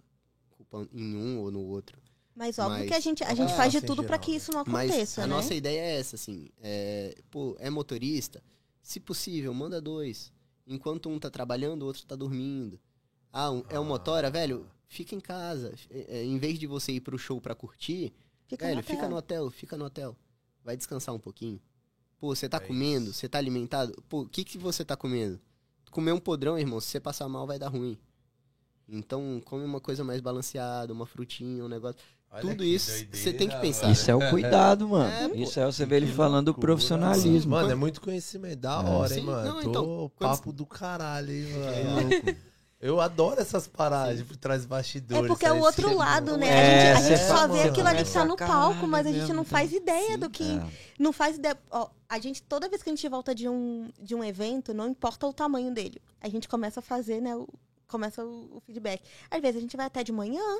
[0.51, 2.01] culpa em um ou no outro.
[2.39, 4.19] Mas óbvio Mas- que a gente, a gente É, faz de assim, tudo pra geral,
[4.25, 4.37] que né?
[4.37, 5.33] isso não Mas aconteça, a né?
[5.35, 6.47] nossa ideia é essa, assim.
[6.61, 8.41] É, pô, é motorista?
[8.81, 10.31] Se possível, manda dois.
[10.65, 12.79] Enquanto um tá trabalhando, o outro tá dormindo.
[13.33, 14.65] Ah, um- é um motora, velho?
[14.87, 15.75] Fica em casa.
[15.89, 18.13] É, é, em vez de você ir pro show pra curtir,
[18.47, 19.09] Fica velho, no fica hotel.
[19.09, 20.15] no hotel, fica no hotel.
[20.63, 21.59] Vai descansar um pouquinho.
[22.21, 23.11] Pô, você tá É comendo?
[23.11, 24.01] Você tá alimentado?
[24.07, 25.41] Pô, o que, que você tá comendo?
[25.91, 27.97] Comer um podrão, irmão, se você passar mal, vai dar ruim.
[28.87, 31.99] Então, come uma coisa mais balanceada, uma frutinha, um negócio.
[32.32, 33.84] Olha Tudo isso você tem que pensar.
[33.84, 33.93] mano.
[33.93, 35.34] Isso é o cuidado, mano.
[35.34, 35.38] É.
[35.38, 37.51] Isso é você vê ele falando do profissionalismo.
[37.51, 38.59] Mano, é muito conhecimento.
[38.59, 38.89] Da É.
[38.89, 39.47] hora, hein, Sim, mano?
[39.47, 42.38] não, Tô então, quando- papo do caralho, hein, mano?
[42.82, 45.25] Eu adoro essas paradas por trás bastidores.
[45.25, 46.47] É porque é o outro lado, né?
[46.47, 49.11] É, a gente, a gente só vê aquilo ali que tá no palco, mas a
[49.11, 50.17] gente não mesmo, faz ideia Sim.
[50.19, 50.43] do que.
[50.57, 50.63] É.
[50.97, 51.57] Não faz ideia.
[51.71, 54.88] Ó, a gente, toda vez que a gente volta de um, de um evento, não
[54.88, 57.36] importa o tamanho dele, a gente começa a fazer, né?
[57.36, 57.49] O,
[57.86, 59.01] começa o, o feedback.
[59.30, 60.59] Às vezes a gente vai até de manhã.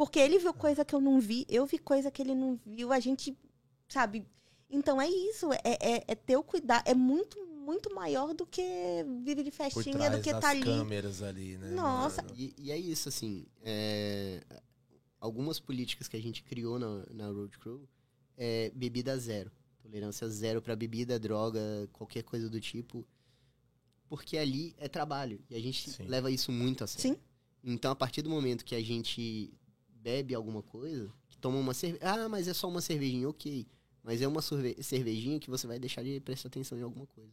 [0.00, 2.90] Porque ele viu coisa que eu não vi, eu vi coisa que ele não viu,
[2.90, 3.36] a gente,
[3.86, 4.26] sabe?
[4.70, 8.62] Então é isso, é, é, é ter o cuidado, é muito, muito maior do que
[9.22, 10.64] vive de Por festinha, trás do que das tá ali.
[10.64, 11.72] câmeras ali, né?
[11.72, 12.24] Nossa.
[12.34, 13.44] E, e é isso, assim.
[13.62, 14.42] é,
[15.20, 17.86] algumas políticas que a gente criou na, na Road Crew
[18.38, 19.52] é bebida zero.
[19.82, 21.60] Tolerância zero pra bebida, droga,
[21.92, 23.06] qualquer coisa do tipo.
[24.08, 25.44] Porque ali é trabalho.
[25.50, 26.04] E a gente Sim.
[26.04, 27.18] leva isso muito a sério.
[27.18, 27.22] Sim.
[27.62, 29.52] Então, a partir do momento que a gente
[30.02, 32.04] bebe alguma coisa, que toma uma cerveja.
[32.04, 33.66] Ah, mas é só uma cervejinha, ok.
[34.02, 37.30] Mas é uma cervejinha que você vai deixar de prestar atenção em alguma coisa.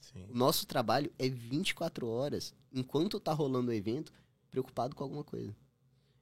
[0.00, 0.26] Sim.
[0.28, 4.12] O nosso trabalho é 24 horas, enquanto tá rolando o evento,
[4.50, 5.54] preocupado com alguma coisa.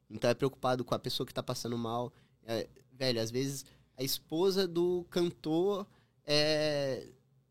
[0.09, 2.13] Então é preocupado com a pessoa que tá passando mal.
[2.45, 3.65] É, velho, às vezes
[3.97, 5.87] a esposa do cantor
[6.25, 7.09] é,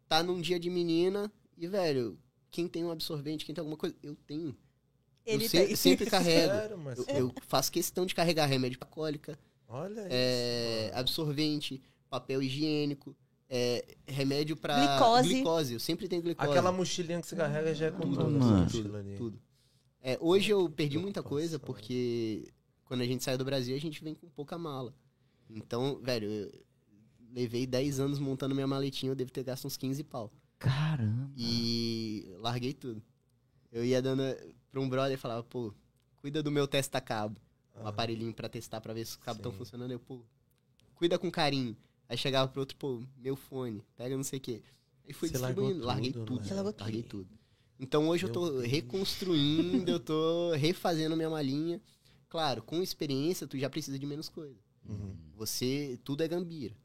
[0.08, 2.18] tá num dia de menina e, velho,
[2.50, 4.56] quem tem um absorvente, quem tem alguma coisa, eu tenho.
[5.30, 5.76] Ele eu se- tem.
[5.76, 6.54] sempre carrego.
[6.54, 7.00] Sério, mas...
[7.00, 13.16] Eu, eu faço questão de carregar remédio pra cólica, Olha é, isso, absorvente, papel higiênico,
[13.50, 15.30] é, remédio pra Glicose.
[15.30, 15.74] glicose.
[15.74, 16.50] Eu sempre tenho glicose.
[16.50, 18.66] Aquela mochilinha que você carrega já é com Tudo, mano.
[18.98, 19.16] ali.
[19.16, 19.40] Tudo.
[20.02, 22.48] É, hoje eu perdi muita coisa porque
[22.86, 24.94] quando a gente sai do Brasil a gente vem com pouca mala.
[25.50, 26.52] Então, velho, eu
[27.34, 30.32] levei 10 anos montando minha maletinha, eu devo ter gasto uns 15 pau.
[30.58, 31.32] Caramba.
[31.38, 33.02] E larguei tudo.
[33.72, 34.24] Eu ia dando
[34.72, 35.74] pra um brother e falava, pô,
[36.18, 37.40] cuida do meu testa-cabo.
[37.76, 39.58] Um Ah, aparelhinho pra testar pra ver se os cabos estão Sim.
[39.58, 39.92] funcionando.
[39.92, 40.22] Eu, pô,
[40.96, 41.76] cuida com carinho.
[42.08, 44.62] Aí chegava pro outro, pô, meu fone, pega não sei o quê.
[45.08, 46.42] Aí fui Você distribuindo, larguei tudo, tudo.
[46.42, 46.48] né?
[46.48, 47.26] Você largou larguei tudo.
[47.26, 47.40] tudo.
[47.80, 48.66] Então hoje eu Meu tô Deus.
[48.68, 51.82] reconstruindo, eu tô refazendo minha malinha.
[52.28, 54.60] Claro, com experiência tu já precisa de menos coisa.
[54.86, 56.76] uhum, Você, tudo é gambira.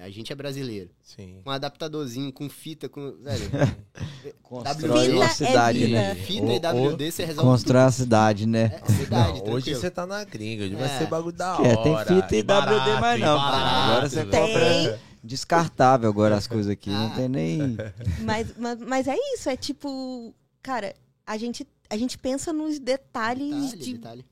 [0.00, 0.90] A gente é brasileiro.
[1.02, 1.40] Sim.
[1.44, 3.12] Com adaptadorzinho, com fita, com.
[3.20, 3.50] Velho,
[4.42, 6.14] Constrói Fita uma é cidade, né?
[6.14, 6.58] fita Ou- e
[6.92, 8.80] WD, você resolve Constrói a cidade, né?
[8.82, 10.98] É, Não, hoje você tá na gringa, hoje vai É.
[10.98, 12.04] ser bagulho da É, hora.
[12.06, 13.36] tem fita e barato, WD, mas não.
[13.38, 14.30] barato, Agora você velho.
[14.30, 16.90] compra descartável agora as coisas aqui.
[16.90, 17.14] Não Ah.
[17.16, 17.76] tem nem.
[18.24, 20.94] Mas, mas, mas é isso, é tipo, cara,
[21.26, 24.24] a gente, a gente pensa nos detalhes Detalhe, de, detalhe.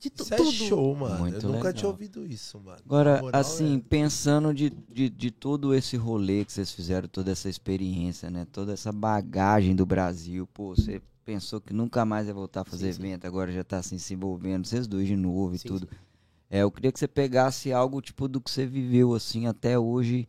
[0.00, 0.50] De tu- Isso é tudo.
[0.52, 1.18] show, mano.
[1.18, 1.72] Muito eu nunca legal.
[1.74, 2.78] tinha ouvido isso, mano.
[2.84, 7.30] Agora, moral, assim, é- pensando de, de, de todo esse rolê que vocês fizeram, toda
[7.30, 8.46] essa experiência, né?
[8.50, 12.92] Toda essa bagagem do Brasil, pô, você pensou que nunca mais ia voltar a fazer
[12.94, 13.06] Sim, sim.
[13.08, 15.86] evento, agora já tá assim se envolvendo, vocês dois de novo e Sim, tudo.
[15.88, 15.96] sim.
[16.48, 20.26] É, eu queria que você pegasse algo, tipo, do que você viveu, assim, até hoje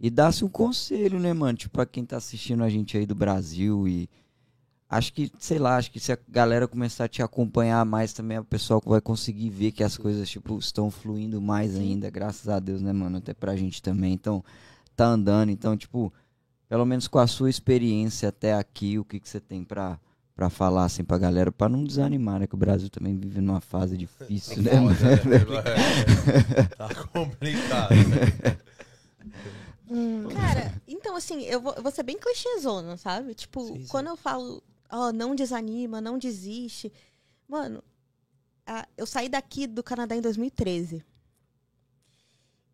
[0.00, 1.56] e dasse um conselho, né, mano?
[1.58, 4.08] Tipo, pra quem tá assistindo a gente aí do Brasil e...
[4.90, 8.38] Acho que, sei lá, acho que se a galera começar a te acompanhar mais também,
[8.38, 12.58] o pessoal vai conseguir ver que as coisas, tipo, estão fluindo mais ainda, graças a
[12.58, 13.18] Deus, né, mano?
[13.18, 14.12] Até pra gente também.
[14.12, 14.42] Então,
[14.96, 15.50] tá andando.
[15.50, 16.12] Então, tipo,
[16.68, 19.96] pelo menos com a sua experiência até aqui, o que, que você tem pra,
[20.34, 22.48] pra falar, assim, pra galera, pra não desanimar, né?
[22.48, 24.96] Que o Brasil também vive numa fase difícil, né, mano?
[24.96, 26.68] Foda, né?
[26.76, 27.94] Tá complicado.
[27.94, 28.56] né?
[30.32, 33.34] Cara, então assim, eu vou, eu vou ser bem clichêzona, sabe?
[33.34, 33.86] Tipo, Sim, sim.
[33.88, 36.92] quando eu falo, ó, não desanima, não desiste.
[37.48, 37.82] Mano,
[38.66, 41.04] a- eu saí daqui do Canadá em 2013.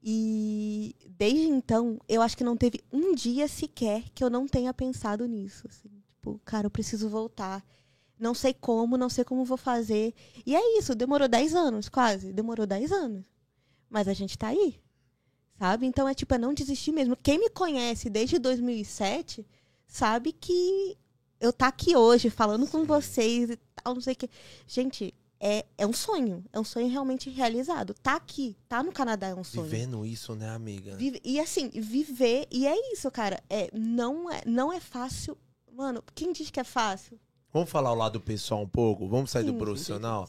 [0.02, 4.72] E desde então, eu acho que não teve um dia sequer que eu não tenha
[4.72, 5.66] pensado nisso.
[5.68, 5.88] assim.
[6.08, 7.64] Tipo, cara, eu preciso voltar.
[8.18, 10.14] Não sei como, não sei como vou fazer.
[10.44, 12.32] E é isso, demorou 10 anos, quase.
[12.32, 13.24] Demorou 10 anos.
[13.90, 14.80] Mas a gente tá aí.
[15.58, 15.86] Sabe?
[15.86, 17.16] Então é tipo, é não desistir mesmo.
[17.16, 19.46] Quem me conhece desde 2007
[19.86, 20.96] sabe que
[21.41, 24.30] eu tá aqui hoje falando com vocês e tal, não sei o que.
[24.66, 26.45] Gente, é, é um sonho.
[26.53, 27.95] É um sonho realmente realizado.
[27.95, 29.64] Tá aqui, tá no Canadá, é um sonho.
[29.68, 30.97] Vivendo isso, né, amiga?
[30.97, 33.43] Vive- e assim, viver, e é isso, cara.
[33.51, 35.37] É, não, é, não é fácil.
[35.72, 37.18] Mano, quem diz que é fácil?
[37.53, 39.07] Vamos falar o lado pessoal um pouco?
[39.09, 40.28] Vamos sair do Sim, profissional?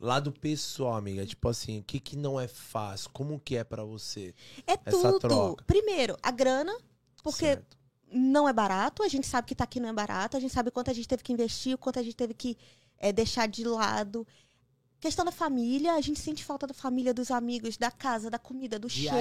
[0.00, 1.24] Lado pessoal, amiga.
[1.26, 3.10] Tipo assim, o que que não é fácil?
[3.12, 4.34] Como que é pra você?
[4.66, 5.18] É Essa tudo.
[5.20, 5.64] troca.
[5.64, 6.76] Primeiro, a grana,
[7.22, 7.75] porque Certo.
[8.16, 10.70] Não é barato, a gente sabe que tá aqui não é barato, a gente sabe
[10.70, 12.56] quanto a gente teve que investir, o quanto a gente teve que
[12.98, 14.26] eh, deixar de lado.
[14.98, 18.78] Questão da família, a gente sente falta da família, dos amigos, da casa, da comida,
[18.78, 19.16] do cheiro.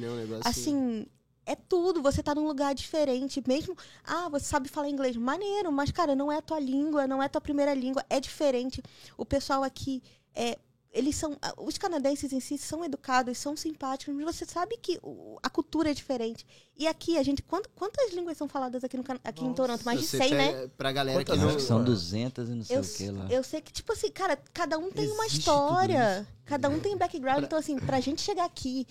[0.00, 0.08] Né?
[0.10, 1.06] Um negócio Assim,
[1.46, 2.02] é tudo.
[2.02, 3.42] Você tá num lugar diferente.
[3.46, 3.74] Mesmo,
[4.04, 5.16] ah, você sabe falar inglês.
[5.16, 8.04] Maneiro, mas, cara, não é a tua língua, não é a tua primeira língua.
[8.10, 8.82] É diferente.
[9.16, 10.02] O pessoal aqui,
[10.34, 10.58] é,
[10.96, 11.36] eles são.
[11.42, 15.50] ah, Os canadenses em si são educados, são simpáticos, mas você sabe que o- a
[15.50, 16.46] cultura é diferente.
[16.76, 17.42] E aqui, a gente.
[17.42, 19.84] quant- quantas línguas são faladas aqui, no, aqui em Nossa, Toronto?
[19.84, 20.70] Mais de Você 100, tá- né?
[20.76, 21.48] Pra galera que não...
[21.48, 23.28] Acho que são 200 e não sei Eu, o que lá.
[23.30, 26.26] eu sei que, tipo assim, cara, cada um tem uma Existe história.
[26.26, 27.44] tudo Cada um tem um background.
[27.44, 28.86] Então, assim, pra gente chegar aqui,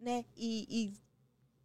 [0.00, 0.92] né, e,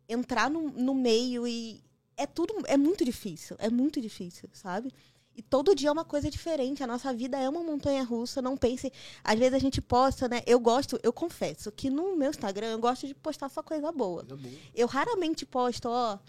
[0.07, 1.83] e entrar no, no meio e.
[2.15, 2.53] É tudo.
[2.67, 3.55] É muito difícil.
[3.59, 4.93] É muito difícil, sabe?
[5.35, 6.83] E todo dia é uma coisa diferente.
[6.83, 8.41] A nossa vida é uma montanha russa.
[8.41, 8.91] Não pense.
[9.23, 10.41] Às vezes a gente posta, né?
[10.45, 14.23] Eu gosto, eu confesso que no meu Instagram eu gosto de postar só coisa boa.
[14.23, 14.55] Coisa boa.
[14.75, 16.19] Eu raramente posto, ó,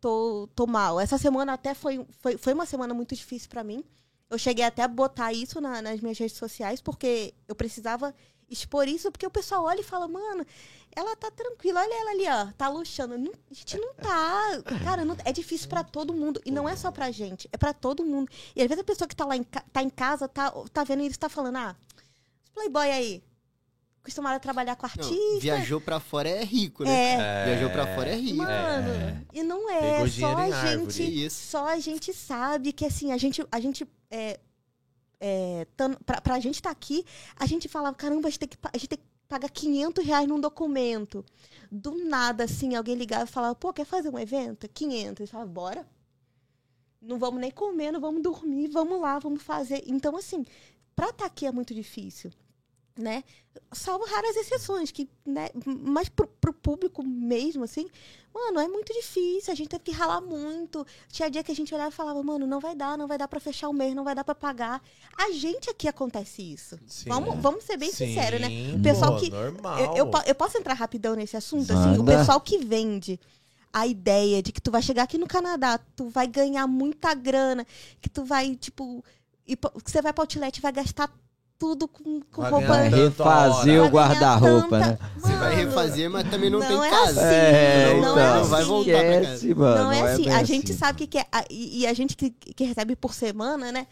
[0.00, 0.98] tô, tô mal.
[0.98, 3.84] Essa semana até foi, foi, foi uma semana muito difícil pra mim.
[4.30, 8.14] Eu cheguei até a botar isso na- nas minhas redes sociais, porque eu precisava
[8.50, 10.44] expor isso, porque o pessoal olha e fala, mano,
[10.94, 13.16] ela tá tranquila, olha ela ali, ó, tá luxando.
[13.18, 14.62] Não- a gente não tá.
[14.84, 16.40] Cara, não- é difícil pra todo mundo.
[16.44, 18.28] E não é só pra gente, é pra todo mundo.
[18.54, 21.02] E às vezes a pessoa que tá lá em, tá em casa, tá, tá vendo
[21.04, 21.76] isso, tá falando, ah,
[22.44, 23.22] os playboy aí.
[24.02, 25.40] Acostumaram a trabalhar com Não, artista.
[25.40, 27.14] viajou pra fora é rico, né?
[27.14, 28.36] É, Viajou pra fora é rico.
[28.36, 30.90] Mano, e não é, Pegou só a árvore.
[30.92, 31.46] gente, Isso.
[31.50, 34.40] só a gente sabe que assim, a gente, a gente é,
[35.20, 35.66] é,
[36.06, 37.04] pra, pra gente estar aqui,
[37.36, 40.28] a gente falava, caramba, a gente tem que, a gente tem que pagar 500 reais
[40.28, 41.24] num documento.
[41.70, 44.68] Do nada, assim, alguém ligava e falava, pô, quer fazer um evento?
[44.68, 45.20] 500.
[45.20, 45.88] Eu falava, bora.
[47.02, 49.82] Não vamos nem comer, não vamos dormir, vamos lá, vamos fazer.
[49.86, 50.44] Então, assim,
[50.94, 52.30] pra estar aqui é muito difícil,
[52.96, 53.24] né?
[53.72, 55.48] Salvo raras exceções, que, né?
[55.64, 57.86] Mas pro, pro público mesmo, assim,
[58.32, 59.52] mano, é muito difícil.
[59.52, 60.86] A gente teve que ralar muito.
[61.08, 63.28] Tinha dia que a gente olhava e falava, mano, não vai dar, não vai dar
[63.28, 64.82] pra fechar o mês, não vai dar pra pagar.
[65.16, 66.78] A gente aqui acontece isso.
[66.86, 67.08] Sim.
[67.08, 68.48] Vamos, vamos ser bem Sim, sinceros, né?
[68.48, 69.78] pô, O pessoal que- Normal.
[69.78, 71.72] Eu, eu, eu posso entrar rapidão nesse assunto?
[71.72, 73.18] Assim, o pessoal que vende
[73.72, 77.66] a ideia de que tu vai chegar aqui no Canadá, tu vai ganhar muita grana,
[78.00, 79.04] que tu vai, tipo,
[79.44, 81.12] que você vai pra outlet e vai gastar
[81.64, 82.74] tudo com, com Vai roupa.
[82.82, 84.98] refazer o guarda-roupa, tanta- né?
[85.16, 87.20] Você vai refazer, mas também não, não tem é casa.
[87.22, 87.34] assim.
[87.34, 88.68] É, não, não não, é não vai assim.
[88.68, 89.22] voltar pra casa.
[89.22, 89.84] Esquece, mano.
[89.84, 91.26] Não é assim, a gente sabe que, que é.
[91.48, 93.86] e, e a gente que, que recebe por semana, né?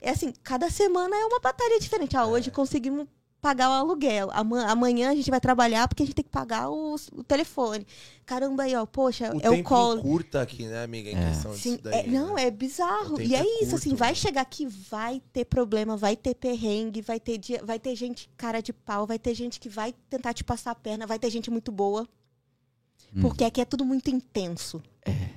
[0.00, 2.16] É assim, cada semana é uma batalha diferente.
[2.16, 2.24] Ah, É.
[2.24, 3.06] hoje conseguimos
[3.40, 4.30] pagar o aluguel.
[4.32, 7.86] Ama- Amanhã a gente vai trabalhar porque a gente tem que pagar o, o telefone.
[8.26, 10.02] Caramba, aí, ó, poxa, O é o colo.
[10.02, 11.10] curta aqui, né, amiga?
[11.10, 11.28] Em É.
[11.30, 12.00] questão Sim, disso daí.
[12.00, 12.44] é- não, né?
[12.46, 13.20] é bizarro.
[13.20, 14.14] E é, é isso, curto, assim, vai né?
[14.14, 18.60] chegar aqui, vai ter problema, vai ter perrengue, vai ter dia, vai ter gente cara
[18.60, 21.50] de pau, vai ter gente que vai tentar te passar a perna, vai ter gente
[21.50, 22.06] muito boa.
[23.14, 23.22] Hum.
[23.22, 24.82] Porque aqui é tudo muito intenso.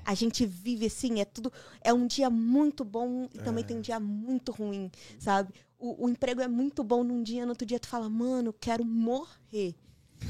[0.03, 1.53] A gente vive assim, é tudo.
[1.81, 3.67] É um dia muito bom e também É.
[3.67, 5.53] tem um dia muito ruim, sabe?
[5.82, 8.86] O, o emprego é muito bom num dia, no outro dia tu fala, mano, quero
[8.86, 9.75] morrer.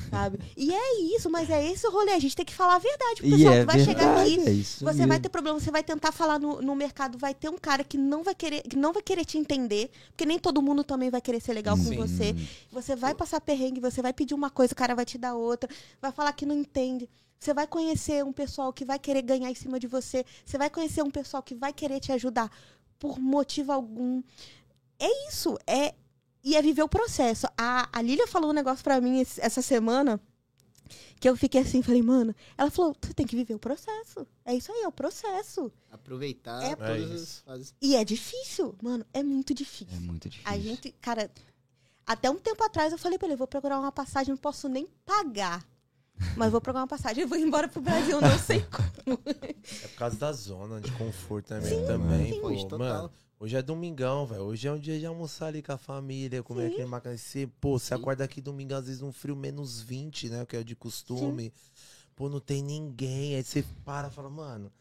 [0.10, 0.40] Sabe?
[0.56, 2.12] E é isso, mas é esse o rolê.
[2.14, 4.50] A gente tem que falar a verdade pro pessoal é que vai chegar verdade, aqui.
[4.50, 5.22] é isso Você vai mesmo.
[5.24, 8.24] ter problema, você vai tentar falar no, no mercado, vai ter um cara que não
[8.24, 11.42] vai querer, que não vai querer te entender, porque nem todo mundo também vai querer
[11.42, 11.98] ser legal com Sim.
[11.98, 12.34] você.
[12.72, 15.70] Você vai passar perrengue, você vai pedir uma coisa, o cara vai te dar outra,
[16.02, 17.10] vai falar que não entende.
[17.38, 20.24] Você vai conhecer um pessoal que vai querer ganhar em cima de você.
[20.46, 22.50] Você vai conhecer um pessoal que vai querer te ajudar
[23.00, 24.22] por motivo algum.
[25.04, 25.96] É isso, é
[26.44, 27.48] e é viver o processo.
[27.58, 30.20] A, a Lília falou um negócio pra mim esse- essa semana
[31.20, 34.26] que eu fiquei assim, falei, mano, ela falou, você tem que viver o processo.
[34.44, 35.72] É isso aí, é o processo.
[35.92, 37.44] Aproveitar É- todas É as isso.
[37.46, 37.76] fases.
[37.82, 39.96] E é difícil, mano, é muito difícil.
[39.96, 40.52] É muito difícil.
[40.52, 41.30] A gente, cara,
[42.06, 44.68] até um tempo atrás eu falei pra ele, eu vou procurar uma passagem, não posso
[44.68, 45.64] nem pagar.
[46.36, 49.20] Mas vou procurar uma passagem e vou embora pro Brasil, não sei como.
[49.26, 51.88] É por causa da zona de conforto, né, amigo?
[51.88, 52.42] Também, sim.
[52.42, 52.48] pô.
[52.48, 52.68] Hoje.
[52.70, 54.42] Mano, hoje é domingão, velho.
[54.42, 56.74] Hoje é um dia de almoçar ali com a família, comer Sim.
[56.74, 57.18] aquele macarrão.
[57.60, 58.02] Pô, você Sim.
[58.02, 60.46] acorda aqui domingo, às vezes, num frio menos 20, né?
[60.46, 61.54] Que é de costume.
[62.16, 63.36] Pô, não tem ninguém.
[63.36, 64.72] Aí você para e fala, mano.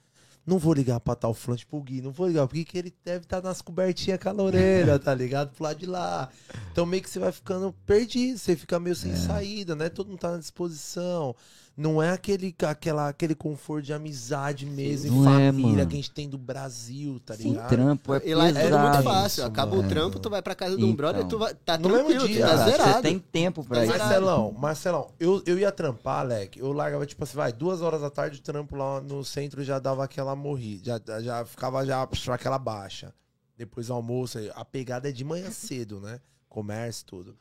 [0.47, 2.95] Não vou ligar pra tal fulano, tipo o Gui, não vou ligar, porque que ele
[3.05, 5.53] deve estar nas cobertinhas caloreiras, tá ligado?
[5.53, 6.29] Pro lado de lá.
[6.73, 9.89] Então meio que você vai ficando perdido, você fica meio sem saída, né?
[9.89, 11.35] Todo mundo tá na disposição.
[11.77, 15.87] Não é aquele, aquela, aquele conforto de amizade mesmo, e é, família mano.
[15.89, 17.69] que a gente tem do Brasil, tá Sim, ligado?
[17.71, 18.91] trampo é E lá é pesado.
[18.91, 19.41] muito fácil.
[19.41, 19.87] isso, Acaba mano.
[19.87, 20.97] o trampo, tu vai pra casa de um Então.
[20.97, 22.93] brother, tu vai, tá No mesmo tranquilo, dia, tu tá zerado.
[22.95, 23.99] Você tem tempo pra Tá isso.
[23.99, 26.59] Marcelão, Marcelão, eu, eu ia trampar, Alec.
[26.59, 29.79] Eu largava, tipo assim, vai, duas horas da tarde, o trampo lá no centro já
[29.79, 30.83] dava aquela morrida.
[31.07, 33.15] Já, já ficava já aquela baixa.
[33.57, 36.21] Depois do almoço, a pegada é de manhã cedo, né?
[36.47, 37.37] Comércio, tudo.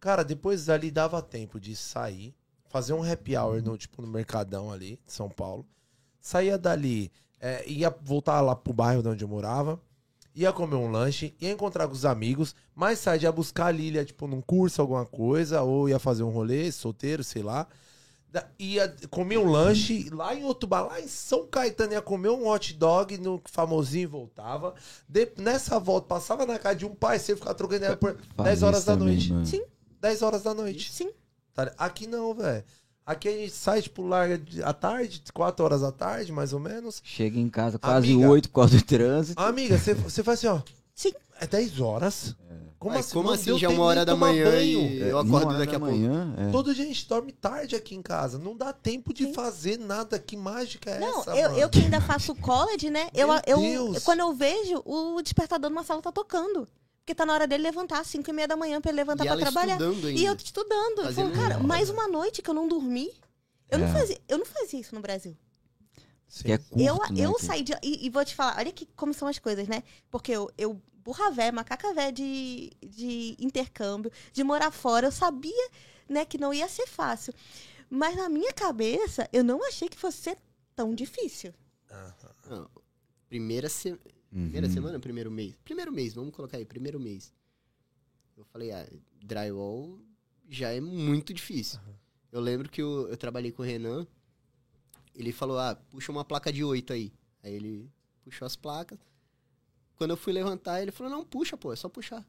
[0.00, 2.34] Cara, depois dali dava tempo de sair,
[2.74, 5.64] fazer um happy hour no, tipo, no Mercadão ali, de São Paulo.
[6.20, 7.08] Saía dali,
[7.40, 9.80] é, ia voltar lá pro bairro de onde eu morava
[10.34, 14.04] ia comer um lanche, ia encontrar com os amigos, mais tarde ia buscar a Lilia,
[14.04, 17.68] tipo, num curso, alguma coisa, ou ia fazer um rolê, solteiro, sei lá.
[18.32, 22.30] Da- Ia comer um lanche lá em outro bar, lá em São Caetano, ia comer
[22.30, 24.74] um hot dog no famosinho e voltava.
[25.08, 28.62] De- nessa volta, passava na casa de um parceiro, ficava trocando ideia por Faz 10
[28.64, 29.32] horas da também, noite.
[29.32, 29.46] mano.
[29.46, 29.62] Sim.
[30.00, 30.92] 10 horas da noite.
[30.92, 31.12] Sim.
[31.54, 31.72] Tá?
[31.78, 32.64] Aqui não, velho.
[33.06, 37.00] Aqui a gente sai, tipo, larga à tarde, 4 horas da tarde, mais ou menos.
[37.04, 38.28] Chega em casa quase Amiga.
[38.30, 39.40] oito por causa do trânsito.
[39.42, 40.60] Amiga, você, você faz assim, ó.
[40.94, 41.12] Sim.
[41.40, 42.34] É 10 horas?
[42.78, 43.12] Como Ué, assim?
[43.14, 44.80] como Não assim já é tempo uma hora da manhã banho.
[44.80, 45.94] e eu acordo daqui da a pouco?
[45.96, 46.50] manhã, é.
[46.50, 48.38] Todo dia a gente dorme tarde aqui em casa.
[48.38, 49.32] Não dá tempo de Sim.
[49.34, 50.18] fazer nada.
[50.18, 51.60] Que mágica é Não, essa, eu, mano?
[51.62, 53.08] eu que ainda faço college, né?
[53.14, 54.02] Eu, Meu eu, Deus.
[54.04, 56.68] quando eu vejo, o despertador numa sala tá tocando.
[57.04, 59.24] Porque tá na hora dele levantar, às 5 e meia da manhã, pra ele levantar
[59.24, 59.74] E pra ela trabalhar.
[59.74, 60.20] estudando ainda.
[60.20, 60.98] E eu estudando.
[61.00, 63.12] Eu Fazendo falo, cara, mais uma noite que eu não dormi.
[63.68, 63.92] Eu, não É.
[63.92, 65.36] fazia, eu não fazia isso no Brasil.
[66.26, 66.44] Sim.
[66.44, 67.74] Que é curto, eu né, eu que- saí de.
[67.82, 69.82] E, e vou te falar, olha que, como são as coisas, né?
[70.10, 75.68] Porque eu, eu burra véia, macaca véia de, de intercâmbio, de morar fora, eu sabia
[76.08, 77.34] né, que não ia ser fácil.
[77.90, 80.38] Mas na minha cabeça, eu não achei que fosse ser
[80.74, 81.52] tão difícil.
[81.90, 82.14] Aham.
[82.48, 82.70] Não,
[83.28, 83.98] primeira, se...
[84.34, 84.42] Uhum.
[84.42, 85.54] primeira semana, primeiro mês.
[85.64, 87.32] Primeiro mês, vamos colocar aí, primeiro mês.
[88.36, 88.86] Eu falei, ah,
[89.22, 89.98] drywall
[90.48, 91.78] já é muito difícil.
[92.32, 94.06] Eu lembro que eu, eu trabalhei com o Renan,
[95.14, 97.12] ele falou, ah, puxa uma placa de 8 aí.
[97.42, 97.88] Aí ele
[98.24, 98.98] puxou as placas.
[99.96, 102.26] Quando eu fui levantar, ele falou, não, puxa, pô, é só puxar.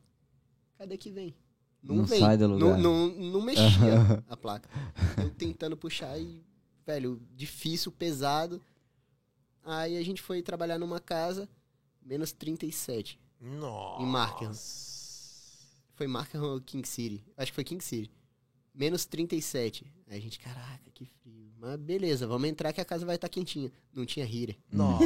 [0.77, 1.33] Cadê que vem?
[1.81, 2.19] Não, Não vem.
[2.19, 2.77] sai do Não, lugar.
[2.77, 3.65] não, não mexia
[4.29, 4.69] a placa.
[5.21, 6.43] Eu tentando puxar e,
[6.85, 8.61] velho, difícil, pesado.
[9.63, 11.49] Aí a gente foi trabalhar numa casa,
[12.05, 13.19] menos 37.
[13.41, 14.01] Nossa.
[14.01, 14.51] Em Markham.
[15.95, 17.23] Foi Markham ou King City?
[17.37, 18.11] Acho que foi King City.
[18.73, 19.85] Menos 37.
[20.09, 21.51] Aí a gente, caraca, que frio.
[21.57, 23.71] Mas beleza, vamos entrar que a casa vai estar quentinha.
[23.93, 24.57] Não tinha heater.
[24.71, 25.05] Nossa.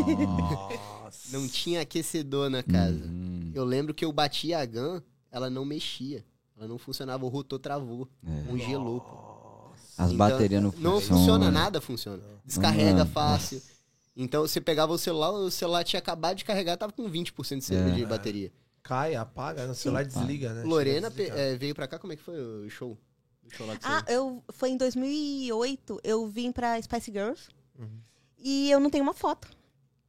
[1.38, 3.06] Não tinha aquecedor na casa.
[3.06, 3.52] Uhum.
[3.54, 5.02] Eu lembro que eu bati a GAN,
[5.32, 6.26] ela não mexia.
[6.58, 8.10] Ela não funcionava, o rotor travou.
[8.26, 8.44] É.
[8.48, 9.74] Congelou.
[9.98, 11.18] As Então, baterias não Não funcionam.
[11.20, 12.24] funciona, nada funciona.
[12.46, 13.62] Descarrega fácil.
[14.15, 17.76] Então você pegava o celular, o celular tinha acabado de carregar, tava com 20% de,
[17.76, 17.90] É.
[17.95, 18.52] de bateria.
[18.84, 20.64] Cai, apaga, no celular desliga, né?
[20.64, 22.98] Lorena é, veio pra cá, como é que foi o show?
[23.45, 24.15] O show Ah, você...
[24.15, 27.88] eu foi em 2008, eu vim pra Spice Girls Uhum.
[28.38, 29.48] e eu não tenho uma foto.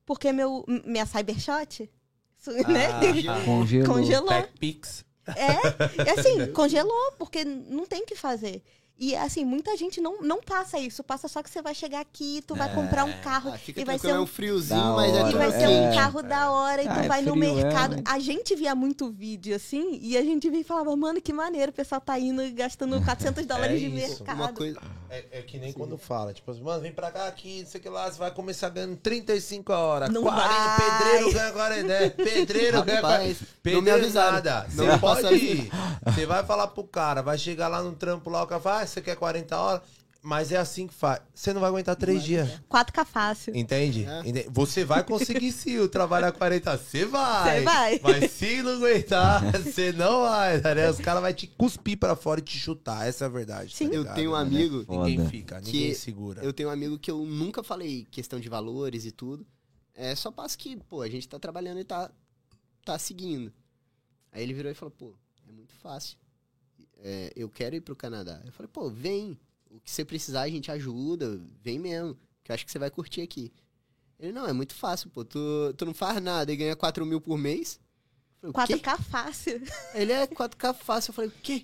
[0.07, 1.91] Porque meu, minha Cybershot,
[2.39, 2.89] isso, Ah, né?
[3.45, 3.87] Congelou.
[3.95, 4.29] Congelou.
[4.29, 5.05] TechPix.
[5.27, 8.63] É, é assim, congelou, porque não tem o que fazer.
[9.01, 11.03] E assim, muita gente não, não passa isso.
[11.03, 13.85] Passa só que você vai chegar aqui, tu vai comprar um carro Ah, fica e
[13.85, 15.31] vai ser é um um friozinho, mas é.
[15.31, 15.69] E vai ser É.
[15.69, 17.97] um carro da hora e Ah, tu é vai no frio, é, mercado.
[17.97, 21.33] mas- A gente via muito vídeo assim e a gente via e falava, mano, que
[21.33, 24.37] maneiro, o pessoal tá indo e gastando 400 dólares de isso, mercado.
[24.37, 24.79] Uma coisa...
[25.13, 27.81] É, é que nem quando fala, tipo, assim, mano, vem pra cá aqui, não sei
[27.81, 30.09] o que lá, você vai começar ganhando 35 a hora.
[30.09, 30.99] Não 40, vai.
[31.03, 32.11] pedreiro ganha 40, né?
[32.11, 33.09] Pedreiro ganha 40.
[33.09, 34.33] Rapaz, não me Pedreiro avisaram.
[34.35, 34.67] nada.
[34.73, 35.71] Não Você pode ir.
[36.05, 38.87] Você vai falar pro cara, vai chegar lá no trampo lá, o cara fala, ah,
[38.91, 39.83] você quer 40 horas?
[40.23, 41.23] Mas é assim que faz.
[41.35, 42.47] Você não vai aguentar três dias.
[42.71, 43.57] 4K fácil.
[43.57, 44.05] Entende?
[44.05, 44.21] É.
[44.21, 44.49] Entende?
[44.51, 46.77] Você vai conseguir sim o trabalhar 40.
[46.77, 47.59] Você vai.
[47.61, 48.01] Você vai.
[48.03, 50.61] Mas se não aguentar, você não vai.
[50.61, 50.93] Tá ligado?
[50.93, 53.09] Os caras vão te cuspir pra fora e te chutar.
[53.09, 53.71] Essa é a verdade.
[53.71, 53.87] tá Sim.
[53.87, 54.15] Eu ligado?
[54.15, 54.85] tenho um amigo...
[54.87, 55.31] Ninguém Foda.
[55.31, 56.45] fica, Que ninguém segura.
[56.45, 59.47] Eu tenho um amigo que eu nunca falei questão de valores e tudo.
[59.95, 62.11] É só passo que, pô, a gente tá trabalhando e tá,
[62.85, 63.51] tá seguindo.
[64.33, 65.15] Aí ele virou e falou, pô,
[65.49, 66.19] é muito fácil.
[67.03, 68.41] É, eu quero ir pro Canadá.
[68.45, 69.39] Eu falei, pô, vem.
[69.71, 71.41] O que você precisar, a gente ajuda.
[71.63, 72.17] Vem mesmo.
[72.43, 73.53] Que eu acho que você vai curtir aqui.
[74.19, 75.25] Ele, não, é muito fácil, pô.
[75.25, 75.39] Tu,
[75.77, 77.81] tu não faz nada e ganha 4 mil por mês.
[78.43, 78.91] Eu falei, o quê?
[78.91, 79.63] 4K fácil.
[79.95, 81.11] Ele é 4K fácil.
[81.11, 81.63] Eu falei, o quê?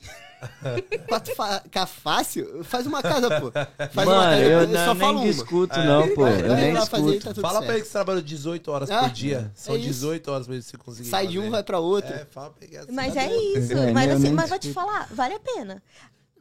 [1.08, 2.64] 4K fácil?
[2.64, 3.50] Faz uma casa, pô.
[3.50, 4.42] Faz uma Mano, casa.
[4.42, 5.24] eu só não, nem falo uma.
[5.26, 6.26] discuto, não, pô.
[6.28, 7.24] Eu vai nem lá fazer discuto.
[7.24, 7.64] tá tudo Fala certo.
[7.66, 9.50] pra ele que você trabalha 18 horas Ah, por dia.
[9.54, 9.86] São é isso.
[9.88, 11.08] 18 horas pra você conseguir.
[11.08, 11.50] Sai de um, fazer.
[11.50, 12.12] vai pra outro.
[12.12, 12.92] É, fala pra ele é assim.
[12.92, 13.72] Mas Tá é isso.
[13.72, 14.86] É, mas eu assim, mas vou te discuto.
[14.86, 15.82] falar, vale a pena.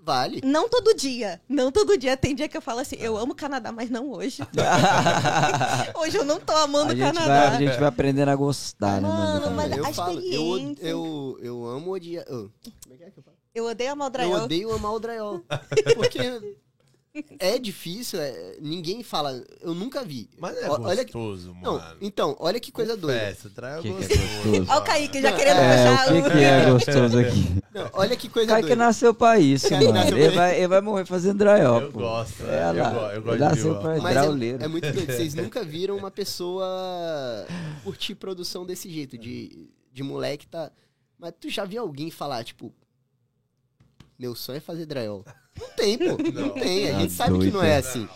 [0.06, 0.40] Vale.
[0.44, 1.42] Não todo dia.
[1.50, 2.16] Não todo dia.
[2.16, 4.44] Tem dia que eu falo assim, eu amo o Canadá, mas não hoje.
[5.98, 7.26] hoje eu não tô amando o Canadá.
[7.26, 9.08] vai, a gente vai aprendendo a gostar, né?
[9.08, 9.56] Mano, mano?
[9.56, 10.88] mas eu a falo, eu, experiência.
[10.88, 12.24] eu, eu amo odiar.
[12.30, 12.50] oh,
[12.84, 13.36] como é que é que eu falo?
[13.56, 14.44] Eu odeio amar o Eu Drayol.
[14.44, 15.42] odeio amar o drywall.
[15.96, 16.58] Porque
[17.40, 19.44] é difícil, é- ninguém fala.
[19.62, 20.30] Eu nunca vi.
[20.38, 21.98] Mas é olha que- gostoso, Não, mano.
[22.02, 23.20] então, olha que coisa doida.
[23.20, 24.66] Festa, trai é Que que é gostoso.
[24.72, 27.64] Olha o Kaique já Não, querendo É, puxar o que, que é gostoso aqui?
[27.74, 28.84] Não, olha que coisa Kaique doida.
[28.86, 30.18] nasceu pra isso, Kaique mano.
[30.18, 32.00] Ele vai, ele vai morrer fazendo drywall, Eu pô.
[32.00, 32.90] gosto, É, eu lá.
[32.90, 35.12] go- eu gosto de pra Mas é, é muito doido.
[35.14, 36.66] Vocês nunca viram uma pessoa
[37.84, 40.72] curtir produção desse jeito, de, de moleque tá.
[41.18, 42.74] Mas tu já viu alguém falar, tipo,
[44.20, 45.24] meu sonho é fazer drywall?
[45.60, 46.06] Não tem, pô.
[46.06, 46.18] Não,
[46.48, 46.50] Não.
[46.50, 46.90] tem.
[46.96, 47.78] A gente sabe que doido, não é né?
[47.78, 48.08] assim.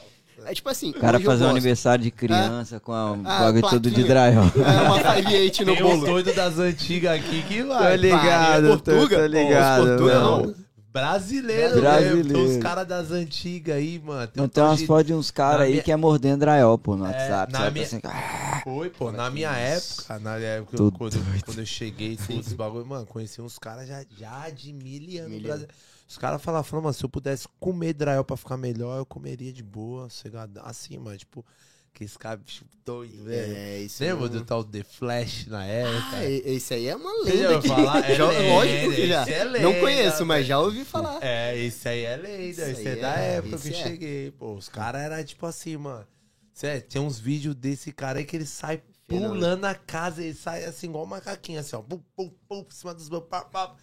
[0.45, 0.91] É tipo assim.
[0.91, 4.45] O cara eu fazer um aniversário de criança com a, Ah, bagulho todo de drywall.
[4.55, 6.05] É uma 58 no Tem bolo.
[6.05, 7.97] doidos das antigas aqui que Tô vai.
[7.97, 9.15] ligado, tô, Portuga?
[9.17, 9.81] tô Pô, ligado.
[9.83, 10.45] os Portuga mano.
[10.47, 10.69] não.
[10.91, 12.17] Brasileiro, Brasileiro.
[12.17, 12.33] mesmo.
[12.33, 14.31] Tem uns caras das antigas aí, mano.
[14.35, 16.77] Não um tem umas de- fotos de uns caras aí minha- que é mordendo drywall,
[16.79, 17.53] pô, no WhatsApp.
[17.53, 17.71] na sabe?
[17.73, 22.17] minha- Assim, ah, Foi, pô, na minha época, na época Tudo quando, quando eu cheguei,
[22.27, 25.67] todos os bagulho, mano, conheci uns caras já, já de mil anos no Mil Brasil.
[26.09, 29.53] Os caras falavam, falavam, mano, se eu pudesse comer drywall pra ficar melhor, eu comeria
[29.53, 31.45] de boa, cegado, assim, mano, tipo,
[31.93, 33.55] aqueles caras bicho doido, velho.
[33.55, 36.17] É, isso Lembra não- do tal The Flash na época?
[36.17, 37.61] Ah, esse aí é uma Você já lenda.
[37.61, 37.99] que- falar?
[38.09, 39.21] É já- lenda, lógico que já.
[39.21, 41.19] esse é não lenda, conheço, mas já ouvi falar.
[41.23, 43.83] É, esse aí é lenda, Isso esse é da é, época que eu esse é.
[43.83, 44.55] cheguei, pô.
[44.55, 46.07] Os caras eram tipo assim, mano.
[46.53, 50.65] Cê, tem uns vídeos desse cara aí que ele sai pulando a casa, ele sai
[50.65, 51.81] assim, igual um macaquinho, assim, ó.
[51.83, 53.23] Pum, pum, pum, por cima dos meus.
[53.29, 53.75] Pá,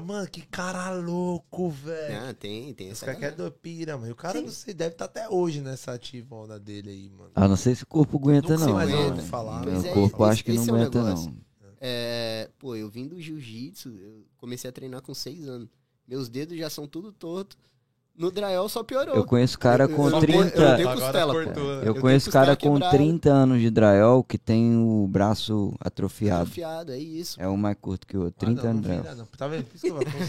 [0.00, 2.20] Mano, que cara louco, velho.
[2.28, 4.08] Ah, tem, tem Esse cara que é do pira, mano.
[4.08, 7.30] E o cara, não sei, deve estar até hoje nessa ativona dele aí, mano.
[7.34, 8.74] Ah, não sei se o corpo aguenta, Não não.
[8.74, 9.60] mas eu ouvi falar.
[9.64, 11.30] Meu Pois é, corpo esse- acho que não esse é o aguenta, negócio.
[11.30, 11.44] não.
[11.80, 15.68] É, pô, eu vim do jiu-jitsu, eu comecei a treinar com seis anos.
[16.08, 17.56] Meus dedos já são tudo torto.
[18.16, 19.16] No drywall só piorou.
[19.16, 20.60] Eu conheço cara Eu- com eu- eu- 30.
[20.62, 21.80] eu Agora costela, cortou, né?
[21.82, 22.96] Eu eu conheço cara com quebrada.
[22.96, 26.42] 30 anos de drywall que tem o braço atrofiado.
[26.42, 27.42] Atrofiado, é isso.
[27.42, 28.36] É um mais curto que o outro.
[28.40, 29.26] Ah, 30 não, anos não não.
[29.36, 29.66] Tá vendo?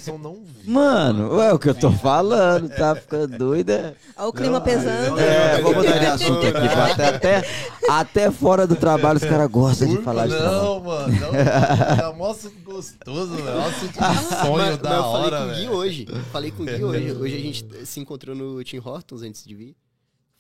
[0.08, 0.72] Eu não vira.
[0.74, 3.96] Mano, é o que eu tô falando, tá ficando doida.
[4.18, 5.20] Olha o clima pesando.
[5.20, 6.68] É, vamos mudar de assunto aqui.
[6.68, 6.82] pô.
[6.92, 7.44] Até, até,
[7.88, 10.64] até fora do trabalho os caras gostam de falar de trabalho.
[10.64, 11.14] Não, mano.
[11.20, 13.48] Não, é um assunto gostoso, velho.
[13.48, 16.08] É um assunto de sonho mas, da mas eu hora, falei com o Gui hoje.
[16.32, 17.12] Falei com o Gui hoje.
[17.14, 19.76] Hoje a gente se encontrou no Tim Hortons antes de vir.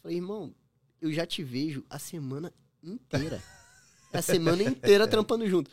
[0.02, 0.54] Falei, irmão,
[1.02, 2.54] eu já te vejo a semana
[2.84, 3.42] inteira.
[4.14, 5.70] A semana inteira trampando junto.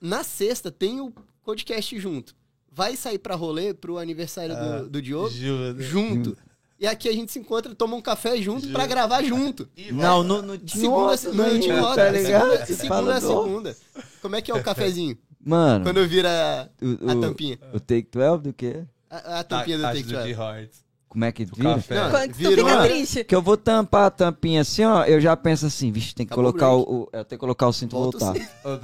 [0.00, 1.12] Na sexta tem o
[1.42, 2.34] podcast junto.
[2.70, 5.80] Vai sair pra rolê pro aniversário Ah, do, do Diogo Juro.
[5.82, 6.36] junto.
[6.78, 8.72] E aqui a gente se encontra, toma um café junto Juro.
[8.74, 9.68] pra gravar junto.
[9.90, 12.66] Não, no, no Segunda, Nossa, não, né, Tim tá ligado?
[12.66, 13.76] Segunda, segunda a segunda.
[14.22, 15.18] Como é que é o cafezinho?
[15.40, 17.58] Mano, Quando vira o, a o, tampinha.
[17.72, 18.84] o Take 12 do quê?
[19.10, 20.28] A, a tampinha do Take do 12.
[20.34, 20.88] G-Hearts.
[21.08, 21.56] Como é que vira?
[21.70, 21.80] Não,
[22.10, 23.24] Quando tu virou- fica triste.
[23.24, 26.34] Que eu vou tampar a tampinha assim, ó, eu já penso assim, vixe, tem que
[26.34, 28.34] Acabou colocar o, o- eu tenho que colocar o cinto e o voltar.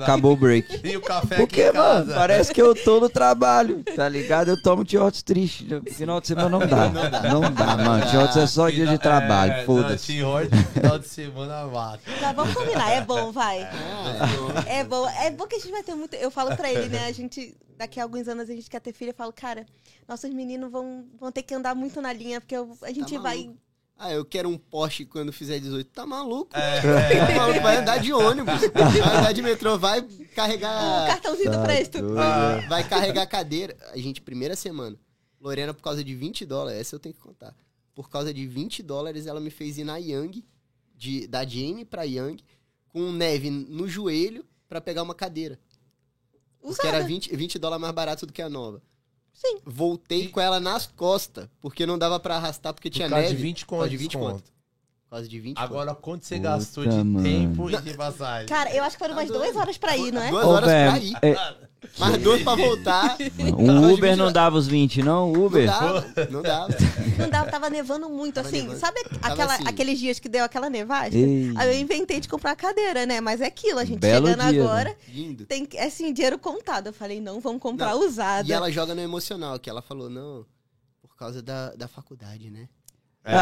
[0.02, 0.80] Acabou o break.
[0.88, 2.06] E o café Por aqui quê, mano?
[2.06, 2.14] casa.
[2.14, 4.48] Parece que eu tô no trabalho, tá ligado?
[4.48, 5.68] Eu tomo tiotes triste.
[5.92, 6.88] Final de semana não dá.
[6.88, 7.22] Não dá.
[7.24, 8.06] Não dá, mano.
[8.10, 10.06] Tiotes é só dia de trabalho, É, foda-se.
[10.06, 12.00] Final de semana mata.
[12.22, 13.64] Mas vamos combinar, é bom, vai.
[13.64, 16.14] Ah, É bom, é bom que a gente vai ter muito.
[16.14, 17.04] Eu falo pra ele, né?
[17.06, 19.10] A gente, daqui a alguns anos a gente quer ter filho.
[19.10, 19.66] Eu falo, cara,
[20.08, 23.38] nossos meninos vão, vão ter que andar muito na linha, porque eu- a gente vai.
[23.44, 23.58] maluco.
[23.96, 25.88] Ah, eu quero um Porsche quando fizer 18.
[25.92, 26.50] Tá maluco?
[26.56, 26.80] É,
[27.30, 28.60] Tá maluco, vai andar de ônibus.
[28.72, 31.06] Vai andar de metrô, vai O carregar.
[31.06, 31.98] cartãozinho do Tá Presto.
[32.00, 32.18] doido.
[32.18, 32.60] Ah.
[32.68, 33.76] Vai carregar cadeira.
[33.92, 34.98] A gente, primeira semana.
[35.40, 37.54] Lorena, por causa de 20 dólares, essa eu tenho que contar.
[37.94, 40.44] Por causa de 20 dólares, ela me fez ir na Yang,
[40.96, 42.42] de, da Jane pra Yang,
[42.88, 45.56] com neve no joelho pra pegar uma cadeira.
[46.66, 47.08] Porque era Usada.
[47.08, 48.80] 20, 20 dólares mais barato do que a nova.
[49.32, 49.58] Sim.
[49.66, 53.28] Voltei E- com ela nas costas, porque não dava pra arrastar, porque Por tinha neve.
[53.28, 53.90] de 20 Por causa conto.
[53.90, 54.32] de 20 desconto.
[54.34, 54.44] conto.
[55.04, 57.22] Por causa de 20 Agora, quanto você Puta, gastou de mano.
[57.22, 58.48] tempo e de passagem?
[58.48, 60.30] Cara, eu acho que foram umas Tá duas horas pra ir, não é?
[60.30, 61.16] Duas Ô, horas pra velho, ir.
[61.22, 61.54] é,
[61.98, 63.16] Mais duas pra voltar.
[63.58, 65.30] um Uber não dava os 20, não?
[65.32, 65.66] Não Uber?
[65.66, 66.74] dava, não dava.
[67.18, 68.62] Não dava, tava nevando muito, Tava assim.
[68.62, 68.78] nevando.
[68.78, 69.64] Sabe aquela, assim.
[69.66, 71.22] aqueles dias que deu aquela nevagem?
[71.22, 71.52] Ei.
[71.56, 73.20] Aí eu inventei de comprar a cadeira, né?
[73.20, 75.46] Mas é aquilo, a gente Belo chegando dia, agora, Lindo.
[75.46, 76.88] tem que- assim, dinheiro contado.
[76.88, 78.48] Eu falei, não, vamos comprar Não, usada.
[78.48, 80.44] E ela joga no emocional, que ela falou, não,
[81.02, 82.68] por causa da, da faculdade, né?
[83.26, 83.32] É.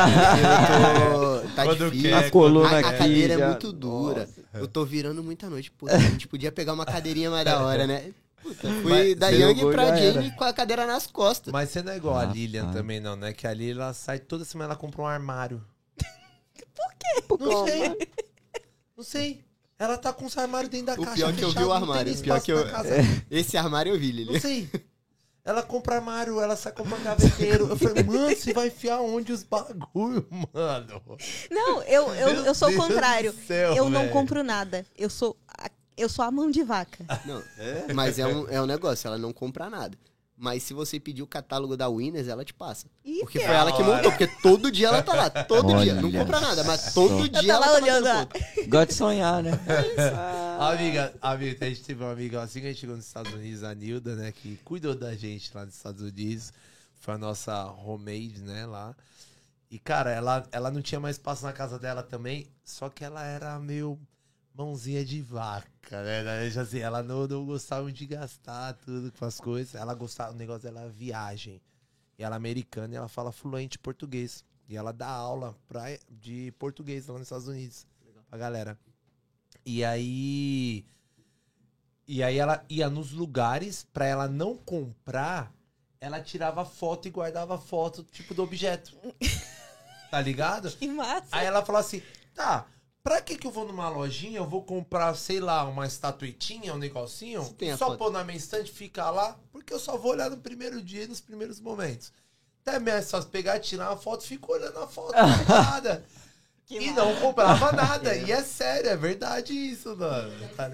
[1.12, 2.10] Eu tô, tá Quando difícil.
[2.10, 4.28] quer, A coluna a, a cadeira já- é muito dura.
[4.54, 5.70] Eu tô virando muita noite.
[5.72, 8.12] Puta, a gente podia pegar uma cadeirinha mais da hora, né?
[8.42, 11.52] Puta, fui Mas da Yang pra Jane com a cadeira nas costas.
[11.52, 12.72] Mas você não é igual a Ah, Lilian tá.
[12.72, 13.32] também, não, né?
[13.32, 15.64] Que a Lilian ela sai toda semana, ela compra um armário.
[17.28, 17.70] Por Não quê?
[17.70, 18.08] sei.
[18.96, 19.44] Não sei.
[19.78, 21.14] Ela tá com os armários dentro da O caixa.
[21.16, 22.90] pior que eu vi o não armário, o pior que eu- casa.
[23.30, 24.32] Esse armário eu vi, Lili.
[24.34, 24.68] Não sei.
[25.44, 27.66] Ela compra armário, ela sai comprando gaveteiro.
[27.68, 30.24] Eu falei, mano, você vai enfiar onde os bagulho,
[30.54, 31.02] mano?
[31.50, 33.32] Não, eu, eu, Meu eu sou o Deus contrário.
[33.32, 34.12] do céu, eu não velho.
[34.12, 34.86] compro nada.
[34.96, 37.04] Eu sou a, eu sou a mão de vaca.
[37.24, 37.42] Não,
[37.94, 39.96] mas é um, é um negócio, ela não compra nada.
[40.36, 42.88] Mas se você pedir o catálogo da Winners, ela te passa.
[43.04, 45.94] Ih, Porque que foi ela que montou, porque todo dia ela tá lá, todo dia.
[45.94, 48.28] Não Olha compra nada, mas todo Eu dia tô lá ela tá olhando lá.
[48.84, 49.52] de sonhar, né?
[50.58, 53.62] Amiga, amiga, a gente teve uma amiga assim que a gente chegou nos Estados Unidos,
[53.62, 56.52] a Nilda, né, que cuidou da gente lá nos Estados Unidos.
[57.00, 58.96] Foi a nossa homemade, né, lá.
[59.70, 63.24] E, cara, ela, ela não tinha mais espaço na casa dela também, só que ela
[63.24, 63.98] era meio
[64.54, 66.46] mãozinha de vaca, né?
[66.46, 69.74] Assim, ela não, não gostava de gastar tudo com as coisas.
[69.74, 71.60] Ela gostava, o negócio dela viagem.
[72.18, 74.44] E ela é americana e ela fala fluente português.
[74.68, 77.86] E ela dá aula pra, de português lá nos Estados Unidos
[78.28, 78.78] pra galera.
[79.64, 80.84] E aí.
[82.06, 85.52] E aí ela ia nos lugares pra ela não comprar,
[86.00, 88.96] ela tirava foto e guardava foto, tipo, do objeto.
[90.12, 90.70] Tá ligado?
[90.70, 91.28] Que massa.
[91.32, 92.02] Aí ela falou assim:
[92.34, 92.66] tá,
[93.02, 96.78] pra que que eu vou numa lojinha, eu vou comprar, sei lá, uma estatuetinha, um
[96.78, 97.42] negocinho,
[97.76, 97.98] só foto.
[97.98, 101.08] pôr na minha estante, ficar lá, porque eu só vou olhar no primeiro dia e
[101.08, 102.12] nos primeiros momentos.
[102.64, 105.14] Até mesmo só pegar, tirar uma foto, fico olhando a foto,
[105.48, 106.04] nada.
[106.70, 108.14] e não comprava nada.
[108.14, 110.32] E é sério, é verdade isso, mano.
[110.56, 110.68] Tá?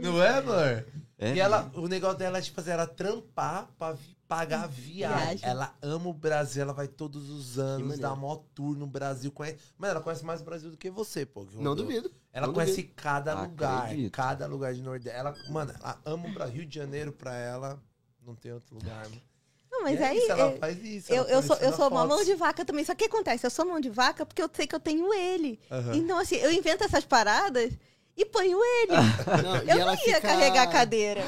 [0.00, 0.86] Não é, amor?
[1.18, 5.18] É e ela, o negócio dela, tipo assim, era trampar pra vi- pagar a viagem.
[5.38, 5.48] Viagem.
[5.48, 9.30] Ela ama o Brasil, ela vai todos os anos, dá mó tour no Brasil.
[9.30, 9.58] Conhece...
[9.78, 11.44] Mano, ela conhece mais o Brasil do que você, pô.
[11.46, 12.10] que Não duvido.
[12.32, 12.92] Ela não conhece duvido.
[12.96, 14.12] cada lugar, Acredito.
[14.12, 15.16] cada lugar de Nordeste.
[15.18, 16.54] Ela, mano, ela ama o Brasil.
[16.56, 17.82] Rio de Janeiro pra ela,
[18.24, 19.22] não tem outro lugar, mano.
[19.70, 20.18] Não, mas E é aí.
[20.18, 21.12] isso, ela eu- faz isso.
[21.12, 22.84] Eu, eu sou, eu sou uma mão de vaca também.
[22.84, 23.44] Só que o que acontece?
[23.46, 25.60] Eu sou mão de vaca porque eu sei que eu tenho ele.
[25.70, 25.94] Aham.
[25.96, 27.72] Então, assim, eu invento essas paradas
[28.16, 28.92] e ponho ele.
[29.44, 31.22] Não, e Eu ela não ia fica- carregar a cadeira.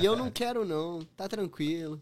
[0.00, 1.00] E eu não quero, não.
[1.16, 2.00] Tá tranquilo.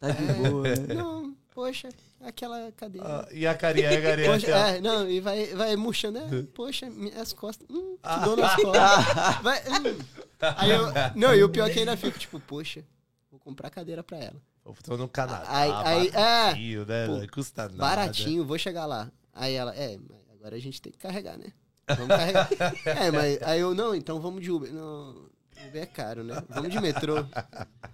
[0.00, 0.94] Tá de boa, né?
[0.94, 1.88] Não, poxa,
[2.20, 3.06] aquela cadeira.
[3.06, 4.30] Ah, e a carinha, a carinha.
[4.32, 8.18] Poxa, assim, é, não, e vai, vai murchando, é, poxa, minhas costas, hum, que Ah.
[8.18, 9.42] dor nas costas.
[9.42, 9.98] Vai, hum.
[10.56, 10.82] Aí eu,
[11.16, 12.84] não, e o pior é que ainda fico, tipo, poxa,
[13.30, 14.40] vou comprar cadeira pra ela.
[14.64, 15.44] Eu tô no Canadá.
[15.48, 16.12] Aí- aí- é.
[16.12, 17.06] baratinho, né?
[17.06, 17.76] Pô, não custa nada.
[17.76, 19.10] Baratinho, vou chegar lá.
[19.32, 19.98] Aí ela, é,
[20.32, 21.46] agora a gente tem que carregar, né?
[21.96, 22.48] Vamos carregar.
[22.84, 24.72] é, mas aí eu, não, então vamos de Uber.
[24.72, 25.28] Não,
[25.68, 26.42] Uber é caro, né?
[26.48, 27.24] Vamos de metrô.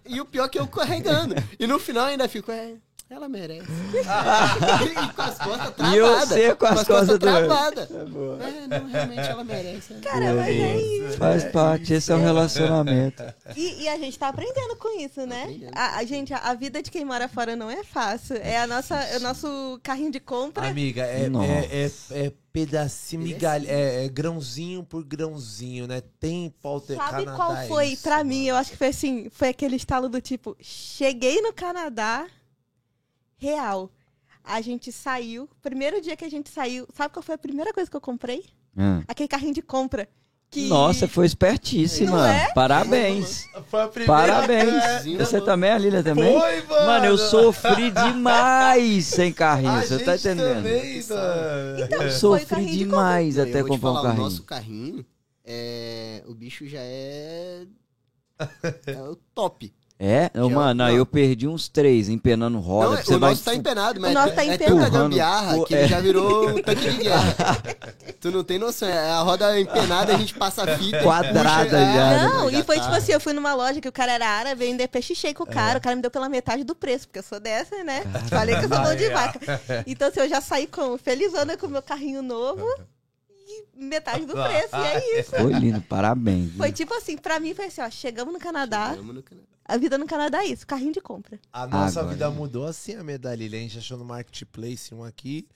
[0.07, 1.35] E o pior é que eu carregando.
[1.59, 2.75] E no final ainda fico, é,
[3.15, 3.69] ela merece.
[3.71, 5.95] e com as costas travadas.
[5.95, 7.89] E você com as costas travadas.
[7.91, 9.95] É, não, realmente ela merece.
[9.95, 10.01] é.
[10.01, 11.19] Cara, mas é isso.
[11.19, 13.23] Faz parte, esse é o relacionamento.
[13.57, 15.71] E, e a gente tá aprendendo com isso, né?
[15.75, 18.37] A, a gente, a, a vida de quem mora fora não é fácil.
[18.37, 20.69] É a nossa, é o nosso carrinho de compra.
[20.69, 23.23] Amiga, é, é, é, é pedacinho, Pedacinho.
[23.23, 26.01] migalha, é, é grãozinho por grãozinho, né?
[26.21, 28.31] Tem pauta Sabe Canadá, qual é foi, isso, pra mano.
[28.31, 32.27] mim, eu acho que foi assim, foi aquele estalo do tipo, cheguei no Canadá,
[33.45, 33.91] real.
[34.43, 37.91] A gente saiu, primeiro dia que a gente saiu, sabe qual foi a primeira coisa
[37.91, 38.45] que eu comprei?
[38.77, 39.03] Ah.
[39.09, 40.09] Aquele carrinho de compra.
[40.51, 40.69] Que...
[40.69, 42.19] Nossa, foi espertíssima.
[42.19, 42.53] Não é?
[42.55, 43.49] Parabéns.
[43.67, 45.03] Foi a primeira Parabéns.
[45.03, 46.39] Sim, Você também, a Lília também?
[46.39, 46.87] Foi, mano.
[46.87, 50.55] Mano, eu sofri demais sem carrinho, A você tá entendendo?
[50.57, 51.81] Também, mano.
[51.85, 54.03] Então, Eu foi o sofri de demais eu até vou te comprar um falar, O
[54.05, 54.23] carrinho.
[54.25, 55.07] nosso carrinho,
[55.45, 57.67] é, o bicho já é,
[58.87, 59.73] é o top.
[60.07, 60.31] É?
[60.39, 60.99] Mano, aí não.
[60.99, 62.97] eu perdi uns três empenando roda.
[62.97, 64.77] Não, você o vai- nosso tá empenado, mas O nosso tá é, é empenado.
[64.81, 65.89] tanta gambiarra Pô, que é.
[65.89, 67.35] já virou um tanque de guerra.
[68.21, 71.03] tu não tem noção, é a roda empenada, a gente passa a fita.
[71.03, 72.83] Quadrada puxa, é, já, Não, já e foi tá.
[72.83, 75.45] tipo assim, eu fui numa loja que o cara era árabe, vender peixe cheio com
[75.45, 75.53] o É.
[75.53, 78.03] cara, o cara me deu pela metade do preço, porque eu sou dessa, né?
[78.29, 79.41] Falei que eu sou mão de vaca.
[79.87, 82.63] Então, assim, eu já saí com felizona com o meu carrinho novo
[83.49, 85.31] e metade do preço, e é isso.
[85.31, 86.53] Foi lindo, parabéns.
[86.59, 89.47] Foi tipo assim, pra mim foi assim, ó, chegamos no Canadá, Chegamos no Canadá.
[89.65, 91.39] A vida no Canadá é isso, carrinho de compra.
[91.53, 92.15] A nossa Agora.
[92.15, 93.47] vida mudou assim, a medalha.
[93.47, 95.49] A gente achou no Marketplace um aqui.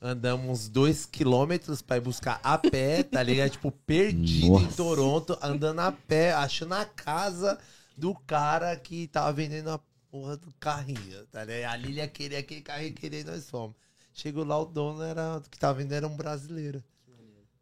[0.00, 3.50] Andamos uns dois quilômetros pra ir buscar a pé, tá ligado?
[3.50, 4.76] Tipo, perdido em Nossa.
[4.76, 7.58] Toronto, andando a pé, achando a casa
[7.96, 11.72] do cara que tava vendendo a porra do carrinho, tá ligado?
[11.72, 13.74] A Lilia queria aquele carrinho, queria e nós fomos.
[14.14, 16.82] Chegou lá, o dono era, que tava vendendo era um brasileiro.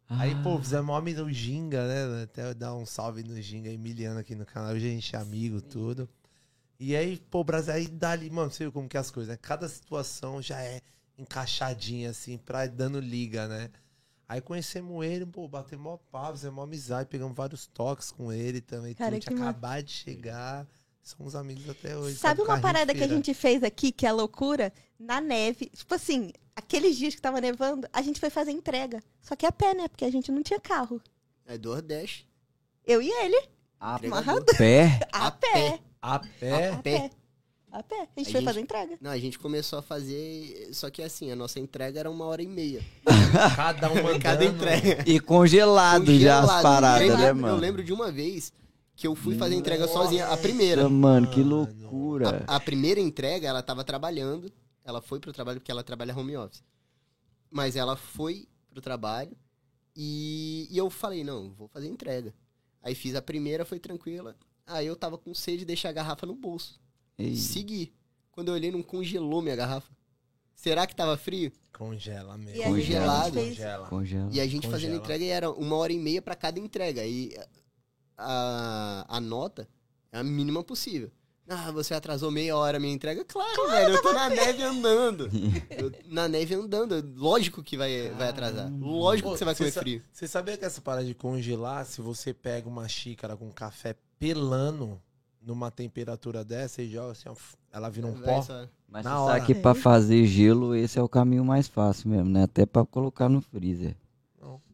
[0.09, 0.41] Aí, Ah.
[0.41, 2.23] pô, fizemos homem no Ginga, né?
[2.23, 4.73] Até dar um salve no Ginga, Emiliano aqui no canal.
[4.73, 6.09] Hoje a gente é amigo, tudo.
[6.79, 9.31] E aí, pô, o Brasil, aí dali, mano, você viu como que é as coisas,
[9.31, 9.39] né?
[9.41, 10.79] Cada situação já é
[11.17, 13.69] encaixadinha, assim, pra ir dando liga, né?
[14.29, 18.61] Aí conhecemos ele, pô, batemos mó papo, fizemos mó amizade, pegamos vários toques com ele
[18.61, 18.93] também.
[18.93, 20.67] Cara, tudo, acabado de chegar.
[21.01, 22.17] Somos amigos até hoje.
[22.17, 24.73] Sabe uma carrinho parada que a gente fez aqui, que é loucura?
[24.99, 29.01] Na neve, tipo assim, aqueles dias que tava nevando, a gente foi fazer entrega.
[29.21, 29.87] Só que a pé, né?
[29.87, 31.01] Porque a gente não tinha carro.
[31.45, 32.27] É Nordeste.
[32.85, 33.41] Eu e ele,
[33.79, 34.09] A pé?
[34.09, 34.57] A, A pé.
[34.57, 34.99] pé.
[35.11, 35.79] A pé?
[36.01, 36.19] A
[36.81, 37.11] pé.
[37.71, 37.95] A pé.
[38.15, 38.97] A gente A foi gente- fazer entrega.
[38.99, 40.69] Não, a gente começou a fazer.
[40.73, 42.81] Só que assim, a nossa entrega era uma hora e meia.
[43.55, 44.19] Cada um mandando.
[44.19, 45.03] Cada entrega.
[45.05, 46.63] E congelado, já as Congelado.
[46.63, 47.55] paradas, Eu né, lembro- mano?
[47.55, 48.51] Eu lembro de uma vez
[48.95, 50.27] que eu fui fazer entrega sozinha.
[50.27, 50.83] A primeira.
[50.83, 52.43] Nossa, mano, que loucura.
[52.47, 54.51] A, a primeira entrega, ela tava trabalhando.
[54.87, 56.63] Ela foi pro trabalho porque ela trabalha home office.
[57.51, 59.35] Mas ela foi pro trabalho
[59.93, 62.33] e, e eu falei, não, vou fazer entrega.
[62.81, 64.33] Aí fiz a primeira, foi tranquila.
[64.65, 66.79] Aí eu tava com sede de deixar a garrafa no bolso.
[67.17, 67.93] Ei, Segui.
[68.31, 69.91] Quando eu olhei, não congelou minha garrafa.
[70.55, 71.51] Será que tava frio?
[71.73, 72.61] Congela mesmo.
[72.63, 73.33] A gente- Congelado.
[73.33, 73.87] Congela.
[73.89, 74.29] congela.
[74.33, 75.03] E a gente fazendo Congela.
[75.03, 77.05] entrega e era uma hora e meia pra cada entrega.
[77.05, 77.37] E
[78.17, 79.67] a, a nota
[80.13, 81.11] é a mínima possível.
[81.49, 83.23] Ah, você atrasou meia hora a minha entrega?
[83.23, 85.29] Claro, velho, eu tô na neve andando.
[85.71, 87.13] Eu- na neve andando.
[87.15, 88.69] Lógico que vai, vai atrasar.
[88.79, 90.01] Lógico Pô, que você vai comer sa- frio.
[90.11, 94.99] Você sabia que essa parada de congelar, se você pega uma xícara com café pelando
[95.41, 97.29] numa temperatura dessa e joga assim,
[97.71, 98.41] ela vira um Vai pó?
[98.41, 99.33] só- Mas Na você hora.
[99.39, 102.43] sabe que pra fazer gelo, esse é o caminho mais fácil mesmo, né?
[102.43, 103.95] Até pra colocar no freezer.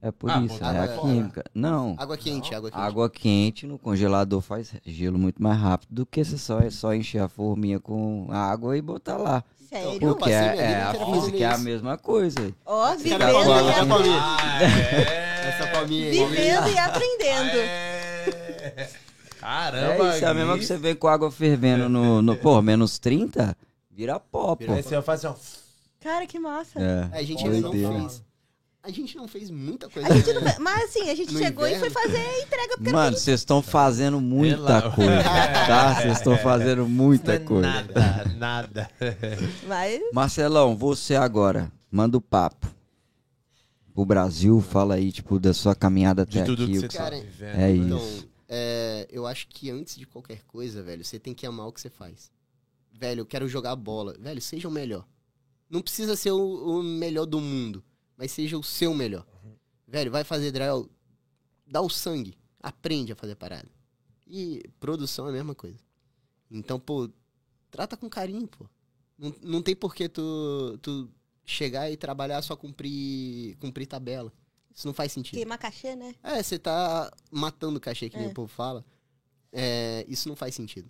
[0.03, 0.09] Não.
[0.09, 1.43] É por Ah, isso, é a química.
[1.53, 2.81] Não, Água quente, água quente.
[2.81, 6.93] água quente no congelador faz gelo muito mais rápido do que você só, é só
[6.93, 9.43] encher a forminha com água e botar lá.
[9.69, 9.97] Sério?
[10.01, 11.63] Eu Porque é, é a fazendo física, é a isso.
[11.63, 12.53] mesma coisa.
[12.65, 14.19] Ó, Cara, vivendo, e, essa ap- palminha.
[14.21, 15.47] Ah, é.
[15.49, 16.11] Essa palminha aí.
[16.25, 17.57] vivendo e aprendendo.
[17.57, 18.89] É.
[19.39, 22.61] Caramba, é isso, é a mesma que você vem com água fervendo no, no pô,
[22.61, 23.55] menos 30,
[23.91, 24.71] vira pó, pô.
[24.73, 25.35] Aí você vai fazer, ó.
[25.99, 26.79] Cara, que massa.
[26.79, 28.23] É, A gente ainda não fez.
[28.85, 30.09] A gente não fez muita coisa.
[30.11, 30.49] A gente não né?
[30.51, 31.89] fez- mas assim, a gente chegou e inverno.
[31.91, 36.01] foi fazer entrega porque Mano, vocês estão fazendo muita Pela- coisa, tá?
[36.01, 37.67] Vocês estão fazendo muita Não é coisa.
[37.67, 38.91] Nada, nada.
[39.65, 42.67] Mas Marcelão, você agora, manda o papo.
[43.95, 46.73] O Brasil, fala aí, tipo, da sua caminhada até De tudo aqui.
[46.73, 47.49] que você tá Cara, vivendo.
[47.53, 47.71] É né?
[47.75, 48.27] Então, isso.
[48.49, 51.79] é, eu acho que antes de qualquer coisa, velho, você tem que amar o que
[51.79, 52.31] você faz.
[52.91, 54.13] Velho, eu quero jogar bola.
[54.19, 55.05] Velho, seja o melhor.
[55.69, 57.83] Não precisa ser o, o melhor do mundo,
[58.17, 59.25] mas seja o seu melhor.
[59.87, 60.89] Velho, vai fazer drill,
[61.67, 63.69] dá o sangue, aprende a fazer parada.
[64.25, 65.77] E produção é a mesma coisa.
[66.49, 67.09] Então, pô,
[67.69, 68.67] trata com carinho, pô.
[69.17, 71.09] Não, não tem por que tu, tu
[71.45, 74.31] chegar e trabalhar só cumprir, cumprir tabela.
[74.73, 75.35] Isso não faz sentido.
[75.35, 76.15] queimar cachê, né?
[76.23, 78.29] É, você tá matando o cachê, que nem É.
[78.29, 78.83] o povo fala.
[79.51, 80.89] É, isso não faz sentido.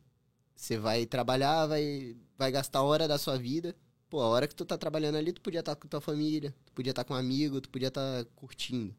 [0.56, 3.76] Você vai trabalhar, vai, vai gastar hora da sua vida.
[4.14, 6.72] Pô, a hora que tu tá trabalhando ali, tu podia estar com tua família, tu
[6.74, 8.96] podia estar com um amigo, tu podia estar curtindo.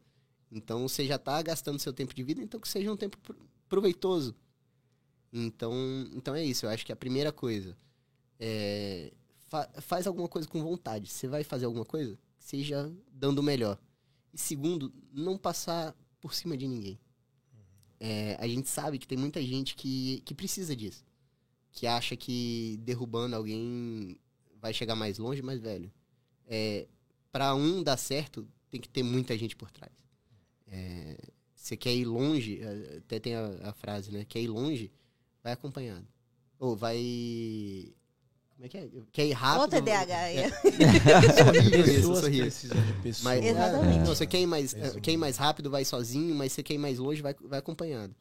[0.51, 3.37] Então você já tá gastando seu tempo de vida, então que seja um tempo pro-
[3.69, 4.35] proveitoso.
[5.31, 5.73] Então,
[6.13, 7.77] então é isso, eu acho que a primeira coisa
[8.37, 9.13] é
[9.47, 11.09] fa- faz alguma coisa com vontade.
[11.09, 13.79] Você vai fazer alguma coisa, seja dando o melhor.
[14.33, 16.99] E segundo, não passar por cima de ninguém.
[18.01, 21.05] É, a gente sabe que tem muita gente que, que precisa disso.
[21.71, 24.19] Que acha que derrubando alguém
[24.65, 25.91] vai chegar mais longe, mas, velho,
[26.47, 26.87] é,
[27.31, 29.93] para um dar certo, tem que ter muita gente por trás.
[30.67, 31.17] É,
[31.53, 34.25] você quer ir longe, é, até tem a, a frase, né?
[34.27, 34.91] Quer ir longe,
[35.43, 36.07] vai acompanhado.
[36.57, 37.93] Ou vai.
[38.55, 38.89] Como é que é?
[39.11, 39.69] Quer ir rápido.
[39.69, 40.37] TDAH aí.
[40.49, 42.45] É, Pessoas sou horrível.
[42.45, 43.23] precisam de pessoas.
[43.23, 43.95] Mas, Exatamente.
[43.95, 46.63] é, não, você quer ir, mais, é, quer ir mais rápido, vai sozinho, mas você
[46.63, 48.15] quer ir mais longe, vai, vai acompanhado.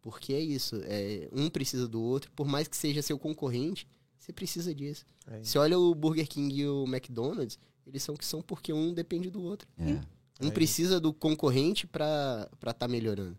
[0.00, 3.86] Porque é isso, é, um precisa do outro, por mais que seja seu concorrente,
[4.20, 5.04] você precisa disso.
[5.26, 5.42] É.
[5.42, 8.92] Você olha o Burger King e o McDonald's, eles são o que são porque um
[8.92, 9.66] depende do outro.
[9.78, 10.00] É.
[10.44, 13.36] Um É precisa do concorrente pra estar tá melhorando.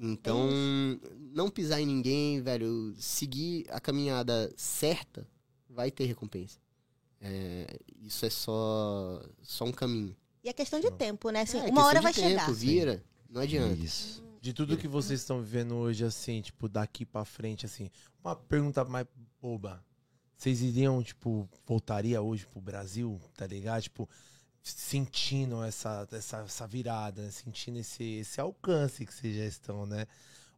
[0.00, 0.48] Então,
[1.32, 5.26] não pisar em ninguém, velho, seguir a caminhada certa,
[5.68, 6.58] vai ter recompensa.
[7.20, 7.66] É,
[8.00, 10.16] isso é só, só um caminho.
[10.44, 11.40] E a questão de tempo, né?
[11.40, 12.52] Assim, É, uma hora de vai tempo, chegar.
[12.52, 13.82] Vira, não adianta.
[13.82, 14.22] Isso.
[14.48, 17.90] De tudo que vocês estão vivendo hoje, assim, tipo, daqui pra frente, assim,
[18.24, 19.06] uma pergunta mais
[19.42, 19.84] boba.
[20.38, 23.82] Vocês iriam, tipo, voltaria hoje pro Brasil, tá ligado?
[23.82, 24.08] Tipo,
[24.62, 27.30] sentindo essa, essa, essa virada, né?
[27.30, 30.06] sentindo esse, esse alcance que vocês já estão, né?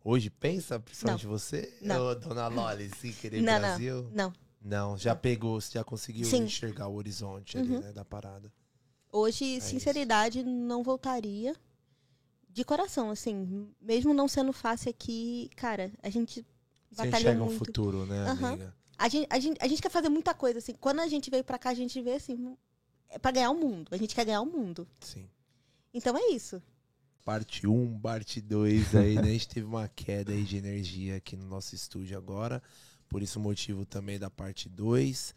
[0.05, 2.15] Hoje, pensa, principalmente você, Não.
[2.15, 3.61] Dona Loli, se querer Não, não.
[3.61, 4.09] Brasil?
[4.13, 4.33] Não.
[4.63, 6.45] Não, já pegou, você já conseguiu Sim.
[6.45, 7.81] enxergar o horizonte ali, Uhum.
[7.81, 8.53] né, da parada.
[9.11, 9.71] Hoje, isso.
[9.71, 11.57] sinceridade, não voltaria.
[12.53, 13.69] De coração, assim.
[13.81, 16.45] Mesmo não sendo fácil aqui, cara, a gente
[16.91, 17.59] Você batalhou enxerga um muito.
[17.59, 18.49] futuro, né, Aham.
[18.49, 18.75] amiga?
[18.99, 20.75] A gente, a, gente, a gente quer fazer muita coisa, assim.
[20.75, 22.57] Quando a gente veio pra cá, a gente vê assim.
[23.09, 23.89] É pra ganhar o mundo.
[23.93, 24.87] A gente quer ganhar o mundo.
[25.01, 25.29] Sim.
[25.95, 26.63] Então é isso.
[27.25, 29.23] parte 1, parte 2 aí, né?
[29.23, 32.63] A gente teve uma queda aí de energia aqui no nosso estúdio agora.
[33.09, 35.35] Por isso o motivo também da parte 2.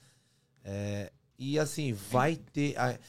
[0.63, 2.77] É, e assim, vai ter.
[2.77, 2.99] a-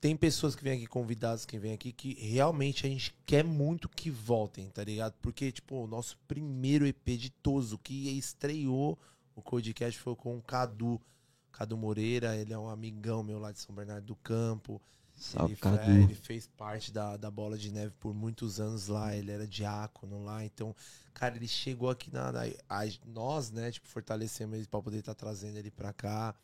[0.00, 3.88] tem pessoas que vêm aqui, convidados que vêm aqui, que realmente a gente quer muito
[3.88, 5.14] que voltem, tá ligado?
[5.20, 8.98] Porque, tipo, o nosso primeiro EP de todos, o que estreou
[9.34, 11.00] o Codecast foi com o Cadu.
[11.52, 14.80] Cadu Moreira, ele é um amigão meu lá de São Bernardo do Campo.
[15.14, 15.90] Salve, ele, Cadu.
[15.90, 19.46] é, ele fez parte da, da Bola de Neve por muitos anos lá, ele era
[19.46, 20.74] diácono lá, então,
[21.12, 22.32] cara, ele chegou aqui na.
[22.32, 26.34] na- a- nós, né, tipo, fortalecemos ele pra poder estar trazendo ele pra cá.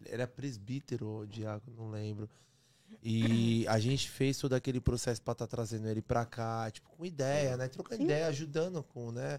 [0.00, 2.28] Ele era presbítero ou diácono, não lembro.
[3.02, 7.04] E a gente fez todo aquele processo pra estar trazendo ele pra cá, tipo, com
[7.04, 7.68] ideia, né?
[7.68, 8.04] Trocando Sim.
[8.04, 9.38] ideia, ajudando com, né?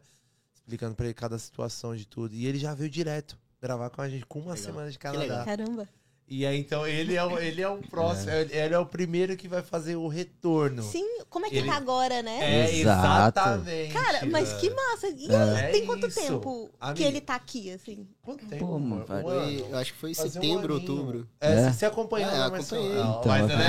[0.54, 2.34] Explicando pra ele cada situação de tudo.
[2.34, 4.66] E ele já veio direto gravar com a gente, com uma Legal.
[4.66, 4.98] semana de.
[4.98, 5.44] Canadá.
[5.44, 5.88] Caramba.
[6.30, 9.48] E aí, então, ele é, o, ele é o próximo, ele é o primeiro que
[9.48, 10.84] vai fazer o retorno.
[10.84, 12.38] Sim, como é que Ele- tá agora, né?
[12.42, 13.40] É, Exato.
[13.40, 13.94] exatamente.
[13.94, 15.08] Cara, mas que massa.
[15.08, 16.20] E É tem quanto isso.
[16.20, 17.06] tempo que Amiga.
[17.06, 18.06] ele tá aqui, assim?
[18.22, 20.92] Quanto tempo, Pô, mano, Um eu acho que foi um setembro, aninho.
[20.92, 21.28] outubro.
[21.40, 21.72] É, É?
[21.72, 22.90] você acompanhou, É, né, acompanhei.
[22.90, 23.20] Marcelo?
[23.20, 23.68] Então, mas é ele é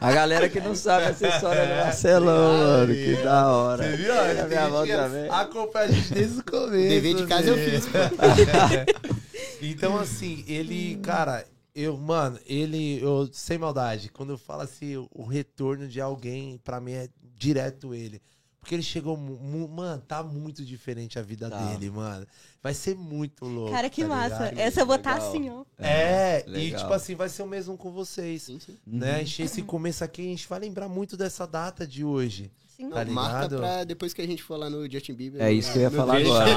[0.00, 2.92] A galera que não sabe essa história do Marcelão, mano.
[2.92, 3.84] Que da hora.
[3.88, 4.12] Você viu?
[4.20, 5.30] A minha avó Ele também.
[5.30, 6.70] Acompanha a gente desde o começo.
[6.88, 7.64] Dever de casa eu né?
[7.70, 7.98] fiz, pô.
[9.62, 15.24] Então, assim, ele, cara, eu, mano, ele, eu, sem maldade, quando eu falo assim, o,
[15.24, 18.20] retorno de alguém, pra mim é direto ele.
[18.60, 21.58] Porque ele chegou, mano, tá muito diferente a vida Tá.
[21.58, 22.24] dele, mano.
[22.62, 23.72] Vai ser muito louco.
[23.72, 24.38] Cara, que tá massa.
[24.50, 24.58] ligado?
[24.58, 25.28] Essa eu vou estar Legal.
[25.28, 25.64] assim, ó.
[25.78, 26.80] É, e legal.
[26.80, 28.42] tipo assim, vai ser o mesmo com vocês.
[28.44, 28.78] Sim, sim.
[28.86, 29.16] Né?
[29.16, 32.52] A gente, esse começo aqui, a gente vai lembrar muito dessa data de hoje.
[32.76, 32.90] Sim.
[32.90, 35.42] Tá Não, marca pra depois que a gente for lá no Justin Bieber.
[35.42, 36.50] É isso que eu ia falar agora.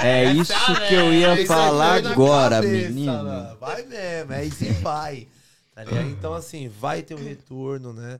[0.06, 0.52] É isso
[0.88, 3.12] que eu ia falar agora, menino.
[3.12, 3.56] mano.
[3.58, 5.28] Vai mesmo, é isso e vai.
[5.74, 6.08] Tá ligado?
[6.08, 8.18] Então, assim, vai ter o retorno, né?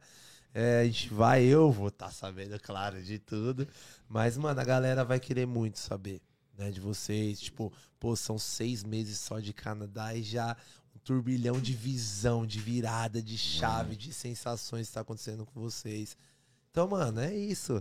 [0.52, 3.68] É, a gente vai, eu vou estar sabendo, claro, de tudo.
[4.09, 6.20] Mas, mano, a galera vai querer muito saber,
[6.56, 7.40] né, de vocês.
[7.40, 10.56] Tipo, pô, são seis meses só de Canadá e já
[10.94, 16.16] um turbilhão de visão, de virada, de chave, de sensações está acontecendo com vocês.
[16.77, 17.81] Então, mano, é isso.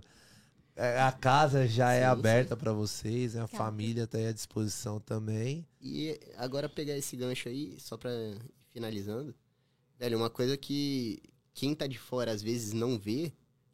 [0.73, 3.41] É, a casa já é Sim, aberta pra vocês, né?
[3.41, 3.57] A Tá.
[3.57, 5.67] família tá aí à disposição também.
[5.81, 8.37] E agora pegar esse gancho aí, só pra ir
[8.71, 9.35] finalizando.
[9.99, 11.21] Velho, uma coisa que
[11.53, 13.33] quem tá de fora às vezes não vê,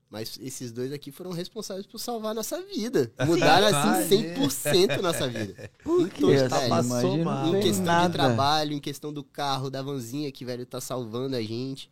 [0.10, 3.12] mas esses dois aqui foram responsáveis por salvar a nossa vida.
[3.24, 4.50] Mudaram assim Imagina.
[4.50, 5.70] 100% nossa vida.
[5.84, 6.50] Por Em que velho.
[6.50, 7.46] passou imagina, mal.
[7.46, 8.08] não Em questão nada.
[8.08, 11.92] de trabalho, em questão do carro, da vanzinha que, velho, tá salvando a gente.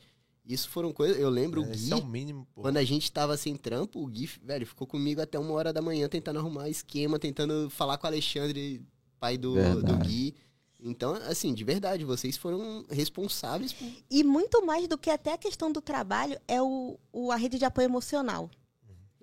[0.50, 1.18] Isso foram coisas.
[1.20, 2.62] Eu lembro o É, Gui, Esse é o mínimo, pô.
[2.64, 5.82] quando a gente tava sem trampo, o Gui, velho, ficou comigo até uma hora da
[5.82, 8.82] manhã tentando arrumar esquema, tentando falar com o Alexandre,
[9.20, 9.54] pai do,
[9.84, 9.98] do.
[10.00, 10.34] Gui.
[10.82, 13.88] Então, assim, de verdade, vocês foram responsáveis por.
[14.10, 17.60] E muito mais do que até a questão do trabalho é o, o- a rede
[17.60, 18.50] de apoio emocional.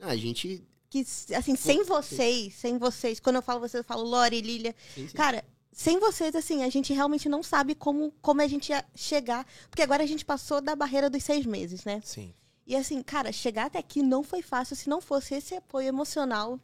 [0.01, 0.63] Ah, a gente.
[0.91, 1.01] Que,
[1.35, 4.75] assim, sem vocês, sem vocês, quando eu falo vocês, eu falo Lore, Lilia.
[4.95, 5.17] sim, sim.
[5.17, 5.43] Cara,
[5.79, 9.47] sem vocês, assim, a gente realmente não sabe como, como a gente ia chegar.
[9.69, 12.01] Porque agora a gente passou da barreira dos seis meses, né?
[12.03, 12.33] Sim.
[12.67, 14.75] E assim, cara, chegar até aqui não foi fácil.
[14.75, 16.59] Se não fosse esse apoio emocional.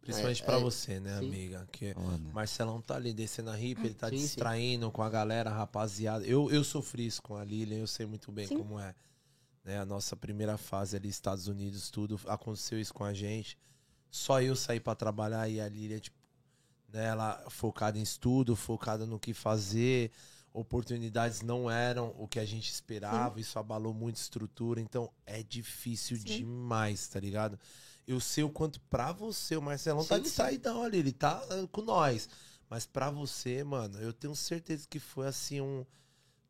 [0.00, 1.28] Principalmente É, pra é, você, né, sim.
[1.28, 1.68] amiga?
[1.70, 2.06] Que Foda.
[2.08, 4.22] o Marcelão tá ali descendo a ripa, ele tá Sim, sim.
[4.24, 6.26] distraindo com a galera, rapaziada.
[6.26, 8.58] Eu, eu sofri isso com a Lilian, eu sei muito bem Sim.
[8.58, 8.96] como é.
[9.62, 13.56] Né, a nossa primeira fase ali, Estados Unidos, tudo, aconteceu isso com a gente.
[14.10, 16.17] Só eu saí pra trabalhar e a Lilian, tipo,
[16.88, 20.10] né, ela focada em estudo, focada no que fazer.
[20.52, 25.42] Oportunidades não eram o que a gente esperava, isso abalou muito a estrutura, então é
[25.42, 26.24] difícil Sim.
[26.24, 27.58] demais, tá ligado?
[28.06, 30.28] Eu sei o quanto pra você, o Marcelão tá Sim, sim.
[30.28, 32.28] distraidão ali, ele tá ah, com nós.
[32.68, 35.84] Mas pra você, mano, eu tenho certeza que foi assim um.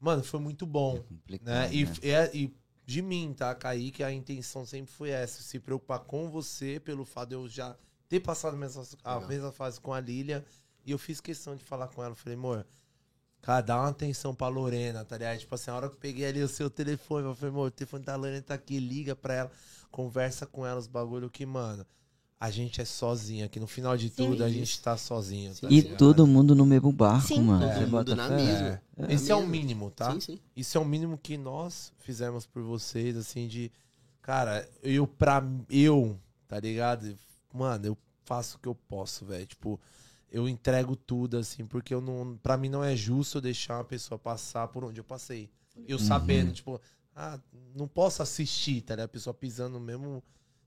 [0.01, 0.99] Mano, foi muito bom.
[1.03, 1.73] Complicado, Né?
[1.73, 1.93] E, né?
[2.03, 2.55] é- e
[2.87, 7.31] de mim, tá, Kaique, a intenção sempre foi essa: se preocupar com você, pelo fato
[7.31, 7.77] de eu já
[8.09, 10.45] ter passado a mesma, a mesma fase com a Lilia.
[10.85, 12.15] E eu fiz questão de falar com ela.
[12.15, 12.67] Falei, amor,
[13.43, 15.39] cara, dá uma atenção pra Lorena, tá ligado?
[15.39, 17.71] Tipo assim, a hora que eu peguei ali o seu telefone, eu falei, amor, o
[17.71, 19.53] telefone da Lorena tá aqui, liga pra ela,
[19.91, 21.85] conversa com ela os bagulho que, mano,
[22.41, 23.59] a gente é sozinho aqui.
[23.59, 24.15] No final de Sim.
[24.15, 25.53] tudo, a gente tá sozinho.
[25.55, 25.99] Tá E ligado?
[25.99, 27.43] todo mundo no mesmo barco, Sim.
[27.43, 27.65] mano.
[27.67, 28.83] Todo Você mundo bota na mesma.
[28.97, 29.13] É.
[29.13, 30.13] Esse é o mínimo, tá?
[30.13, 30.39] Sim, sim.
[30.57, 33.73] Isso é o mínimo que nós fizemos por vocês, assim, de.
[34.23, 35.43] Cara, eu pra.
[35.69, 36.17] Eu,
[36.47, 37.19] tá ligado?
[37.53, 39.47] Mano, eu faço o que eu posso, velho.
[39.47, 39.81] Tipo,
[40.31, 42.37] eu entrego tudo, assim, porque eu não.
[42.43, 45.51] Pra mim não é justo eu deixar uma pessoa passar por onde eu passei.
[45.87, 46.81] Eu sabendo, tipo,
[47.15, 47.39] ah,
[47.75, 49.07] não posso assistir, tá ligado?
[49.07, 50.23] A pessoa pisando no mesmo.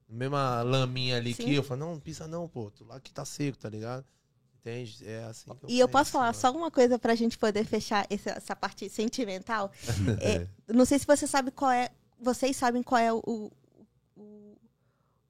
[0.08, 1.44] mesma laminha ali Sim.
[1.44, 1.64] que eu.
[1.64, 2.72] falo, não, pisa não, pô.
[2.72, 4.06] Tu lá que tá seco, tá ligado?
[4.60, 5.08] Entende?
[5.08, 6.38] É assim que eu E eu penso, posso falar mano.
[6.38, 9.72] só uma coisa pra gente poder fechar essa, essa parte sentimental.
[10.22, 11.90] É, não sei se você sabe qual é.
[12.20, 13.52] Vocês sabem qual é o,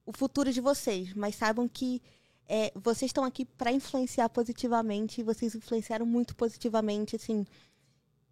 [0.04, 2.02] o futuro de vocês, mas saibam que
[2.48, 5.20] é, vocês estão aqui pra influenciar positivamente.
[5.20, 7.46] E vocês influenciaram muito positivamente, assim,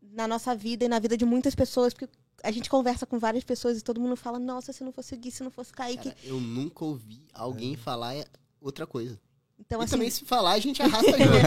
[0.02, 1.94] na nossa vida e na vida de muitas pessoas.
[1.94, 2.08] Porque
[2.42, 5.18] a gente conversa com várias pessoas e todo mundo fala: Nossa, se não fosse o
[5.18, 6.10] Gui, se não fosse o Kaique.
[6.10, 8.14] Cara, eu nunca ouvi alguém falar
[8.60, 9.18] outra coisa.
[9.58, 11.42] Então, e assim, também se falar, a gente arrasta junto.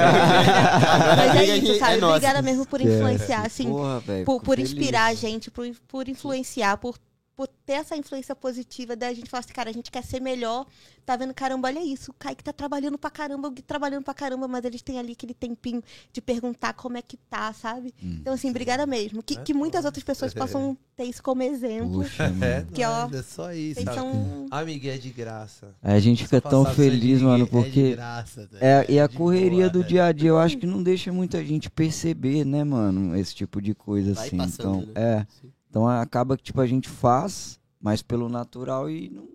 [1.18, 1.98] mas é isso, sabe?
[1.98, 2.18] nossa.
[2.18, 4.26] Obrigada mesmo por influenciar, assim, Porra, velho.
[4.26, 6.95] por, por inspirar a gente, por, por influenciar, por,
[7.35, 10.68] por ter essa influência positiva da gente falar assim, cara, a gente quer ser melhor,
[11.05, 14.14] tá vendo, caramba, olha isso, o Kaique tá trabalhando pra caramba, o Gui trabalhando pra
[14.14, 15.81] caramba, mas eles têm ali aquele tempinho
[16.11, 17.93] de perguntar como é que tá, sabe?
[18.03, 18.18] Hum.
[18.22, 19.23] Então, assim, obrigada mesmo.
[19.23, 19.88] Que, É que muitas bom.
[19.88, 22.03] outras pessoas possam ter isso como exemplo.
[22.03, 22.68] Puxa, É, mano.
[22.73, 23.84] Que, ó, é só isso.
[23.84, 24.45] São...
[24.51, 25.76] Amiga, é de graça.
[25.81, 28.57] A gente fica tão feliz, mano, é de porque graça, tá?
[28.61, 29.88] É, e a de correria boa, do né?
[29.88, 33.15] dia a dia, eu acho que não deixa muita gente perceber, né, mano?
[33.18, 34.38] Esse tipo de coisa, Vai assim.
[34.38, 35.26] passando, então, né?
[35.26, 35.27] é.
[35.74, 39.28] Então acaba que, tipo, a gente faz, mas pelo natural e não,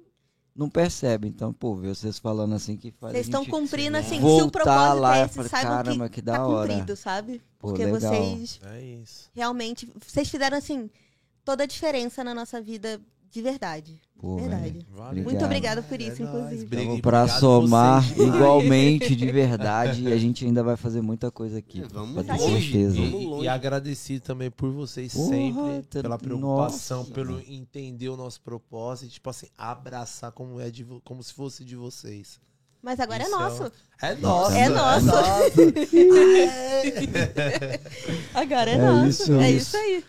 [0.55, 1.27] não percebe.
[1.27, 3.13] Então, pô, ver vocês falando assim que faz.
[3.13, 6.35] Vocês estão cumprindo, assim, se o propósito lá é esse, saibam caramba, que, que da
[6.37, 6.69] tá hora.
[6.69, 7.43] cumprido, sabe?
[7.59, 8.01] Pô, Porque legal.
[8.01, 9.29] vocês É isso.
[9.35, 10.89] realmente, vocês fizeram, assim,
[11.45, 14.01] toda a diferença na nossa vida de verdade.
[14.21, 14.85] Pô, Verdade.
[14.97, 15.23] Valeu.
[15.23, 16.35] Muito obrigada É por isso, nóis.
[16.35, 16.65] inclusive.
[16.65, 16.77] Então,
[17.27, 21.83] obrigado somar vocês igualmente, de verdade, e a gente ainda vai fazer muita coisa aqui.
[21.83, 22.73] É, vamos longe.
[22.73, 22.99] certeza.
[22.99, 27.13] E, Vamos e- e agradecido também por vocês Porra, sempre, tá- pela preocupação, nossa.
[27.13, 31.65] pelo entender o nosso propósito e, tipo assim, abraçar como, é de, como se fosse
[31.65, 32.41] de vocês.
[32.83, 33.73] Mas agora Isso é nosso.
[34.03, 34.53] É nosso.
[34.57, 35.11] É nosso.
[35.11, 35.51] É.
[38.35, 39.23] Agora é, É nosso.
[39.23, 39.69] isso, é isso.
[39.69, 40.05] isso aí.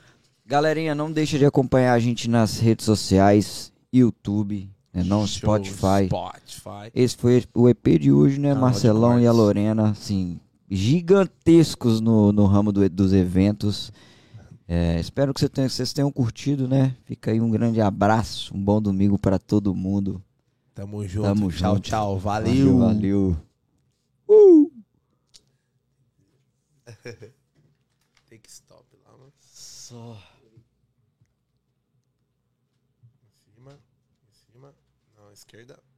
[0.53, 6.07] Galerinha, não deixa de acompanhar a gente nas redes sociais, YouTube, né, não Show, Spotify.
[6.07, 6.91] Spotify.
[6.95, 8.55] Esse foi o EP de hoje, né?
[8.55, 9.31] De Marcelão e a.
[9.31, 13.93] Lorena, assim, gigantescos no, no ramo do- dos eventos.
[14.67, 16.95] É, espero que você tenha- vocês tenham curtido, né?
[17.05, 20.19] Fica aí um grande abraço, um bom domingo para todo mundo.
[20.73, 21.25] Tamo junto.
[21.27, 21.81] Tamo tchau, junto.
[21.89, 22.17] tchau.
[22.17, 22.79] Valeu.
[22.79, 23.37] Valeu.
[24.27, 24.71] valeu.
[28.27, 29.31] Take stop lá, mano.
[29.41, 30.17] Só.
[35.53, 35.88] Em cima.